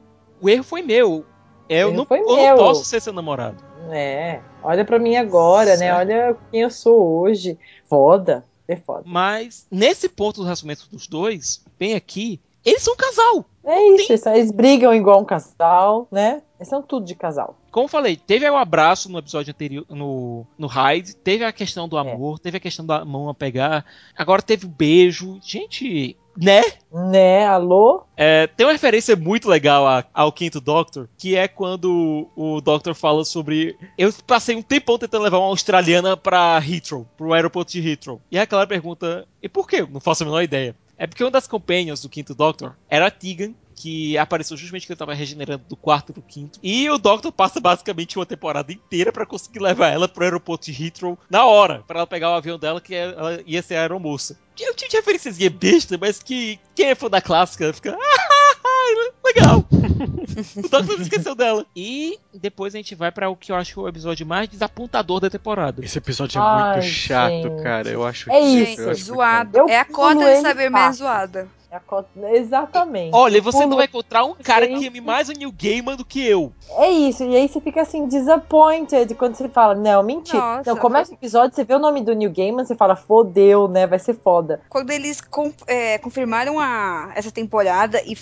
O 0.41 0.49
erro 0.49 0.65
foi 0.65 0.81
meu. 0.81 1.27
Eu, 1.69 1.89
erro 1.89 2.07
não, 2.09 2.17
eu 2.17 2.57
não 2.57 2.57
posso 2.57 2.85
ser 2.85 3.01
seu 3.01 3.13
namorado. 3.13 3.63
É, 3.91 4.41
olha 4.63 4.85
pra 4.85 4.99
mim 4.99 5.17
agora, 5.17 5.71
né? 5.71 5.77
Certo. 5.77 5.99
Olha 5.99 6.37
quem 6.51 6.63
eu 6.63 6.71
sou 6.71 7.21
hoje. 7.21 7.59
Foda, 7.87 8.45
é 8.67 8.77
foda. 8.77 9.03
Mas 9.05 9.67
nesse 9.71 10.09
ponto 10.09 10.37
do 10.41 10.45
relacionamento 10.45 10.89
dos 10.91 11.07
dois, 11.07 11.63
bem 11.79 11.95
aqui, 11.95 12.41
eles 12.65 12.83
são 12.83 12.95
um 12.95 12.97
casal. 12.97 13.45
É 13.65 13.89
isso, 13.95 14.11
eles, 14.13 14.25
eles 14.27 14.51
brigam 14.51 14.95
igual 14.95 15.21
um 15.21 15.25
casal, 15.25 16.09
né? 16.11 16.41
Eles 16.59 16.69
são 16.69 16.81
tudo 16.83 17.05
de 17.05 17.15
casal. 17.15 17.57
Como 17.71 17.85
eu 17.85 17.89
falei, 17.91 18.17
teve 18.17 18.49
o 18.49 18.57
abraço 18.57 19.11
no 19.11 19.19
episódio 19.19 19.51
anterior, 19.51 19.85
no, 19.89 20.47
no 20.59 20.67
Hyde, 20.67 21.15
teve 21.17 21.45
a 21.45 21.53
questão 21.53 21.85
É. 21.85 21.89
do 21.89 21.99
amor, 21.99 22.39
teve 22.39 22.57
a 22.57 22.61
questão 22.61 22.85
da 22.87 23.05
mão 23.05 23.29
a 23.29 23.35
pegar, 23.35 23.85
agora 24.17 24.41
teve 24.43 24.65
o 24.67 24.69
beijo. 24.69 25.39
Gente, 25.43 26.17
né? 26.37 26.63
Né, 26.93 27.47
alô? 27.47 28.03
É, 28.17 28.47
tem 28.47 28.67
uma 28.67 28.73
referência 28.73 29.15
muito 29.15 29.49
legal 29.49 29.87
a- 29.87 30.05
ao 30.15 30.33
quinto 30.33 30.59
Doctor, 30.61 31.07
que 31.19 31.37
é 31.37 31.47
quando 31.47 32.29
o 32.35 32.61
Doctor 32.63 32.95
fala 32.95 33.25
sobre. 33.27 33.77
Eu 33.99 34.11
passei 34.27 34.57
um 34.57 34.63
tempão 34.63 34.99
tentando 34.99 35.23
levar 35.23 35.39
uma 35.39 35.49
australiana 35.49 36.17
pra 36.17 36.59
Heathrow, 36.67 37.07
pro 37.17 37.33
aeroporto 37.35 37.73
de 37.73 37.87
Heathrow. 37.87 38.21
E 38.31 38.39
a 38.39 38.47
Clara 38.47 38.67
pergunta: 38.67 39.27
e 39.43 39.49
por 39.49 39.69
quê? 39.69 39.87
Não 39.91 40.01
faço 40.01 40.23
a 40.23 40.27
menor 40.27 40.43
ideia. 40.43 40.75
É 41.01 41.07
porque 41.07 41.25
uma 41.25 41.31
das 41.31 41.47
companions 41.47 42.03
do 42.03 42.11
quinto 42.11 42.35
Doctor 42.35 42.77
era 42.87 43.07
a 43.07 43.11
Tegan, 43.11 43.55
que 43.75 44.19
apareceu 44.19 44.55
justamente 44.55 44.87
quando 44.87 45.03
ele 45.11 45.19
regenerando 45.19 45.65
do 45.67 45.75
quarto 45.75 46.13
pro 46.13 46.21
quinto. 46.21 46.59
E 46.63 46.91
o 46.91 46.99
Doctor 46.99 47.33
passa 47.33 47.59
basicamente 47.59 48.19
uma 48.19 48.27
temporada 48.27 48.71
inteira 48.71 49.11
pra 49.11 49.25
conseguir 49.25 49.61
levar 49.61 49.89
ela 49.89 50.07
pro 50.07 50.25
aeroporto 50.25 50.71
de 50.71 50.85
Heathrow 50.85 51.19
na 51.31 51.47
hora, 51.47 51.83
pra 51.87 52.01
ela 52.01 52.07
pegar 52.07 52.29
o 52.31 52.35
avião 52.35 52.59
dela, 52.59 52.83
que 52.83 52.95
ela 52.95 53.41
ia 53.47 53.63
ser 53.63 53.77
a 53.77 53.81
aeromoça. 53.81 54.39
É 54.61 54.71
um 54.71 54.75
tipo 54.75 54.91
de 54.91 54.97
referênciazinha 54.99 55.49
besta, 55.49 55.97
mas 55.99 56.23
que 56.23 56.61
quem 56.75 56.91
é 56.91 56.95
fã 56.95 57.09
da 57.09 57.23
clássica 57.23 57.73
fica. 57.73 57.97
"Ah, 57.99 59.11
Legal! 59.25 59.65
O 60.05 60.63
Doctor 60.69 60.97
não 60.97 61.03
esqueceu 61.03 61.35
dela. 61.35 61.65
E 61.75 62.19
depois 62.35 62.75
a 62.75 62.79
gente 62.79 62.95
vai 62.95 63.11
pra 63.11 63.29
o 63.29 63.37
que 63.37 63.53
eu 63.53 63.57
acho 63.57 63.81
o 63.81 63.89
episódio 63.89 64.27
mais 64.27 64.49
desapontador 64.49 65.21
da 65.21 65.31
temporada. 65.31 65.85
Esse 65.85 65.99
episódio 65.99 66.39
é 66.39 66.43
Ai, 66.43 66.73
muito 66.73 66.85
chato, 66.87 67.33
gente. 67.33 67.63
cara. 67.63 67.89
Eu 67.89 68.05
acho 68.05 68.31
É 68.31 68.41
isso. 68.41 68.59
eu 68.59 68.67
Gente, 68.87 68.91
acho 68.91 69.05
zoado. 69.05 69.59
Eu 69.59 69.69
É 69.69 69.79
a 69.79 69.85
cota 69.85 70.25
de 70.35 70.41
saber 70.41 70.71
mais 70.71 70.97
zoada. 70.97 71.49
É 71.73 71.77
a 71.77 71.81
cota- 71.81 72.09
Exatamente. 72.33 73.11
Olha, 73.15 73.41
você 73.41 73.59
Pulo- 73.59 73.71
não 73.71 73.77
vai 73.77 73.87
encontrar 73.87 74.25
um 74.25 74.35
cara 74.35 74.67
Sim. 74.67 74.77
que 74.81 74.89
ame 74.89 75.01
mais 75.01 75.29
o 75.29 75.33
New 75.33 75.53
Gaiman 75.53 75.95
do 75.97 76.05
que 76.05 76.21
eu. 76.27 76.53
É 76.79 76.91
isso, 76.91 77.23
e 77.23 77.37
aí 77.37 77.49
você 77.49 77.61
fica 77.61 77.83
assim, 77.83 78.09
disappointed 78.09 79.15
quando 79.15 79.37
você 79.37 79.49
fala, 79.49 79.77
não, 79.77 80.03
mentira. 80.03 80.39
Nossa. 80.41 80.69
Não, 80.71 80.77
começa 80.77 81.13
o 81.13 81.15
episódio, 81.15 81.55
você 81.55 81.63
vê 81.63 81.73
o 81.75 81.79
nome 81.79 82.01
do 82.03 82.13
New 82.13 82.29
Gaiman, 82.33 82.65
você 82.65 82.75
fala, 82.75 82.97
fodeu, 82.97 83.69
né? 83.69 83.87
Vai 83.87 84.01
ser 84.01 84.15
foda. 84.15 84.61
Quando 84.69 84.91
eles 84.91 85.21
com- 85.21 85.53
é, 85.67 85.97
confirmaram 85.99 86.59
a, 86.59 87.13
essa 87.15 87.31
temporada 87.31 88.03
e 88.05 88.17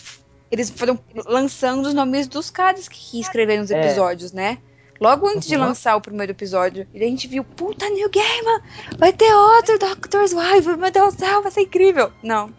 eles 0.50 0.70
foram 0.70 0.98
lançando 1.26 1.86
os 1.86 1.94
nomes 1.94 2.26
dos 2.26 2.50
caras 2.50 2.88
que 2.88 3.20
escreveram 3.20 3.62
os 3.62 3.70
É. 3.70 3.80
episódios, 3.80 4.32
né? 4.32 4.58
Logo 5.00 5.28
antes 5.28 5.46
de 5.48 5.54
Uhum. 5.54 5.60
lançar 5.62 5.94
o 5.96 6.00
primeiro 6.00 6.32
episódio. 6.32 6.86
E 6.92 7.02
a 7.02 7.06
gente 7.06 7.28
viu, 7.28 7.44
puta, 7.44 7.88
New 7.88 8.10
Game! 8.10 8.62
Vai 8.98 9.12
ter 9.12 9.32
outro 9.32 9.78
Doctor's 9.78 10.32
Wife! 10.32 10.76
Meu 10.76 10.90
Deus 10.90 11.14
do 11.14 11.20
céu, 11.20 11.42
vai 11.42 11.52
ser 11.52 11.60
incrível! 11.62 12.12
Não. 12.22 12.52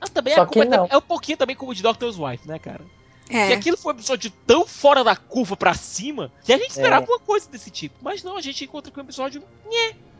Mas 0.00 0.08
também 0.08 0.34
Só 0.34 0.42
a 0.42 0.46
culpa 0.46 0.66
que 0.66 0.74
é, 0.74 0.86
é 0.94 0.96
um 0.96 1.02
pouquinho 1.02 1.36
também 1.36 1.54
como 1.54 1.72
o 1.72 1.74
de 1.74 1.82
Doctor's 1.82 2.16
Wife, 2.18 2.48
né, 2.48 2.58
cara? 2.58 2.80
E 3.28 3.36
É. 3.36 3.52
aquilo 3.52 3.76
foi 3.76 3.92
um 3.92 3.96
episódio 3.96 4.32
tão 4.46 4.66
fora 4.66 5.04
da 5.04 5.14
curva 5.14 5.54
pra 5.56 5.74
cima 5.74 6.32
que 6.42 6.52
a 6.52 6.56
gente 6.56 6.70
esperava 6.70 7.04
É. 7.04 7.08
uma 7.08 7.18
coisa 7.20 7.46
desse 7.50 7.70
tipo. 7.70 7.94
Mas 8.00 8.22
não, 8.24 8.38
a 8.38 8.40
gente 8.40 8.64
encontra 8.64 8.90
com 8.90 8.98
um 8.98 9.04
episódio. 9.04 9.42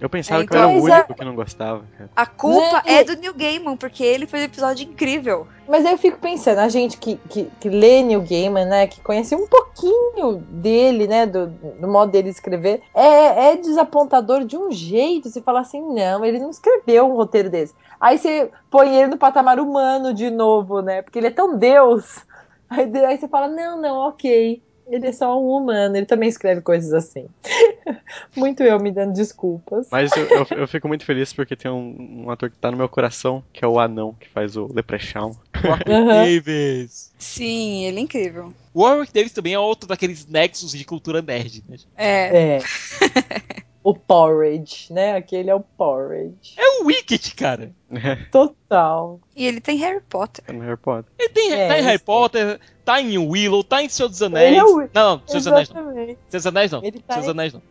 Eu 0.00 0.08
pensava 0.08 0.42
É, 0.42 0.46
que 0.46 0.54
eu 0.54 0.58
era 0.58 0.68
o 0.68 0.70
então- 0.72 0.84
único 0.96 1.14
que 1.14 1.24
não 1.24 1.34
gostava, 1.34 1.84
cara. 1.98 2.10
A 2.16 2.24
culpa 2.26 2.82
Né? 2.86 2.94
é 3.00 3.04
do 3.04 3.14
New 3.16 3.34
Gaiman, 3.34 3.76
porque 3.76 4.02
ele 4.02 4.26
fez 4.26 4.42
um 4.42 4.46
episódio 4.46 4.88
incrível. 4.88 5.46
Mas 5.68 5.84
aí 5.84 5.92
eu 5.92 5.98
fico 5.98 6.18
pensando, 6.18 6.58
a 6.58 6.68
gente 6.70 6.96
que, 6.96 7.16
que, 7.28 7.50
que 7.60 7.68
lê 7.68 8.02
Neil 8.02 8.22
Gaiman, 8.22 8.64
né, 8.64 8.86
que 8.86 9.00
conhece 9.02 9.34
um 9.34 9.46
pouquinho 9.46 10.38
dele, 10.48 11.06
né, 11.06 11.26
do, 11.26 11.48
do 11.48 11.86
modo 11.86 12.10
dele 12.10 12.30
escrever, 12.30 12.80
é, 12.94 13.50
é 13.52 13.56
desapontador 13.56 14.44
de 14.44 14.56
um 14.56 14.70
jeito. 14.72 15.28
Você 15.28 15.40
fala 15.42 15.60
assim, 15.60 15.80
não, 15.94 16.24
ele 16.24 16.38
não 16.38 16.50
escreveu 16.50 17.06
um 17.06 17.14
roteiro 17.14 17.50
desse. 17.50 17.74
Aí 18.00 18.16
você 18.18 18.50
põe 18.70 18.96
ele 18.96 19.08
no 19.08 19.18
patamar 19.18 19.60
humano 19.60 20.14
de 20.14 20.30
novo, 20.30 20.80
né, 20.80 21.02
porque 21.02 21.18
ele 21.18 21.26
é 21.28 21.30
tão 21.30 21.56
Deus. 21.58 22.24
Aí, 22.70 22.86
de- 22.86 23.04
aí 23.04 23.18
você 23.18 23.26
fala, 23.26 23.48
não, 23.48 23.80
não, 23.80 23.96
ok. 24.08 24.62
Ele 24.90 25.06
é 25.06 25.12
só 25.12 25.40
um 25.40 25.48
humano, 25.56 25.96
ele 25.96 26.04
também 26.04 26.28
escreve 26.28 26.60
coisas 26.60 26.92
assim. 26.92 27.28
Muito 28.36 28.62
eu 28.62 28.78
me 28.80 28.90
dando 28.90 29.12
desculpas. 29.12 29.86
Mas 29.90 30.10
eu, 30.16 30.26
eu, 30.26 30.46
eu 30.58 30.68
fico 30.68 30.88
muito 30.88 31.04
feliz 31.04 31.32
porque 31.32 31.54
tem 31.54 31.70
um, 31.70 32.24
um 32.24 32.30
ator 32.30 32.50
que 32.50 32.58
tá 32.58 32.70
no 32.70 32.76
meu 32.76 32.88
coração, 32.88 33.42
que 33.52 33.64
é 33.64 33.68
o 33.68 33.78
anão, 33.78 34.14
que 34.14 34.28
faz 34.28 34.56
o 34.56 34.68
Leprechaun. 34.72 35.32
Warwick 35.64 35.90
Aham. 35.90 36.24
Davis. 36.24 37.12
Sim, 37.18 37.84
ele 37.84 37.98
é 37.98 38.02
incrível. 38.02 38.52
Warwick 38.74 39.12
Davis 39.12 39.32
também 39.32 39.54
é 39.54 39.58
outro 39.58 39.88
daqueles 39.88 40.26
nexos 40.26 40.72
de 40.72 40.84
cultura 40.84 41.22
nerd, 41.22 41.62
né? 41.68 41.76
É. 41.96 42.56
É. 42.56 42.60
o 43.82 43.94
porridge, 43.94 44.92
né? 44.92 45.16
Aquele 45.16 45.50
é 45.50 45.54
o 45.54 45.60
porridge. 45.60 46.54
É 46.56 46.82
o 46.82 46.86
Wicked, 46.86 47.34
cara. 47.34 47.72
Total. 48.30 49.20
E 49.34 49.46
ele 49.46 49.60
tem 49.60 49.76
Harry 49.78 50.00
Potter. 50.08 50.44
É 50.46 50.52
no 50.52 50.60
Harry 50.60 50.76
Potter. 50.76 51.12
Ele 51.18 51.28
tem, 51.30 51.52
É, 51.52 51.68
tá 51.68 51.78
em 51.78 51.82
Harry. 51.82 51.98
Potter, 51.98 52.60
tá 52.84 53.00
em 53.00 53.18
Willow, 53.18 53.64
tá 53.64 53.82
em 53.82 53.88
Senhor 53.88 54.08
dos 54.08 54.22
Anéis. 54.22 54.48
Ele 54.48 54.56
é 54.56 54.64
o- 54.64 54.76
Não, 54.78 55.16
não, 55.16 55.22
Senhor 55.26 55.38
dos 55.38 55.46
Anéis 55.48 55.70
não. 55.70 56.16
Dos 56.30 56.46
Anéis 56.46 56.72
não. 56.72 56.84
Ele 56.84 57.00
tá 57.00 57.14
Senhor 57.14 57.20
dos 57.20 57.26
em- 57.26 57.30
Anéis 57.30 57.52
não. 57.52 57.62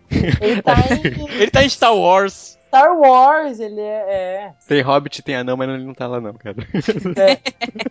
Ele 0.41 0.61
tá 0.61 0.73
em 0.73 1.29
Ele 1.41 1.51
tá 1.51 1.63
em 1.63 1.69
Star 1.69 1.95
Wars. 1.95 2.58
Star 2.69 2.95
Wars, 2.95 3.59
ele 3.59 3.81
é. 3.81 4.53
Tem 4.67 4.81
Hobbit, 4.81 5.23
tem 5.23 5.35
anão, 5.35 5.57
mas 5.57 5.67
ele 5.67 5.83
não 5.83 5.93
tá 5.95 6.05
lá 6.05 6.21
não, 6.21 6.33
cara. 6.35 6.55
é, 7.17 7.31
é. 7.31 7.39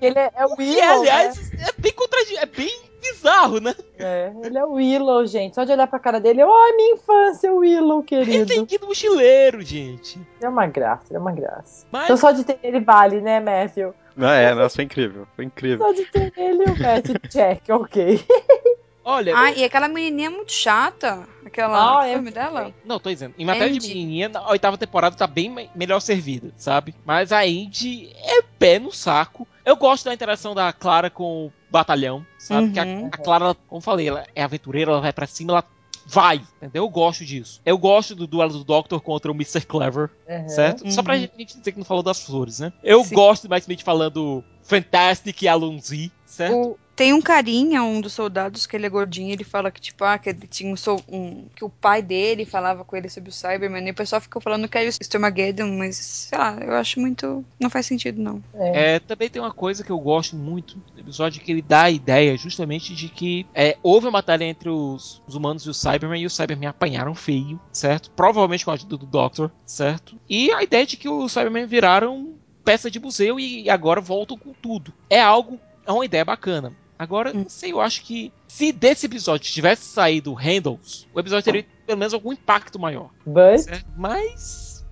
Ele 0.01 0.19
é, 0.19 0.31
é 0.37 0.47
o 0.47 0.55
Willow. 0.59 1.01
aliás, 1.01 1.53
é 1.53 1.73
bem 1.81 1.93
contradi... 1.93 2.37
é 2.37 2.47
bem 2.47 2.71
bizarro, 3.03 3.61
né? 3.61 3.75
né? 3.75 3.75
É, 3.99 4.33
ele 4.45 4.57
é 4.57 4.65
o 4.65 4.75
Willow, 4.75 5.27
gente. 5.27 5.57
Só 5.57 5.65
de 5.65 5.73
olhar 5.73 5.89
pra 5.89 5.99
cara 5.99 6.21
dele, 6.21 6.43
ai, 6.43 6.73
minha 6.77 6.95
infância, 6.95 7.53
Willow, 7.53 8.05
Ele 8.09 8.25
tem 8.25 8.45
querido. 8.47 8.67
que 8.67 8.77
ir 8.77 8.81
no 8.81 8.87
mochileiro, 8.87 9.61
gente. 9.63 10.17
Ele 10.17 10.47
é 10.47 10.49
uma 10.49 10.67
graça, 10.69 11.07
ele 11.11 11.17
é 11.17 11.21
uma 11.21 11.33
graça. 11.33 11.85
Mas 11.91 12.05
Então 12.05 12.17
só 12.17 12.31
de 12.31 12.45
ter 12.45 12.59
ele 12.63 12.79
vale, 12.81 13.21
né, 13.21 13.41
Matthew? 13.41 13.93
Não, 14.17 14.29
é, 14.31 14.55
nossa, 14.55 14.77
foi 14.77 14.85
incrível. 14.85 15.27
Foi 15.35 15.45
incrível. 15.45 15.87
Só 15.87 15.93
de 15.93 16.05
ter 16.07 16.33
ele, 16.37 16.65
o 16.65 16.79
Matthew 16.81 17.19
check, 17.31 17.63
ok. 17.69 18.25
Olha, 19.11 19.35
Ah, 19.37 19.51
e 19.53 19.65
aquela 19.65 19.89
menininha 19.89 20.27
é 20.27 20.31
muito 20.31 20.53
chata. 20.53 21.27
Aquela 21.45 22.01
Ah, 22.03 22.07
é 22.07 22.13
filme 22.13 22.31
dela. 22.31 22.75
não, 22.85 22.99
tô 23.01 23.09
dizendo. 23.11 23.35
Em 23.39 23.45
matéria 23.45 23.71
de 23.71 23.79
Andy. 23.79 23.89
menininha, 23.89 24.31
a 24.35 24.51
oitava 24.51 24.77
temporada 24.77 25.17
tá 25.17 25.27
bem 25.27 25.49
me- 25.49 25.71
melhor 25.75 25.99
servida, 26.01 26.53
sabe? 26.59 26.95
Mas 27.07 27.33
a 27.33 27.47
Indy 27.47 28.11
é 28.23 28.43
pé 28.43 28.79
no 28.79 28.93
saco. 28.93 29.49
Eu 29.65 29.77
gosto 29.77 30.05
da 30.05 30.13
interação 30.15 30.55
da 30.55 30.73
Clara 30.75 31.09
com 31.09 31.47
o 31.47 31.53
batalhão, 31.71 32.25
sabe? 32.39 32.67
Uhum. 32.67 32.73
Que 32.73 32.81
a, 32.81 32.85
a 33.07 33.11
Clara, 33.25 33.55
como 33.67 33.79
eu 33.79 33.83
falei, 33.83 34.09
ela 34.09 34.25
é 34.35 34.43
aventureira, 34.43 34.91
ela 34.93 35.01
vai 35.01 35.13
pra 35.13 35.27
cima, 35.27 35.53
ela 35.53 35.65
vai, 36.07 36.43
entendeu? 36.57 36.85
Eu 36.85 36.89
gosto 36.91 37.25
disso. 37.25 37.61
Eu 37.65 37.77
gosto 37.79 38.15
do 38.15 38.27
duelo 38.27 38.53
do 38.53 38.65
Doctor 38.65 39.01
contra 39.01 39.31
o 39.31 39.35
Mr. 39.35 39.65
Clever, 39.67 40.11
Uhum. 40.29 40.49
certo? 40.51 40.91
Só 40.93 41.03
pra 41.03 41.15
Uhum. 41.15 41.21
gente 41.21 41.57
dizer 41.59 41.73
que 41.73 41.79
não 41.79 41.85
falou 41.85 42.03
das 42.03 42.23
flores, 42.25 42.61
né? 42.61 42.73
Eu 42.83 43.03
Sim. 43.05 43.15
gosto 43.15 43.47
do 43.49 43.51
Mike 43.55 43.63
Smith 43.63 43.83
falando 43.83 44.45
Fantastic 44.63 45.43
e 45.43 45.49
Alonzi, 45.49 46.13
certo? 46.27 46.55
O- 46.57 46.79
tem 46.99 47.13
um 47.15 47.23
carinha, 47.23 47.81
um 47.85 48.01
dos 48.01 48.13
soldados, 48.13 48.67
que 48.67 48.75
ele 48.75 48.85
é 48.85 48.89
gordinho, 48.89 49.31
ele 49.33 49.45
fala 49.45 49.71
que, 49.71 49.81
tipo, 49.81 50.03
ah, 50.03 50.19
que 50.19 50.31
ele 50.31 50.49
tinha 50.49 50.75
um, 50.75 50.77
um- 51.09 51.45
que 51.55 51.65
o 51.65 51.69
pai 51.71 52.03
dele 52.03 52.45
falava 52.45 52.85
com 52.85 52.97
ele 52.97 53.09
sobre 53.09 53.31
o 53.31 53.33
Cyberman, 53.33 53.87
e 53.87 53.93
o 53.93 53.95
pessoal 53.95 54.21
ficou 54.21 54.43
falando 54.43 54.67
que 54.69 54.77
era 54.77 54.89
o 54.89 54.93
Stormageddon, 55.01 55.69
mas, 55.79 55.95
sei 55.95 56.37
lá, 56.37 56.59
eu 56.61 56.75
acho 56.75 56.99
muito. 56.99 57.45
Não 57.61 57.71
faz 57.71 57.87
sentido, 57.87 58.21
não. 58.21 58.43
É. 58.53 58.97
É, 58.97 58.99
também 58.99 59.31
tem 59.31 59.41
uma 59.41 59.53
coisa 59.53 59.85
que 59.85 59.93
eu 59.93 59.99
gosto 60.01 60.35
muito 60.35 60.77
do 60.93 60.99
episódio 61.01 61.41
que 61.41 61.53
ele 61.53 61.63
dá 61.63 61.83
a 61.85 61.91
ideia 61.91 62.37
justamente 62.37 62.93
de 62.97 63.09
que 63.09 63.47
é, 63.55 63.77
houve 63.81 64.07
uma 64.07 64.13
batalha 64.19 64.43
entre 64.43 64.69
os, 64.69 65.23
os 65.25 65.37
humanos 65.37 65.65
e 65.67 65.71
os 65.71 65.77
Cybermen 65.81 66.21
e 66.23 66.27
os 66.27 66.35
Cybermen 66.35 66.69
apanharam 66.69 67.15
feio, 67.15 67.61
certo? 67.73 68.11
Provavelmente 68.11 68.65
com 68.65 68.73
a 68.73 68.75
ajuda 68.75 68.97
do 68.97 69.07
Doctor, 69.07 69.53
certo? 69.65 70.17
E 70.29 70.51
a 70.51 70.65
ideia 70.65 70.85
de 70.85 70.97
que 70.97 71.09
os 71.09 71.31
Cybermen 71.31 71.65
viraram 71.65 72.35
peça 72.65 72.91
de 72.91 72.99
museu 72.99 73.39
e 73.39 73.71
agora 73.71 74.01
voltam 74.01 74.37
com 74.37 74.53
tudo. 74.53 74.93
É 75.09 75.21
algo, 75.21 75.61
é 75.87 75.93
uma 75.93 76.05
ideia 76.05 76.25
bacana. 76.25 76.73
Agora, 76.99 77.31
Hum. 77.31 77.43
não 77.43 77.49
sei, 77.49 77.73
eu 77.73 77.81
acho 77.81 78.03
que 78.03 78.33
se 78.49 78.73
desse 78.73 79.07
episódio 79.07 79.51
tivesse 79.51 79.85
saído 79.85 80.35
Handles, 80.35 81.07
o 81.15 81.21
episódio 81.21 81.45
teria 81.45 81.67
pelo 81.87 81.99
menos 81.99 82.13
algum 82.13 82.33
impacto 82.33 82.79
maior, 82.79 83.11
But, 83.25 83.59
certo? 83.61 83.87
Mas 83.97 84.85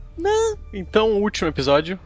Então, 0.72 1.12
o 1.12 1.22
último 1.22 1.48
episódio. 1.48 1.98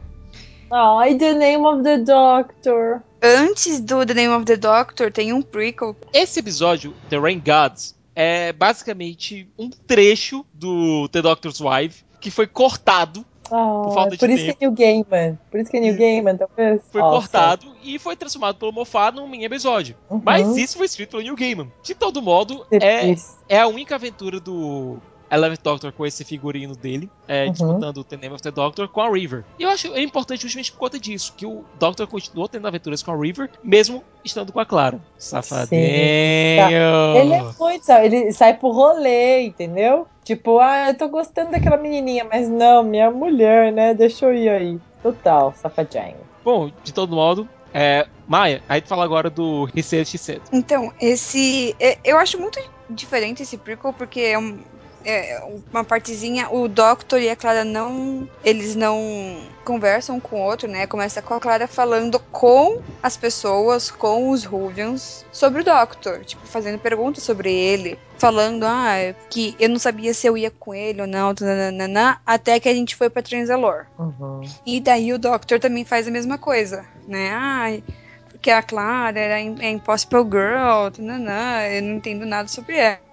ai, 0.71 1.15
the 1.17 1.33
name 1.33 1.65
of 1.65 1.83
the 1.83 1.97
doctor. 1.99 3.01
Antes 3.23 3.79
do 3.79 4.03
The 4.05 4.15
Name 4.15 4.33
of 4.33 4.45
the 4.45 4.57
Doctor, 4.57 5.11
tem 5.11 5.31
um 5.31 5.43
prequel. 5.43 5.95
Esse 6.11 6.39
episódio, 6.39 6.95
The 7.07 7.19
Rain 7.19 7.39
Gods, 7.39 7.95
é 8.15 8.51
basicamente 8.51 9.47
um 9.59 9.69
trecho 9.69 10.43
do 10.53 11.07
The 11.09 11.21
Doctor's 11.21 11.59
Wife 11.61 12.03
que 12.19 12.31
foi 12.31 12.47
cortado, 12.47 13.23
Ah, 13.51 13.91
falta 13.93 14.11
de 14.11 14.17
por 14.17 14.29
isso 14.29 14.45
tempo. 14.45 14.57
que 14.57 14.65
é 14.65 14.67
New 14.67 14.75
Gaiman. 14.77 15.39
Por 15.49 15.59
isso 15.59 15.69
que 15.71 15.77
é 15.77 15.79
New 15.79 15.97
Gaiman, 15.97 16.37
talvez. 16.37 16.81
foi 16.91 17.01
cortado 17.01 17.67
e 17.83 17.99
foi 17.99 18.15
transformado 18.15 18.55
pelo 18.57 18.71
Moffat 18.71 19.15
num 19.15 19.27
mini 19.27 19.45
episódio. 19.45 19.95
Uhum. 20.09 20.21
Mas 20.23 20.55
isso 20.57 20.77
foi 20.77 20.85
escrito 20.85 21.11
pelo 21.11 21.23
Neil 21.23 21.35
Gaiman. 21.35 21.71
De 21.83 21.93
todo 21.93 22.21
modo, 22.21 22.65
é, 22.71 23.13
é 23.49 23.59
a 23.59 23.67
única 23.67 23.95
aventura 23.95 24.39
do 24.39 24.97
Eleventh 25.29 25.61
Doctor 25.63 25.93
com 25.93 26.05
esse 26.05 26.25
figurino 26.25 26.75
dele, 26.75 27.09
é, 27.27 27.45
Uhum. 27.45 27.51
disputando 27.51 27.97
o 27.99 28.03
The 28.03 28.17
Name 28.17 28.33
of 28.35 28.43
the 28.43 28.51
Doctor 28.51 28.87
com 28.89 28.99
a 28.99 29.09
River. 29.09 29.45
E 29.57 29.63
eu 29.63 29.69
acho 29.69 29.87
é 29.95 30.01
importante 30.01 30.41
justamente 30.41 30.71
por 30.73 30.79
conta 30.79 30.99
disso, 30.99 31.33
que 31.37 31.45
o 31.45 31.63
Doctor 31.79 32.05
continuou 32.07 32.49
tendo 32.49 32.67
aventuras 32.67 33.01
com 33.01 33.11
a 33.11 33.17
River, 33.17 33.49
mesmo 33.63 34.03
estando 34.25 34.51
com 34.51 34.59
a 34.59 34.65
Clara. 34.65 34.99
Safadinho! 35.17 35.79
Ele 35.79 37.33
é 37.33 37.43
muito? 37.57 37.91
Ele 37.91 38.31
sai 38.33 38.55
pro 38.57 38.71
rolê, 38.71 39.43
entendeu? 39.45 40.07
Tipo, 40.23 40.59
ah, 40.59 40.89
eu 40.89 40.97
tô 40.97 41.09
gostando 41.09 41.51
daquela 41.51 41.77
menininha, 41.77 42.23
mas 42.25 42.47
não, 42.49 42.83
minha 42.83 43.09
mulher, 43.11 43.71
né? 43.73 43.93
Deixa 43.93 44.25
eu 44.25 44.33
ir 44.33 44.49
aí. 44.49 44.79
Total, 45.01 45.53
safadinho. 45.55 46.29
Bom, 46.43 46.69
de 46.83 46.93
todo 46.93 47.15
modo, 47.15 47.49
é, 47.73 48.07
Maia, 48.27 48.63
aí 48.67 48.81
tu 48.81 48.87
fala 48.87 49.03
agora 49.03 49.29
do 49.29 49.65
Reset 49.65 50.05
X7. 50.09 50.43
Então, 50.53 50.89
esse. 51.01 51.75
é- 51.79 51.99
Eu 52.05 52.17
acho 52.17 52.39
muito 52.39 52.59
diferente 52.89 53.41
esse 53.43 53.57
prequel, 53.57 53.93
porque 53.93 54.19
é, 54.19 54.37
um- 54.37 54.63
é 55.05 55.41
uma 55.71 55.83
partezinha. 55.83 56.49
O 56.49 56.67
Doctor 56.67 57.19
e 57.19 57.29
a 57.29 57.35
Clara 57.35 57.63
não. 57.63 58.27
Eles 58.43 58.75
não 58.75 59.41
conversam 59.63 60.19
com 60.19 60.37
o 60.37 60.43
outro, 60.43 60.67
né? 60.67 60.87
Começa 60.87 61.21
com 61.21 61.33
a 61.33 61.39
Clara 61.39 61.67
falando 61.67 62.19
com 62.31 62.81
as 63.01 63.15
pessoas, 63.15 63.91
com 63.91 64.29
os 64.29 64.43
Ruvians, 64.43 65.25
sobre 65.31 65.61
o 65.61 65.63
Doctor. 65.63 66.23
Tipo, 66.25 66.45
fazendo 66.45 66.79
perguntas 66.79 67.23
sobre 67.23 67.53
ele. 67.53 67.97
Falando, 68.17 68.63
ah, 68.63 69.15
que 69.29 69.55
eu 69.59 69.69
não 69.69 69.79
sabia 69.79 70.13
se 70.13 70.27
eu 70.27 70.37
ia 70.37 70.51
com 70.51 70.73
ele 70.73 71.01
ou 71.01 71.07
não, 71.07 71.33
tananana, 71.33 72.21
até 72.25 72.59
que 72.59 72.69
a 72.69 72.73
gente 72.73 72.95
foi 72.95 73.09
pra 73.09 73.23
Transalor. 73.23 73.85
Uhum. 73.97 74.41
E 74.65 74.79
daí 74.79 75.11
o 75.11 75.17
Doctor 75.17 75.59
também 75.59 75.83
faz 75.83 76.07
a 76.07 76.11
mesma 76.11 76.37
coisa, 76.37 76.85
né? 77.07 77.31
Ai, 77.33 77.83
porque 78.29 78.51
a 78.51 78.61
Clara 78.61 79.19
é 79.19 79.69
Impossible 79.69 80.23
Girl, 80.23 80.89
tananã, 80.95 81.61
eu 81.67 81.81
não 81.81 81.95
entendo 81.95 82.25
nada 82.25 82.47
sobre 82.47 82.75
ela. 82.75 83.10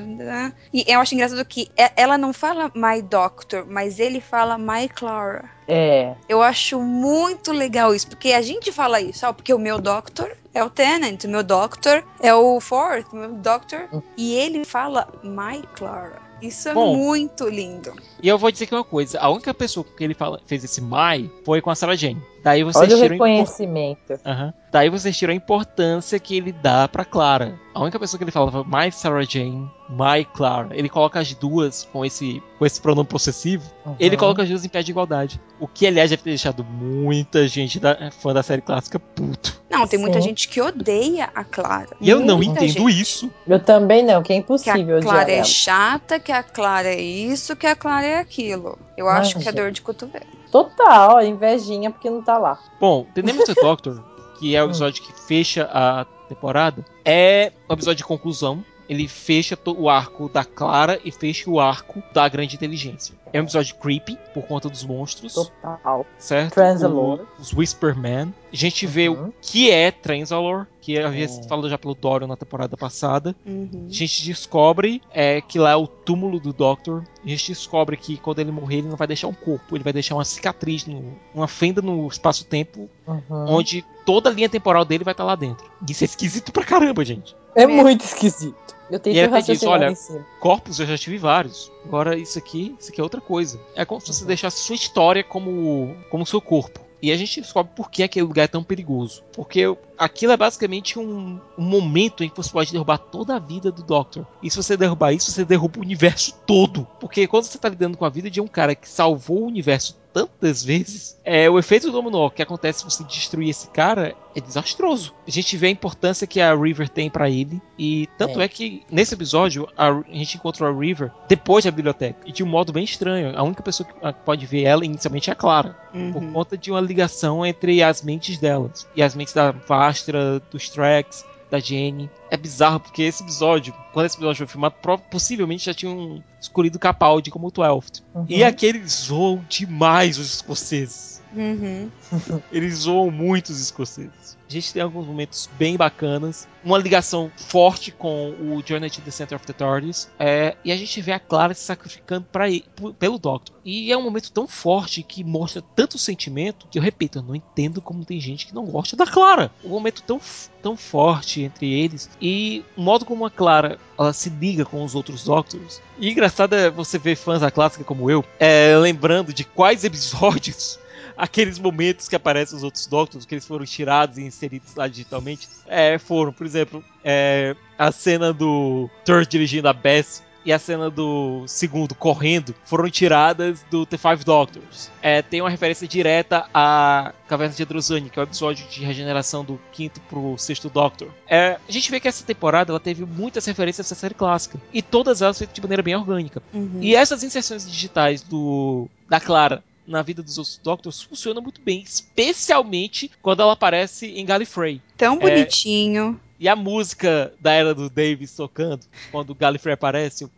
Né? 0.00 0.52
E 0.72 0.84
eu 0.86 1.00
acho 1.00 1.14
engraçado 1.14 1.44
que 1.44 1.70
e- 1.78 1.90
ela 1.96 2.16
não 2.16 2.32
fala 2.32 2.70
My 2.74 3.02
Doctor, 3.02 3.64
mas 3.68 3.98
ele 3.98 4.20
fala 4.20 4.56
My 4.58 4.88
Clara. 4.88 5.44
É. 5.68 6.14
Eu 6.28 6.42
acho 6.42 6.80
muito 6.80 7.52
legal 7.52 7.94
isso, 7.94 8.08
porque 8.08 8.32
a 8.32 8.42
gente 8.42 8.70
fala 8.72 9.00
isso, 9.00 9.26
ó, 9.26 9.32
porque 9.32 9.52
o 9.54 9.58
meu 9.58 9.78
Doctor 9.80 10.30
é 10.52 10.62
o 10.62 10.70
Tennant, 10.70 11.24
o 11.24 11.28
meu 11.28 11.42
Doctor 11.42 12.04
é 12.20 12.34
o 12.34 12.60
Fourth, 12.60 13.06
o 13.12 13.16
meu 13.16 13.32
Doctor, 13.32 13.88
e 14.16 14.34
ele 14.34 14.64
fala 14.64 15.08
My 15.22 15.62
Clara. 15.74 16.22
Isso 16.46 16.68
é 16.68 16.74
Bom. 16.74 16.94
muito 16.96 17.48
lindo. 17.48 17.92
E 18.22 18.28
eu 18.28 18.36
vou 18.38 18.50
dizer 18.50 18.66
que 18.66 18.74
uma 18.74 18.84
coisa, 18.84 19.18
a 19.18 19.30
única 19.30 19.52
pessoa 19.54 19.84
que 19.84 20.02
ele 20.04 20.14
fala, 20.14 20.40
fez 20.46 20.62
esse 20.64 20.80
Mai 20.80 21.30
foi 21.44 21.60
com 21.60 21.70
a 21.70 21.74
Sarah 21.74 21.96
Jane. 21.96 22.20
Daí 22.42 22.62
vocês 22.62 22.92
Olha 22.92 22.96
o 22.96 23.08
reconhecimento. 23.08 24.18
Aham. 24.24 24.52
Daí 24.70 24.90
vocês 24.90 25.16
tiram 25.16 25.32
a 25.32 25.36
importância 25.36 26.18
que 26.18 26.36
ele 26.36 26.52
dá 26.52 26.86
pra 26.86 27.04
Clara. 27.04 27.58
A 27.72 27.80
única 27.80 27.98
pessoa 27.98 28.18
que 28.18 28.24
ele 28.24 28.30
falava 28.30 28.62
My 28.64 28.90
Sarah 28.92 29.22
Jane, 29.22 29.70
My 29.88 30.24
Clara. 30.34 30.68
Ele 30.72 30.88
coloca 30.88 31.18
as 31.20 31.32
duas 31.34 31.88
com 31.90 32.04
esse, 32.04 32.42
com 32.58 32.66
esse 32.66 32.80
pronome 32.80 33.08
possessivo. 33.08 33.64
Uhum. 33.86 33.96
Ele 33.98 34.16
coloca 34.16 34.42
as 34.42 34.48
duas 34.48 34.64
em 34.64 34.68
pé 34.68 34.82
de 34.82 34.90
igualdade. 34.90 35.40
O 35.58 35.66
que, 35.66 35.86
aliás, 35.86 36.10
deve 36.10 36.22
ter 36.22 36.30
deixado 36.30 36.62
muita 36.64 37.48
gente 37.48 37.80
da, 37.80 38.10
fã 38.10 38.34
da 38.34 38.42
série 38.42 38.60
clássica 38.62 38.98
puto. 38.98 39.62
Não, 39.70 39.86
tem 39.88 39.98
muita 39.98 40.20
Sim. 40.20 40.28
gente 40.28 40.48
que 40.48 40.60
odeia 40.60 41.30
a 41.34 41.42
Clara. 41.42 41.96
E 42.00 42.08
eu 42.08 42.20
não 42.20 42.36
Muita 42.36 42.64
entendo 42.64 42.88
gente. 42.88 43.00
isso. 43.00 43.30
Eu 43.46 43.58
também 43.58 44.04
não, 44.04 44.22
que 44.22 44.32
é 44.32 44.36
Que 44.36 44.40
a 44.40 44.42
impossível 44.42 45.00
Clara 45.00 45.30
é 45.30 45.36
ela. 45.36 45.44
chata, 45.44 46.20
que 46.20 46.30
a 46.34 46.42
Clara 46.42 46.88
é 46.88 47.00
isso, 47.00 47.56
que 47.56 47.66
a 47.66 47.74
Clara 47.76 48.06
é 48.06 48.18
aquilo. 48.18 48.78
Eu 48.96 49.08
Ah, 49.08 49.18
acho 49.18 49.38
que 49.38 49.48
é 49.48 49.52
dor 49.52 49.70
de 49.70 49.80
cotovelo. 49.82 50.26
Total, 50.50 51.20
é 51.20 51.26
invejinha 51.26 51.90
porque 51.90 52.10
não 52.10 52.22
tá 52.22 52.38
lá. 52.38 52.58
Bom, 52.80 53.06
of 53.40 53.54
the 53.54 53.60
Doctor, 53.60 54.02
que 54.38 54.54
é 54.54 54.62
o 54.62 54.66
episódio 54.66 55.02
que 55.02 55.12
fecha 55.12 55.68
a 55.72 56.04
temporada, 56.28 56.84
é 57.04 57.52
o 57.68 57.72
episódio 57.72 57.98
de 57.98 58.04
conclusão. 58.04 58.64
Ele 58.88 59.08
fecha 59.08 59.58
o 59.66 59.88
arco 59.88 60.28
da 60.28 60.44
Clara 60.44 61.00
e 61.04 61.10
fecha 61.10 61.48
o 61.48 61.58
arco 61.58 62.02
da 62.12 62.28
grande 62.28 62.54
inteligência. 62.56 63.14
É 63.34 63.40
um 63.40 63.42
episódio 63.42 63.74
creepy, 63.74 64.16
por 64.32 64.44
conta 64.44 64.68
dos 64.70 64.84
monstros, 64.84 65.34
Total. 65.34 66.06
certo? 66.16 66.54
Transalore. 66.54 67.22
O- 67.22 67.42
Os 67.42 67.52
Whisperman. 67.52 68.32
A 68.52 68.56
gente 68.56 68.86
vê 68.86 69.08
Uhum. 69.08 69.26
o 69.30 69.34
que 69.42 69.72
é 69.72 69.90
Transalore, 69.90 70.68
que 70.80 70.96
havia 71.00 71.24
É. 71.24 71.28
sido 71.28 71.48
falado 71.48 71.68
já 71.68 71.76
pelo 71.76 71.94
Dorian 71.96 72.28
na 72.28 72.36
temporada 72.36 72.76
passada. 72.76 73.34
Uhum. 73.44 73.88
A 73.90 73.92
gente 73.92 74.24
descobre 74.24 75.02
é, 75.12 75.40
que 75.40 75.58
lá 75.58 75.72
é 75.72 75.76
o 75.76 75.88
túmulo 75.88 76.38
do 76.38 76.52
Doctor. 76.52 77.02
A 77.24 77.28
gente 77.28 77.48
descobre 77.50 77.96
que 77.96 78.16
quando 78.18 78.38
ele 78.38 78.52
morrer, 78.52 78.76
ele 78.78 78.88
não 78.88 78.96
vai 78.96 79.08
deixar 79.08 79.26
um 79.26 79.34
corpo, 79.34 79.76
ele 79.76 79.82
vai 79.82 79.92
deixar 79.92 80.14
uma 80.14 80.24
cicatriz, 80.24 80.86
no- 80.86 81.14
uma 81.34 81.48
fenda 81.48 81.82
no 81.82 82.06
espaço-tempo, 82.06 82.88
Uhum. 83.04 83.22
onde 83.48 83.84
toda 84.06 84.30
a 84.30 84.32
linha 84.32 84.48
temporal 84.48 84.84
dele 84.84 85.02
vai 85.02 85.12
estar 85.12 85.24
lá 85.24 85.34
dentro. 85.34 85.66
Isso 85.88 86.04
é 86.04 86.06
esquisito 86.06 86.52
pra 86.52 86.62
caramba, 86.64 87.04
gente. 87.04 87.34
É 87.56 87.66
muito 87.66 88.04
esquisito. 88.04 88.74
Eu 88.90 88.96
E 88.96 89.00
tentei 89.00 89.24
até 89.24 89.40
diz, 89.40 89.62
olha. 89.62 89.92
Corpos 90.40 90.78
eu 90.78 90.86
já 90.86 90.98
tive 90.98 91.18
vários. 91.18 91.70
Agora 91.84 92.16
isso 92.16 92.38
aqui, 92.38 92.74
isso 92.78 92.90
aqui 92.90 93.00
é 93.00 93.04
outra 93.04 93.20
coisa. 93.20 93.60
É 93.74 93.84
como 93.84 94.00
se 94.00 94.12
você 94.12 94.24
deixasse 94.24 94.58
sua 94.58 94.74
história 94.74 95.24
como 95.24 95.96
como 96.10 96.26
seu 96.26 96.40
corpo. 96.40 96.80
E 97.00 97.12
a 97.12 97.16
gente 97.16 97.40
descobre 97.42 97.72
por 97.76 97.90
que 97.90 98.02
aquele 98.02 98.26
lugar 98.26 98.44
é 98.44 98.48
tão 98.48 98.64
perigoso. 98.64 99.22
Porque 99.32 99.60
aquilo 99.98 100.32
é 100.32 100.36
basicamente 100.36 100.98
um, 100.98 101.38
um 101.58 101.62
momento 101.64 102.22
em 102.24 102.28
que 102.28 102.36
você 102.36 102.50
pode 102.50 102.72
derrubar 102.72 102.98
toda 102.98 103.36
a 103.36 103.38
vida 103.38 103.70
do 103.70 103.82
Doctor. 103.82 104.26
E 104.42 104.50
se 104.50 104.56
você 104.56 104.76
derrubar 104.76 105.12
isso, 105.12 105.30
você 105.30 105.44
derruba 105.44 105.78
o 105.78 105.82
universo 105.82 106.34
todo. 106.46 106.86
Porque 107.00 107.26
quando 107.26 107.44
você 107.44 107.58
tá 107.58 107.68
lidando 107.68 107.96
com 107.96 108.04
a 108.04 108.10
vida 108.10 108.30
de 108.30 108.40
um 108.40 108.46
cara 108.46 108.74
que 108.74 108.88
salvou 108.88 109.42
o 109.42 109.46
universo 109.46 109.96
tantas 110.12 110.62
vezes, 110.62 111.18
é 111.24 111.50
o 111.50 111.58
efeito 111.58 111.90
dominó 111.90 112.30
que 112.30 112.40
acontece 112.40 112.78
se 112.78 112.84
você 112.84 113.02
destruir 113.02 113.48
esse 113.48 113.66
cara 113.70 114.14
é 114.36 114.40
desastroso. 114.40 115.12
A 115.26 115.30
gente 115.30 115.56
vê 115.56 115.66
a 115.66 115.70
importância 115.70 116.24
que 116.24 116.40
a 116.40 116.54
River 116.54 116.88
tem 116.88 117.10
pra 117.10 117.28
ele 117.28 117.60
e 117.76 118.08
tanto 118.16 118.40
É. 118.40 118.44
é. 118.44 118.48
que 118.48 118.84
nesse 118.88 119.12
episódio 119.14 119.68
a, 119.76 119.88
a 119.88 120.04
gente 120.12 120.36
encontra 120.36 120.68
a 120.68 120.72
River 120.72 121.10
depois 121.28 121.64
da 121.64 121.70
biblioteca 121.72 122.20
e 122.24 122.30
de 122.30 122.44
um 122.44 122.46
modo 122.46 122.72
bem 122.72 122.84
estranho. 122.84 123.36
A 123.36 123.42
única 123.42 123.60
pessoa 123.62 123.88
que 123.88 124.24
pode 124.24 124.46
ver 124.46 124.62
ela 124.62 124.84
inicialmente 124.84 125.30
é 125.30 125.32
a 125.32 125.36
Clara, 125.36 125.76
por 125.90 125.98
Uhum. 126.22 126.32
conta 126.32 126.56
de 126.56 126.70
uma 126.70 126.80
ligação 126.80 127.44
entre 127.44 127.82
as 127.82 128.00
mentes 128.02 128.38
delas 128.38 128.86
e 128.94 129.02
as 129.02 129.16
mentes 129.16 129.34
da 129.34 129.52
Vastra, 129.84 130.40
dos 130.50 130.68
Tracks, 130.68 131.24
da 131.50 131.58
Jenny. 131.58 132.10
É 132.30 132.36
bizarro 132.36 132.80
porque 132.80 133.02
esse 133.02 133.22
episódio, 133.22 133.74
quando 133.92 134.06
esse 134.06 134.16
episódio 134.16 134.38
foi 134.38 134.46
filmado, 134.46 134.74
possivelmente 135.10 135.66
já 135.66 135.74
tinham 135.74 136.22
escolhido 136.40 136.78
Capaldi 136.78 137.30
como 137.30 137.50
Twelfth. 137.50 138.02
Uhum. 138.14 138.26
E 138.28 138.42
aqui 138.42 138.66
eles 138.66 139.04
zoam 139.06 139.44
demais 139.48 140.18
os 140.18 140.34
escoceses. 140.34 141.13
Uhum. 141.34 141.90
Eles 142.52 142.74
zoam 142.80 143.10
muito 143.10 143.48
os 143.50 143.60
escoceses. 143.60 144.36
A 144.48 144.52
gente 144.52 144.72
tem 144.72 144.82
alguns 144.82 145.06
momentos 145.06 145.48
bem 145.58 145.76
bacanas. 145.76 146.46
Uma 146.62 146.78
ligação 146.78 147.30
forte 147.34 147.90
com 147.90 148.30
o 148.30 148.62
Journey 148.64 148.88
to 148.90 149.00
the 149.00 149.10
Center 149.10 149.36
of 149.36 149.46
the 149.46 149.52
TARDIS. 149.52 150.08
É, 150.18 150.54
e 150.64 150.70
a 150.70 150.76
gente 150.76 151.00
vê 151.00 151.12
a 151.12 151.18
Clara 151.18 151.54
se 151.54 151.62
sacrificando 151.64 152.26
pra 152.30 152.48
ele, 152.48 152.64
p- 152.76 152.92
pelo 152.98 153.18
Doctor. 153.18 153.56
E 153.64 153.90
é 153.90 153.96
um 153.96 154.02
momento 154.02 154.30
tão 154.30 154.46
forte 154.46 155.02
que 155.02 155.24
mostra 155.24 155.62
tanto 155.74 155.98
sentimento 155.98 156.66
que 156.70 156.78
eu 156.78 156.82
repito, 156.82 157.18
eu 157.18 157.22
não 157.22 157.34
entendo 157.34 157.80
como 157.80 158.04
tem 158.04 158.20
gente 158.20 158.46
que 158.46 158.54
não 158.54 158.66
gosta 158.66 158.94
da 158.96 159.06
Clara. 159.06 159.50
Um 159.64 159.70
momento 159.70 160.02
tão, 160.02 160.20
tão 160.62 160.76
forte 160.76 161.40
entre 161.42 161.72
eles. 161.72 162.08
E 162.20 162.62
o 162.76 162.82
modo 162.82 163.04
como 163.06 163.24
a 163.26 163.30
Clara 163.30 163.78
ela 163.98 164.12
se 164.12 164.28
liga 164.28 164.64
com 164.64 164.84
os 164.84 164.94
outros 164.94 165.24
Doctors. 165.24 165.80
E 165.98 166.10
engraçado 166.10 166.54
é 166.54 166.70
você 166.70 166.98
ver 166.98 167.16
fãs 167.16 167.40
da 167.40 167.50
clássica 167.50 167.82
como 167.82 168.10
eu, 168.10 168.24
é, 168.38 168.76
lembrando 168.76 169.32
de 169.32 169.42
quais 169.44 169.84
episódios 169.84 170.78
aqueles 171.16 171.58
momentos 171.58 172.08
que 172.08 172.16
aparecem 172.16 172.56
os 172.56 172.62
outros 172.62 172.86
Doctors, 172.86 173.24
que 173.24 173.34
eles 173.34 173.46
foram 173.46 173.64
tirados 173.64 174.18
e 174.18 174.22
inseridos 174.22 174.74
lá 174.74 174.88
digitalmente, 174.88 175.48
é, 175.66 175.98
foram, 175.98 176.32
por 176.32 176.46
exemplo, 176.46 176.84
é, 177.02 177.54
a 177.78 177.90
cena 177.92 178.32
do 178.32 178.88
Thor 179.04 179.26
dirigindo 179.26 179.68
a 179.68 179.72
Bess 179.72 180.22
e 180.44 180.52
a 180.52 180.58
cena 180.58 180.90
do 180.90 181.44
segundo 181.46 181.94
correndo 181.94 182.54
foram 182.64 182.90
tiradas 182.90 183.64
do 183.70 183.86
The 183.86 183.96
Five 183.96 184.24
Doctors. 184.24 184.90
É, 185.00 185.22
tem 185.22 185.40
uma 185.40 185.48
referência 185.48 185.88
direta 185.88 186.46
à 186.52 187.14
Caverna 187.26 187.54
de 187.54 187.62
Adrosane, 187.62 188.10
que 188.10 188.18
é 188.18 188.22
o 188.22 188.24
episódio 188.24 188.66
de 188.68 188.84
regeneração 188.84 189.44
do 189.44 189.58
quinto 189.72 190.00
pro 190.02 190.36
sexto 190.36 190.68
Doctor. 190.68 191.08
É, 191.26 191.58
a 191.66 191.72
gente 191.72 191.90
vê 191.90 191.98
que 191.98 192.08
essa 192.08 192.24
temporada 192.24 192.70
ela 192.70 192.80
teve 192.80 193.04
muitas 193.06 193.46
referências 193.46 193.86
essa 193.86 193.94
série 193.94 194.14
clássica 194.14 194.60
e 194.72 194.82
todas 194.82 195.22
elas 195.22 195.38
feitas 195.38 195.54
de 195.54 195.62
maneira 195.62 195.82
bem 195.82 195.96
orgânica. 195.96 196.42
Uhum. 196.52 196.78
E 196.80 196.94
essas 196.94 197.22
inserções 197.22 197.68
digitais 197.68 198.22
do 198.22 198.88
da 199.08 199.20
Clara 199.20 199.62
na 199.86 200.02
vida 200.02 200.22
dos 200.22 200.38
outros 200.38 200.60
Doctors 200.62 201.02
funcionam 201.02 201.42
muito 201.42 201.60
bem, 201.60 201.82
especialmente 201.82 203.10
quando 203.22 203.42
ela 203.42 203.52
aparece 203.52 204.06
em 204.06 204.24
Gallifrey. 204.24 204.80
Tão 204.96 205.18
bonitinho. 205.18 206.20
E 206.38 206.48
a 206.48 206.56
música 206.56 207.32
da 207.40 207.52
era 207.52 207.74
do 207.74 207.88
Davis 207.88 208.34
tocando, 208.34 208.86
quando 209.10 209.30
o 209.30 209.34
Gallifrey 209.34 209.74
aparece, 209.74 210.24
o. 210.24 210.30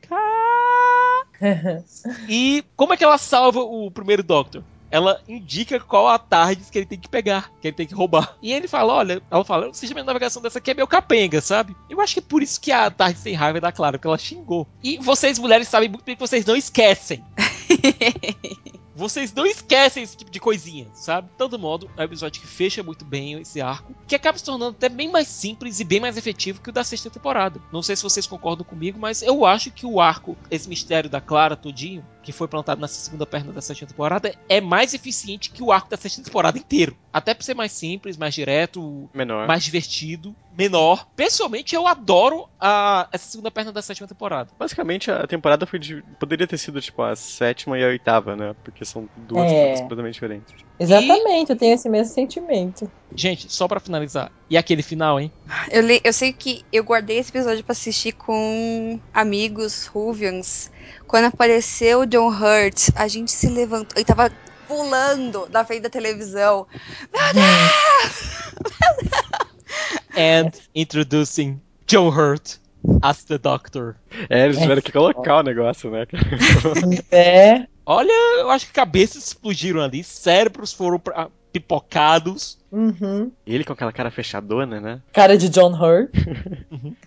E 2.29 2.65
como 2.75 2.95
é 2.95 2.97
que 2.97 3.05
ela 3.05 3.19
salva 3.19 3.61
o 3.61 3.91
primeiro 3.91 4.23
Doctor? 4.23 4.63
Ela 4.91 5.21
indica 5.29 5.81
qual 5.81 6.09
a 6.09 6.19
TARDIS 6.19 6.71
que 6.71 6.79
ele 6.79 6.87
tem 6.87 6.99
que 6.99 7.09
pegar, 7.09 7.51
que 7.61 7.69
ele 7.69 7.77
tem 7.77 7.87
que 7.87 7.95
roubar. 7.95 8.37
E 8.41 8.53
ele 8.53 8.69
fala: 8.69 8.95
olha, 8.95 9.21
ela 9.31 9.45
fala, 9.45 9.69
o 9.69 9.75
sistema 9.75 10.01
de 10.01 10.07
navegação 10.07 10.41
dessa 10.41 10.59
aqui 10.59 10.71
é 10.71 10.75
meu 10.75 10.87
capenga, 10.87 11.41
sabe? 11.41 11.77
Eu 11.91 12.01
acho 12.01 12.15
que 12.15 12.21
é 12.21 12.23
por 12.23 12.43
isso 12.43 12.61
que 12.61 12.71
a 12.73 12.91
TARDIS 12.91 13.23
tem 13.23 13.35
raiva 13.35 13.61
da 13.61 13.73
Clara, 13.73 13.99
porque 13.99 14.07
ela 14.07 14.17
xingou. 14.17 14.67
E 14.83 14.97
vocês, 14.99 15.39
mulheres, 15.39 15.69
sabem 15.69 15.89
muito 15.89 16.05
bem 16.05 16.15
que 16.15 16.21
vocês 16.21 16.47
não 16.47 16.57
esquecem. 16.57 17.23
Vocês 18.97 19.31
não 19.35 19.45
esquecem 19.45 20.03
esse 20.03 20.17
tipo 20.17 20.31
de 20.31 20.41
coisinha, 20.41 20.87
sabe? 20.95 21.29
De 21.29 21.35
todo 21.37 21.59
modo, 21.59 21.91
é 21.99 22.01
um 22.01 22.05
episódio 22.05 22.41
que 22.41 22.47
fecha 22.47 22.83
muito 22.83 23.05
bem 23.05 23.39
esse 23.39 23.61
arco, 23.61 23.95
que 24.09 24.15
acaba 24.15 24.39
se 24.39 24.45
tornando 24.45 24.75
até 24.75 24.89
bem 24.89 25.11
mais 25.11 25.29
simples 25.29 25.81
e 25.81 25.85
bem 25.85 26.01
mais 26.01 26.17
efetivo 26.17 26.63
que 26.63 26.71
o 26.71 26.73
da 26.73 26.83
sexta 26.83 27.11
temporada. 27.11 27.61
Não 27.71 27.83
sei 27.83 27.95
se 27.95 28.03
vocês 28.03 28.27
concordam 28.27 28.65
comigo, 28.65 28.99
mas 28.99 29.21
eu 29.21 29.45
acho 29.45 29.71
que 29.71 29.85
o 29.85 30.01
arco, 30.01 30.35
esse 30.51 30.67
mistério 30.67 31.11
da 31.11 31.21
Clara 31.21 31.55
todinho, 31.55 32.03
que 32.23 32.33
foi 32.33 32.49
plantado 32.49 32.81
na 32.81 32.89
segunda 32.89 33.27
perna 33.27 33.53
da 33.53 33.61
sétima 33.61 33.87
temporada, 33.87 34.35
é 34.49 34.61
mais 34.61 34.95
eficiente 34.95 35.51
que 35.51 35.63
o 35.63 35.71
arco 35.71 35.91
da 35.91 35.97
sexta 35.97 36.23
temporada 36.23 36.59
inteiro. 36.59 36.97
Até 37.13 37.35
por 37.35 37.45
ser 37.45 37.55
mais 37.55 37.73
simples, 37.73 38.17
mais 38.17 38.35
direto, 38.35 39.09
Menor. 39.15 39.47
mais 39.47 39.63
divertido, 39.63 40.35
menor. 40.57 41.07
Pessoalmente, 41.15 41.75
eu 41.75 41.87
adoro 41.87 42.49
a, 42.59 43.09
essa 43.13 43.31
segunda 43.31 43.51
perna 43.51 43.73
da 43.73 43.83
sétima 43.83 44.09
temporada. 44.09 44.51
Basicamente, 44.59 45.11
a 45.11 45.27
temporada 45.27 45.67
foi 45.67 45.79
de... 45.79 46.03
poderia 46.19 46.47
ter 46.47 46.59
sido 46.59 46.81
tipo 46.81 47.03
a 47.03 47.15
sétima 47.15 47.79
e 47.79 47.85
a 47.85 47.89
oitava, 47.89 48.35
né? 48.35 48.57
Porque 48.65 48.85
são 48.87 49.09
duas 49.17 49.51
É. 49.51 49.61
coisas 49.65 49.81
completamente 49.83 50.15
diferentes. 50.15 50.55
Exatamente, 50.79 51.51
eu 51.51 51.57
tenho 51.57 51.75
esse 51.75 51.89
mesmo 51.89 52.13
sentimento. 52.13 52.91
Gente, 53.15 53.53
só 53.53 53.67
pra 53.67 53.81
finalizar. 53.81 54.31
E 54.49 54.57
aquele 54.57 54.83
final, 54.83 55.19
hein? 55.21 55.33
Eu, 55.71 55.83
le- 55.83 56.01
eu 56.05 56.13
sei 56.13 56.33
que 56.33 56.65
eu 56.73 56.85
guardei 56.85 57.19
esse 57.19 57.31
episódio 57.31 57.65
pra 57.65 57.73
assistir 57.73 58.13
com 58.13 59.01
amigos 59.13 59.87
Ruvians. 59.87 60.71
Quando 61.07 61.25
apareceu 61.27 62.01
o 62.01 62.07
John 62.07 62.29
Hurt, 62.29 62.91
a 62.95 63.09
gente 63.09 63.31
se 63.33 63.49
levantou 63.49 64.01
e 64.01 64.05
tava 64.05 64.31
pulando 64.69 65.49
na 65.51 65.65
frente 65.65 65.83
da 65.83 65.91
televisão. 65.91 66.67
Meu 67.13 67.35
Deus! 67.35 68.47
And 70.17 70.51
introducing 70.75 71.61
Joe 71.87 72.11
Hurt 72.11 72.59
as 73.03 73.25
the 73.25 73.37
Doctor. 73.39 73.97
É, 74.31 74.45
eles 74.45 74.59
tiveram 74.59 74.81
que 74.81 74.93
colocar 74.93 75.39
o 75.39 75.43
negócio, 75.43 75.91
né? 75.91 76.07
É. 77.11 77.67
Olha, 77.87 78.13
eu 78.41 78.51
acho 78.51 78.67
que 78.67 78.73
cabeças 78.73 79.29
explodiram 79.29 79.81
ali, 79.81 80.03
cérebros 80.03 80.73
foram 80.73 80.99
pra- 80.99 81.31
pipocados. 81.53 82.59
Uhum. 82.71 83.31
Ele 83.47 83.65
com 83.65 83.73
aquela 83.73 83.93
cara 83.93 84.11
fechadona, 84.11 84.81
né? 84.81 85.01
Cara 85.13 85.39
de 85.39 85.49
John 85.49 85.73
Hurt. 85.73 86.11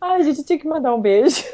Ai, 0.00 0.22
gente, 0.22 0.38
eu 0.38 0.46
tinha 0.46 0.58
que 0.58 0.66
mandar 0.66 0.94
um 0.94 1.00
beijo. 1.00 1.44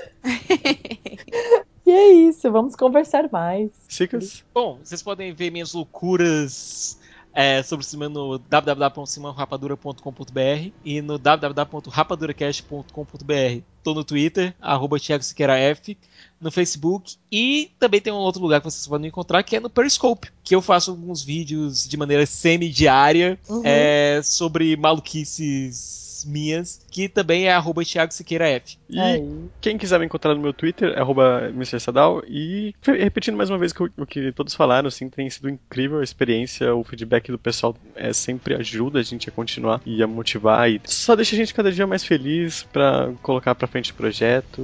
e 1.84 1.90
é 1.90 2.12
isso, 2.12 2.50
vamos 2.52 2.76
conversar 2.76 3.28
mais. 3.32 3.72
Chicas, 3.88 4.44
Bom, 4.54 4.78
vocês 4.82 5.02
podem 5.02 5.34
ver 5.34 5.50
minhas 5.50 5.72
loucuras 5.72 6.96
é, 7.34 7.62
sobre 7.62 7.84
o 7.84 7.88
cinema 7.88 8.08
no 8.14 8.38
www.cinemarrapadura.com.br 8.38 10.70
e 10.84 11.02
no 11.02 11.18
www.rapaduracast.com.br. 11.18 13.62
Tô 13.82 13.92
no 13.92 14.04
Twitter, 14.04 14.54
arroba 14.60 14.98
Thiago 14.98 15.22
Siqueira 15.24 15.58
F, 15.58 15.98
no 16.40 16.50
Facebook 16.50 17.16
e 17.30 17.70
também 17.78 18.00
tem 18.00 18.12
um 18.12 18.16
outro 18.16 18.40
lugar 18.40 18.60
que 18.60 18.70
vocês 18.70 18.86
podem 18.86 19.08
encontrar 19.08 19.42
que 19.42 19.56
é 19.56 19.60
no 19.60 19.68
Periscope, 19.68 20.30
que 20.42 20.54
eu 20.54 20.62
faço 20.62 20.92
alguns 20.92 21.22
vídeos 21.22 21.86
de 21.86 21.96
maneira 21.96 22.24
semi-diária 22.24 23.38
Uhum. 23.48 23.62
é, 23.64 24.20
sobre 24.22 24.76
maluquices 24.76 26.03
minhas, 26.24 26.84
que 26.90 27.08
também 27.08 27.46
é 27.46 27.52
arroba 27.52 27.84
Thiago 27.84 28.12
Siqueira 28.12 28.48
F. 28.48 28.76
e 28.88 28.98
Aí. 29.00 29.22
quem 29.60 29.76
quiser 29.78 29.98
me 29.98 30.06
encontrar 30.06 30.34
no 30.34 30.40
meu 30.40 30.52
Twitter 30.52 30.92
é 30.96 31.00
arroba 31.00 31.48
Mr. 31.54 31.80
Sadal. 31.80 32.22
E 32.28 32.74
repetindo 32.82 33.36
mais 33.36 33.50
uma 33.50 33.58
vez 33.58 33.72
o 33.72 33.74
que- 33.74 33.92
o 34.02 34.06
que 34.06 34.32
todos 34.32 34.54
falaram, 34.54 34.88
assim, 34.88 35.08
tem 35.08 35.28
sido 35.30 35.48
incrível 35.48 36.00
a 36.00 36.04
experiência, 36.04 36.74
o 36.74 36.84
feedback 36.84 37.30
do 37.30 37.38
pessoal 37.38 37.76
é, 37.94 38.12
sempre 38.12 38.54
ajuda 38.54 38.98
a 39.00 39.02
gente 39.02 39.28
a 39.28 39.32
continuar 39.32 39.80
e 39.84 40.02
a 40.02 40.06
motivar 40.06 40.70
e 40.70 40.80
só 40.84 41.14
deixa 41.16 41.34
a 41.34 41.38
gente 41.38 41.52
cada 41.54 41.70
dia 41.72 41.86
mais 41.86 42.04
feliz 42.04 42.62
pra 42.72 43.12
colocar 43.22 43.54
pra 43.54 43.66
frente 43.66 43.92
o 43.92 43.94
projeto 43.94 44.60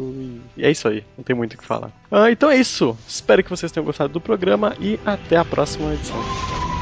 e, 0.56 0.60
e 0.60 0.64
é 0.64 0.70
isso 0.70 0.86
aí, 0.88 1.04
não 1.16 1.24
tem 1.24 1.34
muito 1.36 1.54
o 1.54 1.58
que 1.58 1.64
falar. 1.64 1.90
Ah, 2.10 2.30
então 2.30 2.50
é 2.50 2.56
isso, 2.56 2.96
espero 3.06 3.42
que 3.42 3.50
vocês 3.50 3.70
tenham 3.72 3.84
gostado 3.84 4.12
do 4.12 4.20
programa 4.20 4.74
e 4.80 4.98
até 5.04 5.36
a 5.36 5.44
próxima 5.44 5.92
edição. 5.94 6.79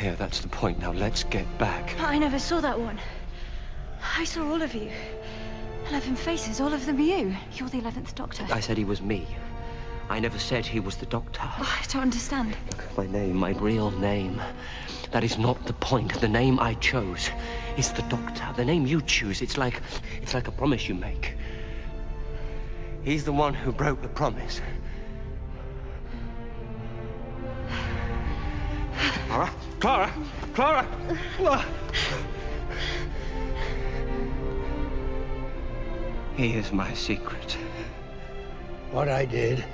Here, 0.00 0.16
that's 0.16 0.40
the 0.40 0.48
point. 0.48 0.80
Now 0.80 0.92
let's 0.92 1.24
get 1.24 1.46
back. 1.58 1.94
I 2.00 2.18
never 2.18 2.38
saw 2.38 2.60
that 2.60 2.80
one. 2.80 2.98
I 4.16 4.24
saw 4.24 4.50
all 4.50 4.62
of 4.62 4.74
you. 4.74 4.90
Eleven 5.88 6.16
faces, 6.16 6.60
all 6.60 6.72
of 6.72 6.86
them 6.86 6.98
you. 6.98 7.36
You're 7.54 7.68
the 7.68 7.78
eleventh 7.78 8.14
Doctor. 8.14 8.46
I 8.50 8.60
said 8.60 8.78
he 8.78 8.84
was 8.84 9.00
me. 9.02 9.26
I 10.08 10.18
never 10.18 10.38
said 10.40 10.66
he 10.66 10.80
was 10.80 10.96
the 10.96 11.06
doctor. 11.06 11.40
Oh, 11.44 11.78
I 11.80 11.86
don't 11.86 12.02
understand. 12.02 12.56
My 12.96 13.06
name, 13.06 13.36
my 13.36 13.50
real 13.50 13.92
name. 13.92 14.42
That 15.12 15.22
is 15.22 15.38
not 15.38 15.66
the 15.66 15.72
point. 15.72 16.20
The 16.20 16.28
name 16.28 16.58
I 16.58 16.74
chose 16.74 17.30
is 17.76 17.92
the 17.92 18.02
doctor. 18.02 18.44
The 18.56 18.64
name 18.64 18.86
you 18.86 19.02
choose, 19.02 19.40
it's 19.40 19.56
like 19.56 19.80
it's 20.20 20.34
like 20.34 20.48
a 20.48 20.50
promise 20.50 20.88
you 20.88 20.96
make. 20.96 21.36
He's 23.04 23.24
the 23.24 23.32
one 23.32 23.54
who 23.54 23.70
broke 23.70 24.02
the 24.02 24.08
promise. 24.08 24.60
Clara? 29.80 30.12
Clara? 30.54 30.86
Clara? 31.36 31.64
He 36.36 36.54
is 36.54 36.72
my 36.72 36.92
secret. 36.94 37.56
What 38.92 39.08
I 39.08 39.24
did, 39.24 39.64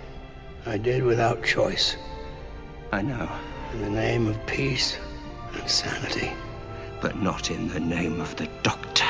I 0.64 0.78
did 0.78 1.02
without 1.04 1.42
choice. 1.44 1.96
I 2.92 3.02
know, 3.02 3.28
In 3.74 3.82
the 3.82 3.90
name 3.90 4.26
of 4.28 4.46
peace 4.46 4.96
and 5.54 5.68
sanity. 5.68 6.30
but 7.00 7.20
not 7.20 7.50
in 7.50 7.68
the 7.68 7.80
name 7.80 8.20
of 8.20 8.34
the 8.36 8.48
doctor. 8.62 9.04